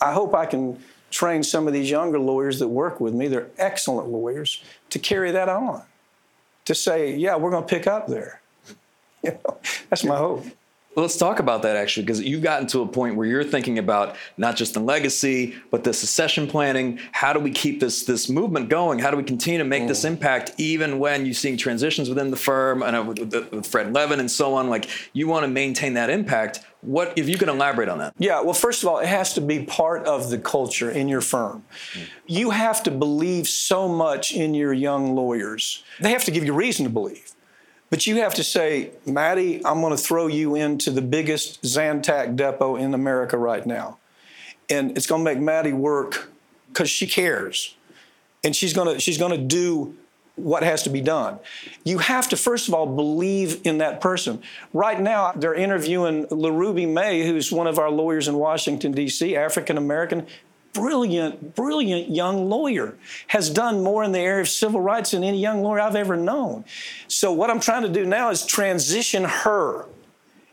I 0.00 0.12
hope 0.12 0.34
I 0.34 0.46
can 0.46 0.82
train 1.10 1.44
some 1.44 1.68
of 1.68 1.72
these 1.72 1.90
younger 1.90 2.18
lawyers 2.18 2.58
that 2.58 2.68
work 2.68 3.00
with 3.00 3.14
me, 3.14 3.28
they're 3.28 3.50
excellent 3.56 4.08
lawyers, 4.08 4.62
to 4.90 4.98
carry 4.98 5.30
that 5.30 5.48
on 5.48 5.82
to 6.64 6.74
say, 6.74 7.16
yeah, 7.16 7.36
we're 7.36 7.50
going 7.50 7.64
to 7.64 7.68
pick 7.68 7.86
up 7.86 8.06
there. 8.06 8.40
You 9.24 9.30
know, 9.42 9.56
that's 9.88 10.04
my 10.04 10.18
hope. 10.18 10.44
Let's 10.96 11.16
talk 11.16 11.40
about 11.40 11.62
that 11.62 11.76
actually, 11.76 12.04
because 12.04 12.20
you've 12.20 12.42
gotten 12.42 12.68
to 12.68 12.82
a 12.82 12.86
point 12.86 13.16
where 13.16 13.26
you're 13.26 13.42
thinking 13.42 13.78
about 13.78 14.16
not 14.36 14.54
just 14.54 14.74
the 14.74 14.80
legacy, 14.80 15.54
but 15.70 15.82
the 15.82 15.92
succession 15.92 16.46
planning. 16.46 17.00
How 17.10 17.32
do 17.32 17.40
we 17.40 17.50
keep 17.50 17.80
this 17.80 18.04
this 18.04 18.28
movement 18.28 18.68
going? 18.68 19.00
How 19.00 19.10
do 19.10 19.16
we 19.16 19.24
continue 19.24 19.58
to 19.58 19.64
make 19.64 19.84
mm. 19.84 19.88
this 19.88 20.04
impact, 20.04 20.52
even 20.56 21.00
when 21.00 21.24
you're 21.24 21.34
seeing 21.34 21.56
transitions 21.56 22.08
within 22.08 22.30
the 22.30 22.36
firm 22.36 22.82
and 22.82 23.08
with, 23.08 23.18
with 23.50 23.66
Fred 23.66 23.92
Levin 23.92 24.20
and 24.20 24.30
so 24.30 24.54
on? 24.54 24.68
Like 24.68 24.88
you 25.12 25.26
want 25.26 25.44
to 25.44 25.48
maintain 25.48 25.94
that 25.94 26.10
impact. 26.10 26.60
What 26.84 27.16
if 27.16 27.28
you 27.28 27.38
can 27.38 27.48
elaborate 27.48 27.88
on 27.88 27.98
that? 27.98 28.14
Yeah, 28.18 28.42
well, 28.42 28.52
first 28.52 28.82
of 28.82 28.88
all, 28.88 28.98
it 28.98 29.06
has 29.06 29.32
to 29.34 29.40
be 29.40 29.64
part 29.64 30.06
of 30.06 30.28
the 30.28 30.38
culture 30.38 30.90
in 30.90 31.08
your 31.08 31.22
firm. 31.22 31.64
Mm. 31.94 32.08
You 32.26 32.50
have 32.50 32.82
to 32.82 32.90
believe 32.90 33.48
so 33.48 33.88
much 33.88 34.32
in 34.32 34.54
your 34.54 34.72
young 34.72 35.14
lawyers. 35.14 35.82
They 36.00 36.10
have 36.10 36.24
to 36.24 36.30
give 36.30 36.44
you 36.44 36.52
reason 36.52 36.84
to 36.84 36.90
believe. 36.90 37.32
But 37.88 38.06
you 38.06 38.16
have 38.16 38.34
to 38.34 38.44
say, 38.44 38.90
Maddie, 39.06 39.64
I'm 39.64 39.80
going 39.80 39.96
to 39.96 40.02
throw 40.02 40.26
you 40.26 40.56
into 40.56 40.90
the 40.90 41.02
biggest 41.02 41.62
Zantac 41.62 42.36
depo 42.36 42.78
in 42.78 42.92
America 42.92 43.38
right 43.38 43.64
now. 43.64 43.98
And 44.68 44.96
it's 44.96 45.06
going 45.06 45.24
to 45.24 45.24
make 45.24 45.40
Maddie 45.40 45.72
work 45.72 46.30
because 46.68 46.90
she 46.90 47.06
cares. 47.06 47.76
And 48.42 48.54
she's 48.54 48.74
going 48.74 48.94
to, 48.94 49.00
she's 49.00 49.16
going 49.16 49.32
to 49.32 49.38
do 49.38 49.96
what 50.36 50.62
has 50.64 50.82
to 50.82 50.90
be 50.90 51.00
done. 51.00 51.38
You 51.84 51.98
have 51.98 52.28
to, 52.30 52.36
first 52.36 52.66
of 52.66 52.74
all, 52.74 52.86
believe 52.86 53.60
in 53.64 53.78
that 53.78 54.00
person. 54.00 54.42
Right 54.72 55.00
now, 55.00 55.32
they're 55.32 55.54
interviewing 55.54 56.26
LaRuby 56.26 56.92
May, 56.92 57.24
who's 57.24 57.52
one 57.52 57.66
of 57.66 57.78
our 57.78 57.90
lawyers 57.90 58.26
in 58.26 58.34
Washington, 58.34 58.92
D.C., 58.92 59.36
African 59.36 59.78
American, 59.78 60.26
brilliant, 60.72 61.54
brilliant 61.54 62.10
young 62.10 62.48
lawyer, 62.48 62.96
has 63.28 63.48
done 63.48 63.84
more 63.84 64.02
in 64.02 64.10
the 64.10 64.18
area 64.18 64.40
of 64.40 64.48
civil 64.48 64.80
rights 64.80 65.12
than 65.12 65.22
any 65.22 65.40
young 65.40 65.62
lawyer 65.62 65.80
I've 65.80 65.94
ever 65.94 66.16
known. 66.16 66.64
So, 67.06 67.32
what 67.32 67.48
I'm 67.48 67.60
trying 67.60 67.82
to 67.82 67.88
do 67.88 68.04
now 68.04 68.30
is 68.30 68.44
transition 68.44 69.22
her 69.22 69.86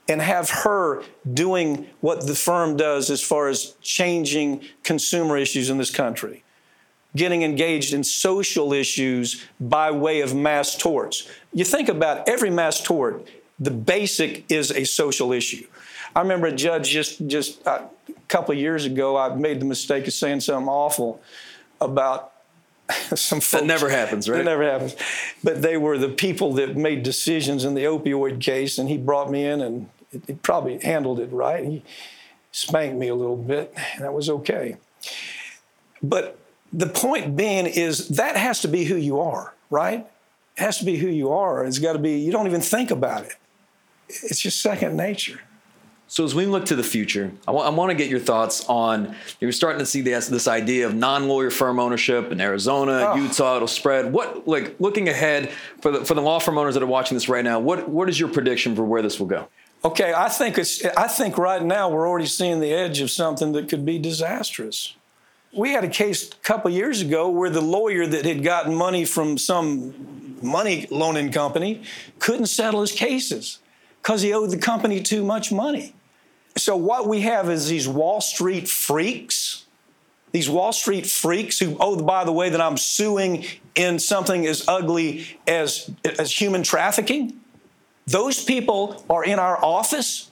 and 0.07 0.21
have 0.21 0.49
her 0.49 1.03
doing 1.33 1.87
what 2.01 2.27
the 2.27 2.35
firm 2.35 2.77
does 2.77 3.09
as 3.09 3.23
far 3.23 3.47
as 3.47 3.75
changing 3.81 4.61
consumer 4.83 5.37
issues 5.37 5.69
in 5.69 5.77
this 5.77 5.91
country 5.91 6.43
getting 7.15 7.43
engaged 7.43 7.93
in 7.93 8.03
social 8.03 8.73
issues 8.73 9.45
by 9.59 9.91
way 9.91 10.21
of 10.21 10.33
mass 10.33 10.75
torts. 10.75 11.27
You 11.53 11.65
think 11.65 11.89
about 11.89 12.27
every 12.27 12.49
mass 12.49 12.81
tort, 12.81 13.27
the 13.59 13.71
basic 13.71 14.49
is 14.49 14.71
a 14.71 14.85
social 14.85 15.31
issue. 15.31 15.67
I 16.15 16.21
remember 16.21 16.47
a 16.47 16.51
judge 16.51 16.89
just 16.89 17.25
just 17.27 17.65
a 17.65 17.89
couple 18.27 18.53
of 18.53 18.59
years 18.59 18.85
ago. 18.85 19.17
I 19.17 19.33
made 19.35 19.59
the 19.59 19.65
mistake 19.65 20.07
of 20.07 20.13
saying 20.13 20.41
something 20.41 20.67
awful 20.67 21.21
about 21.79 22.33
some 23.15 23.39
folks. 23.39 23.51
That 23.51 23.65
never 23.65 23.89
happens, 23.89 24.29
right? 24.29 24.37
That 24.37 24.45
never 24.45 24.63
happens. 24.63 24.95
But 25.43 25.61
they 25.61 25.77
were 25.77 25.97
the 25.97 26.09
people 26.09 26.53
that 26.53 26.75
made 26.75 27.03
decisions 27.03 27.63
in 27.63 27.75
the 27.75 27.83
opioid 27.83 28.41
case, 28.41 28.77
and 28.77 28.89
he 28.89 28.97
brought 28.97 29.31
me 29.31 29.45
in 29.45 29.61
and 29.61 29.89
he 30.27 30.33
probably 30.33 30.79
handled 30.79 31.19
it 31.19 31.31
right. 31.31 31.63
He 31.63 31.83
spanked 32.51 32.97
me 32.97 33.07
a 33.07 33.15
little 33.15 33.37
bit, 33.37 33.73
and 33.95 34.03
that 34.03 34.13
was 34.13 34.29
okay. 34.29 34.75
But 36.03 36.37
the 36.73 36.87
point 36.87 37.35
being 37.35 37.65
is 37.65 38.09
that 38.09 38.35
has 38.37 38.61
to 38.61 38.67
be 38.67 38.85
who 38.85 38.95
you 38.95 39.19
are, 39.19 39.53
right? 39.69 40.07
It 40.57 40.61
has 40.61 40.77
to 40.79 40.85
be 40.85 40.97
who 40.97 41.07
you 41.07 41.31
are. 41.31 41.65
It's 41.65 41.79
got 41.79 41.93
to 41.93 41.99
be, 41.99 42.19
you 42.19 42.31
don't 42.31 42.47
even 42.47 42.61
think 42.61 42.91
about 42.91 43.23
it. 43.25 43.35
It's 44.09 44.39
just 44.39 44.61
second 44.61 44.95
nature. 44.97 45.39
So 46.07 46.25
as 46.25 46.35
we 46.35 46.45
look 46.45 46.65
to 46.65 46.75
the 46.75 46.83
future, 46.83 47.31
I, 47.47 47.53
w- 47.53 47.65
I 47.65 47.69
want 47.69 47.89
to 47.91 47.95
get 47.95 48.09
your 48.09 48.19
thoughts 48.19 48.65
on. 48.67 49.15
You're 49.39 49.53
starting 49.53 49.79
to 49.79 49.85
see 49.85 50.01
this 50.01 50.27
this 50.27 50.45
idea 50.45 50.85
of 50.85 50.93
non-lawyer 50.93 51.49
firm 51.51 51.79
ownership 51.79 52.33
in 52.33 52.41
Arizona, 52.41 53.11
Oh. 53.11 53.15
Utah. 53.15 53.55
It'll 53.55 53.67
spread. 53.69 54.11
What 54.11 54.45
like 54.45 54.75
looking 54.81 55.07
ahead 55.07 55.51
for 55.79 55.89
the 55.89 56.03
for 56.03 56.13
the 56.13 56.21
law 56.21 56.39
firm 56.39 56.57
owners 56.57 56.73
that 56.73 56.83
are 56.83 56.87
watching 56.87 57.15
this 57.15 57.29
right 57.29 57.45
now? 57.45 57.61
What 57.61 57.87
what 57.87 58.09
is 58.09 58.19
your 58.19 58.27
prediction 58.27 58.75
for 58.75 58.83
where 58.83 59.01
this 59.01 59.21
will 59.21 59.27
go? 59.27 59.47
Okay, 59.85 60.13
I 60.13 60.27
think 60.27 60.57
it's. 60.57 60.83
I 60.83 61.07
think 61.07 61.37
right 61.37 61.63
now 61.63 61.87
we're 61.89 62.05
already 62.09 62.25
seeing 62.25 62.59
the 62.59 62.73
edge 62.73 62.99
of 62.99 63.09
something 63.09 63.53
that 63.53 63.69
could 63.69 63.85
be 63.85 63.97
disastrous. 63.97 64.95
We 65.53 65.71
had 65.71 65.83
a 65.83 65.89
case 65.89 66.29
a 66.29 66.35
couple 66.37 66.71
years 66.71 67.01
ago 67.01 67.29
where 67.29 67.49
the 67.49 67.61
lawyer 67.61 68.07
that 68.07 68.25
had 68.25 68.43
gotten 68.43 68.73
money 68.73 69.03
from 69.03 69.37
some 69.37 70.37
money 70.41 70.87
loaning 70.89 71.31
company 71.31 71.83
couldn't 72.19 72.47
settle 72.47 72.81
his 72.81 72.91
cases 72.91 73.59
because 74.01 74.21
he 74.21 74.33
owed 74.33 74.51
the 74.51 74.57
company 74.57 75.01
too 75.01 75.23
much 75.23 75.51
money. 75.51 75.93
So 76.57 76.75
what 76.75 77.07
we 77.07 77.21
have 77.21 77.49
is 77.49 77.67
these 77.67 77.87
Wall 77.87 78.21
Street 78.21 78.67
freaks. 78.67 79.65
These 80.31 80.49
Wall 80.49 80.71
Street 80.71 81.05
freaks 81.05 81.59
who, 81.59 81.75
oh, 81.79 82.01
by 82.01 82.23
the 82.23 82.31
way, 82.31 82.49
that 82.49 82.61
I'm 82.61 82.77
suing 82.77 83.45
in 83.75 83.99
something 83.99 84.45
as 84.47 84.65
ugly 84.67 85.37
as, 85.47 85.89
as 86.05 86.31
human 86.31 86.63
trafficking. 86.63 87.39
Those 88.07 88.43
people 88.43 89.05
are 89.09 89.23
in 89.23 89.37
our 89.37 89.63
office 89.63 90.31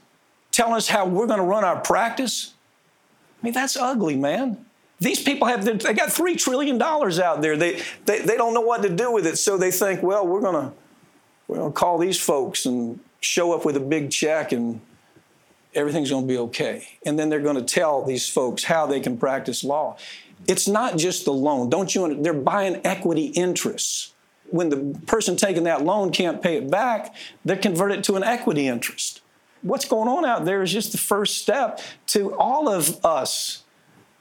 telling 0.51 0.75
us 0.75 0.87
how 0.87 1.05
we're 1.05 1.27
going 1.27 1.39
to 1.39 1.45
run 1.45 1.63
our 1.63 1.79
practice. 1.79 2.53
I 3.41 3.45
mean, 3.45 3.53
that's 3.53 3.77
ugly, 3.77 4.15
man. 4.15 4.65
These 4.99 5.23
people 5.23 5.47
have, 5.47 5.63
they 5.63 5.93
got 5.93 6.09
$3 6.09 6.37
trillion 6.37 6.81
out 6.81 7.41
there. 7.41 7.55
They, 7.55 7.81
they, 8.05 8.19
they 8.19 8.35
don't 8.35 8.53
know 8.53 8.61
what 8.61 8.81
to 8.83 8.89
do 8.89 9.11
with 9.11 9.25
it. 9.25 9.37
So 9.37 9.57
they 9.57 9.71
think, 9.71 10.03
well, 10.03 10.27
we're 10.27 10.41
going 10.41 10.69
to 10.69 10.73
we're 11.49 11.57
going 11.57 11.73
to 11.73 11.77
call 11.77 11.97
these 11.97 12.19
folks 12.19 12.65
and 12.67 12.99
show 13.21 13.53
up 13.53 13.65
with 13.65 13.75
a 13.75 13.79
big 13.81 14.11
check 14.11 14.51
and 14.51 14.79
everything's 15.73 16.11
going 16.11 16.27
to 16.27 16.27
be 16.27 16.37
okay. 16.37 16.87
And 17.05 17.17
then 17.17 17.29
they're 17.29 17.39
going 17.39 17.55
to 17.55 17.63
tell 17.63 18.03
these 18.03 18.29
folks 18.29 18.63
how 18.65 18.85
they 18.85 18.99
can 18.99 19.17
practice 19.17 19.63
law. 19.63 19.97
It's 20.47 20.67
not 20.67 20.97
just 20.97 21.25
the 21.25 21.33
loan. 21.33 21.69
Don't 21.69 21.93
you? 21.93 22.21
They're 22.21 22.33
buying 22.33 22.79
equity 22.85 23.25
interests. 23.25 24.13
When 24.51 24.69
the 24.69 24.99
person 25.07 25.35
taking 25.35 25.63
that 25.63 25.83
loan 25.83 26.11
can't 26.11 26.41
pay 26.41 26.57
it 26.57 26.69
back, 26.69 27.15
they 27.43 27.57
convert 27.57 27.91
it 27.91 28.03
to 28.05 28.15
an 28.15 28.23
equity 28.23 28.67
interest. 28.67 29.21
What's 29.63 29.85
going 29.85 30.07
on 30.07 30.25
out 30.25 30.45
there 30.45 30.61
is 30.61 30.71
just 30.71 30.91
the 30.91 30.97
first 30.99 31.39
step 31.39 31.81
to 32.07 32.35
all 32.35 32.69
of 32.69 33.03
us 33.03 33.63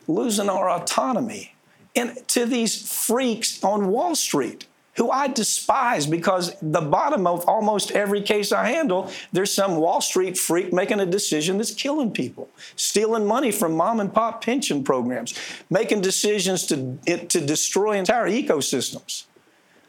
losing 0.08 0.48
our 0.48 0.68
autonomy 0.68 1.54
and 1.94 2.26
to 2.28 2.46
these 2.46 2.90
freaks 2.90 3.62
on 3.62 3.88
Wall 3.88 4.14
Street 4.14 4.66
who 4.98 5.12
I 5.12 5.28
despise 5.28 6.08
because 6.08 6.56
the 6.60 6.80
bottom 6.80 7.24
of 7.24 7.48
almost 7.48 7.92
every 7.92 8.20
case 8.20 8.50
I 8.50 8.68
handle, 8.68 9.08
there's 9.32 9.52
some 9.52 9.76
Wall 9.76 10.00
Street 10.00 10.36
freak 10.36 10.72
making 10.72 10.98
a 10.98 11.06
decision 11.06 11.56
that's 11.56 11.72
killing 11.72 12.10
people, 12.10 12.48
stealing 12.74 13.24
money 13.24 13.52
from 13.52 13.76
mom 13.76 14.00
and 14.00 14.12
pop 14.12 14.42
pension 14.42 14.82
programs, 14.82 15.38
making 15.70 16.00
decisions 16.00 16.66
to, 16.66 16.98
to 17.28 17.40
destroy 17.40 17.96
entire 17.96 18.28
ecosystems. 18.28 19.26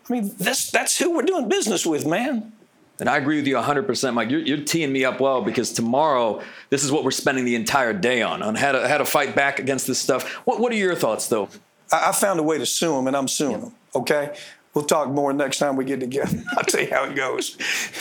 I 0.07 0.13
mean, 0.13 0.31
that's, 0.37 0.69
that's 0.69 0.99
who 0.99 1.15
we're 1.15 1.23
doing 1.23 1.49
business 1.49 1.87
with, 1.87 2.05
man. 2.05 2.53
And 2.99 3.07
I 3.09 3.17
agree 3.17 3.37
with 3.37 3.47
you 3.47 3.55
100%, 3.55 4.13
Mike. 4.13 4.29
You're, 4.29 4.41
you're 4.41 4.63
teeing 4.63 4.91
me 4.91 5.05
up 5.05 5.21
well 5.21 5.41
because 5.41 5.71
tomorrow, 5.71 6.41
this 6.69 6.83
is 6.83 6.91
what 6.91 7.03
we're 7.03 7.11
spending 7.11 7.45
the 7.45 7.55
entire 7.55 7.93
day 7.93 8.21
on, 8.21 8.41
on 8.41 8.55
how 8.55 8.73
to, 8.73 8.87
how 8.87 8.97
to 8.97 9.05
fight 9.05 9.35
back 9.35 9.59
against 9.59 9.87
this 9.87 9.99
stuff. 9.99 10.29
What, 10.45 10.59
what 10.59 10.71
are 10.73 10.75
your 10.75 10.95
thoughts, 10.95 11.27
though? 11.27 11.49
I, 11.91 12.09
I 12.09 12.11
found 12.11 12.39
a 12.39 12.43
way 12.43 12.57
to 12.57 12.65
sue 12.65 12.93
them, 12.93 13.07
and 13.07 13.15
I'm 13.15 13.27
suing 13.27 13.61
them. 13.61 13.73
Okay, 13.95 14.35
we'll 14.73 14.85
talk 14.85 15.09
more 15.09 15.31
next 15.31 15.59
time 15.59 15.75
we 15.75 15.85
get 15.85 16.01
together. 16.01 16.43
I'll 16.57 16.63
tell 16.63 16.81
you 16.81 16.89
how 16.89 17.05
it 17.05 17.15
goes, 17.15 17.57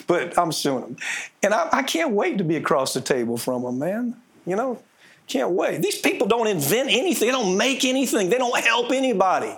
but 0.07 0.37
I'm 0.37 0.53
suing 0.53 0.81
them, 0.83 0.97
and 1.43 1.55
I, 1.55 1.69
I 1.73 1.83
can't 1.83 2.11
wait 2.11 2.39
to 2.39 2.45
be 2.45 2.57
across 2.57 2.93
the 2.93 3.01
table 3.01 3.37
from 3.37 3.63
them, 3.63 3.79
man. 3.79 4.17
You 4.45 4.57
know, 4.57 4.83
can't 5.29 5.51
wait. 5.51 5.81
These 5.81 6.01
people 6.01 6.27
don't 6.27 6.47
invent 6.47 6.89
anything. 6.91 7.29
They 7.29 7.33
don't 7.33 7.57
make 7.57 7.85
anything. 7.85 8.31
They 8.31 8.39
don't 8.39 8.59
help 8.65 8.91
anybody. 8.91 9.55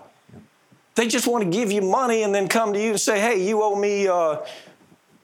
They 0.96 1.06
just 1.06 1.26
want 1.26 1.44
to 1.44 1.50
give 1.50 1.72
you 1.72 1.80
money 1.80 2.24
and 2.24 2.34
then 2.34 2.48
come 2.48 2.72
to 2.72 2.80
you 2.80 2.90
and 2.90 3.00
say, 3.00 3.20
"Hey, 3.20 3.46
you 3.46 3.62
owe 3.62 3.74
me." 3.74 4.06
Uh, 4.06 4.38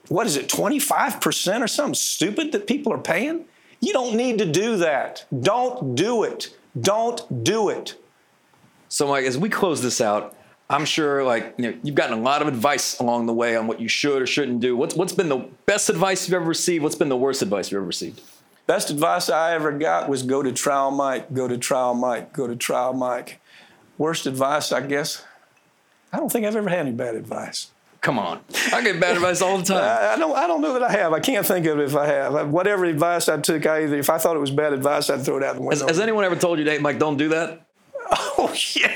what 0.09 0.27
is 0.27 0.37
it, 0.37 0.47
25% 0.47 1.61
or 1.61 1.67
something 1.67 1.93
stupid 1.93 2.51
that 2.51 2.67
people 2.67 2.93
are 2.93 2.97
paying? 2.97 3.45
You 3.79 3.93
don't 3.93 4.15
need 4.15 4.37
to 4.39 4.45
do 4.45 4.77
that. 4.77 5.25
Don't 5.39 5.95
do 5.95 6.23
it. 6.23 6.55
Don't 6.79 7.43
do 7.43 7.69
it. 7.69 7.95
So, 8.89 9.07
Mike, 9.07 9.25
as 9.25 9.37
we 9.37 9.49
close 9.49 9.81
this 9.81 10.01
out, 10.01 10.35
I'm 10.69 10.85
sure 10.85 11.23
like 11.23 11.53
you 11.57 11.71
know, 11.71 11.77
you've 11.83 11.95
gotten 11.95 12.17
a 12.17 12.21
lot 12.21 12.41
of 12.41 12.47
advice 12.47 12.99
along 12.99 13.25
the 13.25 13.33
way 13.33 13.55
on 13.55 13.67
what 13.67 13.79
you 13.79 13.87
should 13.87 14.21
or 14.21 14.27
shouldn't 14.27 14.59
do. 14.59 14.75
What's 14.75 14.95
what's 14.95 15.13
been 15.13 15.29
the 15.29 15.47
best 15.65 15.89
advice 15.89 16.27
you've 16.27 16.33
ever 16.35 16.45
received? 16.45 16.83
What's 16.83 16.95
been 16.95 17.09
the 17.09 17.17
worst 17.17 17.41
advice 17.41 17.71
you've 17.71 17.79
ever 17.79 17.85
received? 17.85 18.21
Best 18.65 18.89
advice 18.89 19.29
I 19.29 19.53
ever 19.53 19.71
got 19.71 20.09
was 20.09 20.23
go 20.23 20.43
to 20.43 20.51
trial 20.51 20.91
Mike, 20.91 21.33
go 21.33 21.47
to 21.47 21.57
trial 21.57 21.93
Mike, 21.93 22.33
go 22.33 22.47
to 22.47 22.55
trial 22.55 22.93
Mike. 22.93 23.39
Worst 23.97 24.25
advice, 24.25 24.71
I 24.71 24.81
guess, 24.81 25.23
I 26.11 26.17
don't 26.17 26.31
think 26.31 26.45
I've 26.45 26.55
ever 26.55 26.69
had 26.69 26.79
any 26.79 26.91
bad 26.91 27.15
advice. 27.15 27.71
Come 28.07 28.19
on, 28.19 28.39
I 28.71 28.81
get 28.81 29.01
bad 29.01 29.17
advice 29.17 29.41
all 29.41 29.57
the 29.57 29.63
time. 29.73 29.83
I, 29.83 30.13
I 30.13 30.17
don't. 30.17 30.33
I 30.33 30.47
don't 30.47 30.61
know 30.61 30.71
that 30.79 30.83
I 30.83 30.91
have. 30.93 31.11
I 31.11 31.19
can't 31.19 31.45
think 31.45 31.65
of 31.65 31.77
it 31.77 31.83
if 31.83 31.95
I 31.97 32.05
have. 32.05 32.35
Uh, 32.35 32.45
whatever 32.45 32.85
advice 32.85 33.27
I 33.27 33.35
took, 33.35 33.65
I 33.65 33.83
either 33.83 33.97
if 33.97 34.09
I 34.09 34.17
thought 34.17 34.37
it 34.37 34.39
was 34.39 34.49
bad 34.49 34.71
advice, 34.71 35.09
I'd 35.09 35.25
throw 35.25 35.35
it 35.35 35.43
out 35.43 35.55
the 35.55 35.61
window. 35.61 35.85
has 35.85 35.99
anyone 35.99 36.23
ever 36.23 36.37
told 36.37 36.57
you, 36.57 36.63
"Hey, 36.63 36.77
Mike, 36.77 36.99
don't 36.99 37.17
do 37.17 37.27
that"? 37.27 37.67
oh 38.11 38.55
yeah, 38.77 38.93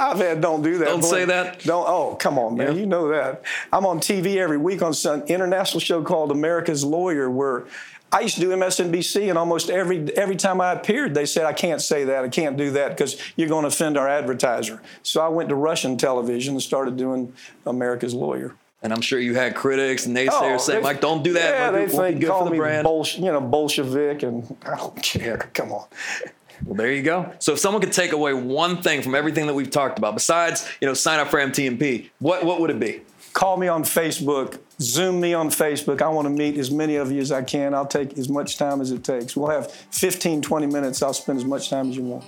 I've 0.00 0.16
had. 0.16 0.40
Don't 0.40 0.62
do 0.62 0.78
that. 0.78 0.86
Don't 0.86 1.02
boy. 1.02 1.06
say 1.08 1.24
that? 1.26 1.60
Don't. 1.60 1.86
Oh 1.86 2.14
come 2.14 2.38
on, 2.38 2.56
man. 2.56 2.68
Yeah. 2.72 2.80
You 2.80 2.86
know 2.86 3.08
that. 3.10 3.42
I'm 3.70 3.84
on 3.84 4.00
TV 4.00 4.36
every 4.36 4.56
week 4.56 4.80
on 4.80 4.94
some 4.94 5.24
international 5.24 5.80
show 5.80 6.02
called 6.02 6.30
America's 6.30 6.82
Lawyer, 6.82 7.30
where 7.30 7.66
I 8.10 8.20
used 8.20 8.36
to 8.36 8.40
do 8.40 8.50
MSNBC, 8.50 9.28
and 9.28 9.36
almost 9.38 9.68
every 9.70 10.10
every 10.16 10.36
time 10.36 10.60
I 10.60 10.72
appeared, 10.72 11.14
they 11.14 11.26
said 11.26 11.44
I 11.44 11.52
can't 11.52 11.82
say 11.82 12.04
that, 12.04 12.24
I 12.24 12.28
can't 12.28 12.56
do 12.56 12.70
that 12.72 12.90
because 12.96 13.20
you're 13.36 13.48
going 13.48 13.62
to 13.62 13.68
offend 13.68 13.98
our 13.98 14.08
advertiser. 14.08 14.80
So 15.02 15.20
I 15.20 15.28
went 15.28 15.48
to 15.50 15.54
Russian 15.54 15.96
television 15.98 16.54
and 16.54 16.62
started 16.62 16.96
doing 16.96 17.34
America's 17.66 18.14
Lawyer. 18.14 18.54
And 18.82 18.92
I'm 18.92 19.00
sure 19.00 19.18
you 19.18 19.34
had 19.34 19.54
critics 19.56 20.06
and 20.06 20.16
naysayers 20.16 20.60
saying, 20.60 20.78
Oh, 20.78 20.80
they- 20.80 20.80
"Mike, 20.80 21.00
don't 21.00 21.22
do 21.24 21.32
that. 21.32 21.50
Yeah, 21.50 21.70
Mike, 21.72 21.90
they 21.90 21.96
think 21.96 22.20
good 22.20 22.28
call 22.30 22.38
for 22.40 22.44
the 22.46 22.50
me 22.52 22.58
brand." 22.58 22.86
Bolsh- 22.86 23.18
you 23.18 23.24
know, 23.32 23.40
Bolshevik, 23.40 24.22
and 24.22 24.56
I 24.64 24.76
don't 24.76 25.02
care. 25.02 25.36
Come 25.52 25.72
on. 25.72 25.86
Well, 26.64 26.74
there 26.76 26.90
you 26.92 27.02
go. 27.02 27.32
So 27.40 27.52
if 27.52 27.58
someone 27.58 27.82
could 27.82 27.92
take 27.92 28.12
away 28.12 28.32
one 28.34 28.80
thing 28.82 29.02
from 29.02 29.14
everything 29.14 29.46
that 29.48 29.54
we've 29.54 29.70
talked 29.70 29.98
about, 29.98 30.14
besides 30.14 30.66
you 30.80 30.86
know 30.88 30.94
sign 30.94 31.20
up 31.20 31.28
for 31.28 31.38
MTMP, 31.40 32.10
what 32.20 32.44
what 32.44 32.60
would 32.60 32.70
it 32.70 32.80
be? 32.80 33.02
Call 33.34 33.56
me 33.56 33.68
on 33.68 33.82
Facebook, 33.84 34.58
Zoom 34.80 35.20
me 35.20 35.34
on 35.34 35.48
Facebook. 35.50 36.00
I 36.00 36.08
want 36.08 36.26
to 36.26 36.30
meet 36.30 36.56
as 36.56 36.70
many 36.70 36.96
of 36.96 37.10
you 37.10 37.20
as 37.20 37.32
I 37.32 37.42
can. 37.42 37.74
I'll 37.74 37.86
take 37.86 38.16
as 38.16 38.28
much 38.28 38.58
time 38.58 38.80
as 38.80 38.92
it 38.92 39.02
takes. 39.02 39.36
We'll 39.36 39.50
have 39.50 39.70
15, 39.72 40.40
20 40.40 40.66
minutes. 40.66 41.02
I'll 41.02 41.12
spend 41.12 41.38
as 41.38 41.44
much 41.44 41.68
time 41.68 41.90
as 41.90 41.96
you 41.96 42.04
want. 42.04 42.24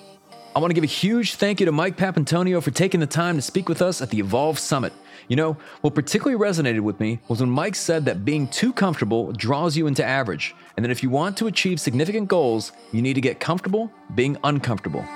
I 0.56 0.58
want 0.58 0.70
to 0.70 0.74
give 0.74 0.82
a 0.82 0.88
huge 0.88 1.36
thank 1.36 1.60
you 1.60 1.66
to 1.66 1.72
Mike 1.72 1.96
Papantonio 1.96 2.60
for 2.60 2.72
taking 2.72 2.98
the 2.98 3.06
time 3.06 3.36
to 3.36 3.42
speak 3.42 3.68
with 3.68 3.80
us 3.80 4.02
at 4.02 4.10
the 4.10 4.18
Evolve 4.18 4.58
Summit. 4.58 4.92
You 5.28 5.36
know, 5.36 5.56
what 5.82 5.94
particularly 5.94 6.42
resonated 6.42 6.80
with 6.80 6.98
me 6.98 7.20
was 7.28 7.38
when 7.38 7.50
Mike 7.50 7.76
said 7.76 8.04
that 8.06 8.24
being 8.24 8.48
too 8.48 8.72
comfortable 8.72 9.30
draws 9.30 9.76
you 9.76 9.86
into 9.86 10.04
average, 10.04 10.56
and 10.76 10.84
that 10.84 10.90
if 10.90 11.04
you 11.04 11.10
want 11.10 11.36
to 11.36 11.46
achieve 11.46 11.80
significant 11.80 12.26
goals, 12.26 12.72
you 12.90 13.00
need 13.00 13.14
to 13.14 13.20
get 13.20 13.38
comfortable 13.38 13.92
being 14.16 14.36
uncomfortable. 14.42 15.06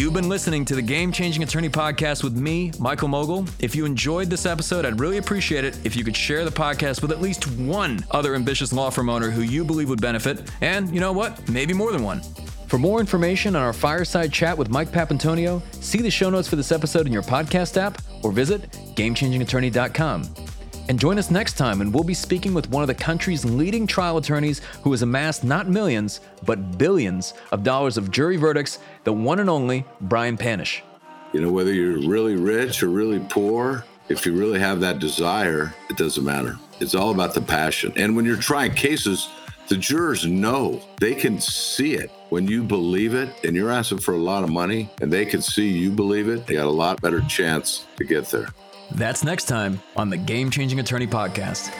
You've 0.00 0.14
been 0.14 0.30
listening 0.30 0.64
to 0.64 0.74
the 0.74 0.80
Game 0.80 1.12
Changing 1.12 1.42
Attorney 1.42 1.68
Podcast 1.68 2.24
with 2.24 2.34
me, 2.34 2.72
Michael 2.78 3.06
Mogill. 3.06 3.46
If 3.58 3.76
you 3.76 3.84
enjoyed 3.84 4.30
this 4.30 4.46
episode, 4.46 4.86
I'd 4.86 4.98
really 4.98 5.18
appreciate 5.18 5.62
it 5.62 5.78
if 5.84 5.94
you 5.94 6.04
could 6.04 6.16
share 6.16 6.42
the 6.42 6.50
podcast 6.50 7.02
with 7.02 7.10
at 7.12 7.20
least 7.20 7.46
one 7.58 8.02
other 8.10 8.34
ambitious 8.34 8.72
law 8.72 8.88
firm 8.88 9.10
owner 9.10 9.28
who 9.28 9.42
you 9.42 9.62
believe 9.62 9.90
would 9.90 10.00
benefit, 10.00 10.50
and 10.62 10.88
you 10.88 11.00
know 11.00 11.12
what? 11.12 11.46
Maybe 11.50 11.74
more 11.74 11.92
than 11.92 12.02
one. 12.02 12.22
For 12.66 12.78
more 12.78 12.98
information 12.98 13.54
on 13.54 13.60
our 13.60 13.74
fireside 13.74 14.32
chat 14.32 14.56
with 14.56 14.70
Mike 14.70 14.88
Papantonio, 14.88 15.60
see 15.84 16.00
the 16.00 16.10
show 16.10 16.30
notes 16.30 16.48
for 16.48 16.56
this 16.56 16.72
episode 16.72 17.06
in 17.06 17.12
your 17.12 17.22
podcast 17.22 17.76
app 17.76 18.00
or 18.22 18.32
visit 18.32 18.70
GameChangingAttorney.com. 18.96 20.34
And 20.90 20.98
join 20.98 21.20
us 21.20 21.30
next 21.30 21.52
time 21.52 21.82
and 21.82 21.94
we'll 21.94 22.02
be 22.02 22.14
speaking 22.14 22.52
with 22.52 22.68
one 22.68 22.82
of 22.82 22.88
the 22.88 22.96
country's 22.96 23.44
leading 23.44 23.86
trial 23.86 24.16
attorneys 24.16 24.60
who 24.82 24.90
has 24.90 25.02
amassed 25.02 25.44
not 25.44 25.68
millions, 25.68 26.18
but 26.44 26.78
billions 26.78 27.32
of 27.52 27.62
dollars 27.62 27.96
of 27.96 28.10
jury 28.10 28.36
verdicts, 28.36 28.80
the 29.04 29.12
one 29.12 29.38
and 29.38 29.48
only 29.48 29.84
Brian 30.00 30.36
Panish. 30.36 30.82
You 31.32 31.42
know, 31.42 31.52
whether 31.52 31.72
you're 31.72 32.00
really 32.08 32.34
rich 32.34 32.82
or 32.82 32.88
really 32.88 33.20
poor, 33.30 33.84
if 34.08 34.26
you 34.26 34.36
really 34.36 34.58
have 34.58 34.80
that 34.80 34.98
desire, 34.98 35.72
it 35.88 35.96
doesn't 35.96 36.24
matter. 36.24 36.58
It's 36.80 36.96
all 36.96 37.12
about 37.12 37.34
the 37.34 37.40
passion. 37.40 37.92
And 37.94 38.16
when 38.16 38.24
you're 38.24 38.34
trying 38.34 38.74
cases, 38.74 39.28
The 39.70 39.76
jurors 39.76 40.26
know 40.26 40.82
they 40.98 41.14
can 41.14 41.40
see 41.40 41.94
it. 41.94 42.10
When 42.30 42.48
you 42.48 42.64
believe 42.64 43.14
it 43.14 43.28
and 43.44 43.54
you're 43.54 43.70
asking 43.70 43.98
for 43.98 44.14
a 44.14 44.18
lot 44.18 44.42
of 44.42 44.50
money 44.50 44.90
and 45.00 45.12
they 45.12 45.24
can 45.24 45.40
see 45.40 45.68
you 45.68 45.92
believe 45.92 46.28
it, 46.28 46.44
they 46.48 46.54
got 46.54 46.66
a 46.66 46.70
lot 46.70 47.00
better 47.00 47.20
chance 47.28 47.86
to 47.96 48.02
get 48.02 48.26
there. 48.26 48.48
That's 48.92 49.24
next 49.24 49.44
time 49.44 49.80
on 49.96 50.10
the 50.10 50.16
Game 50.16 50.50
Changing 50.50 50.80
Attorney 50.80 51.06
Podcast. 51.06 51.70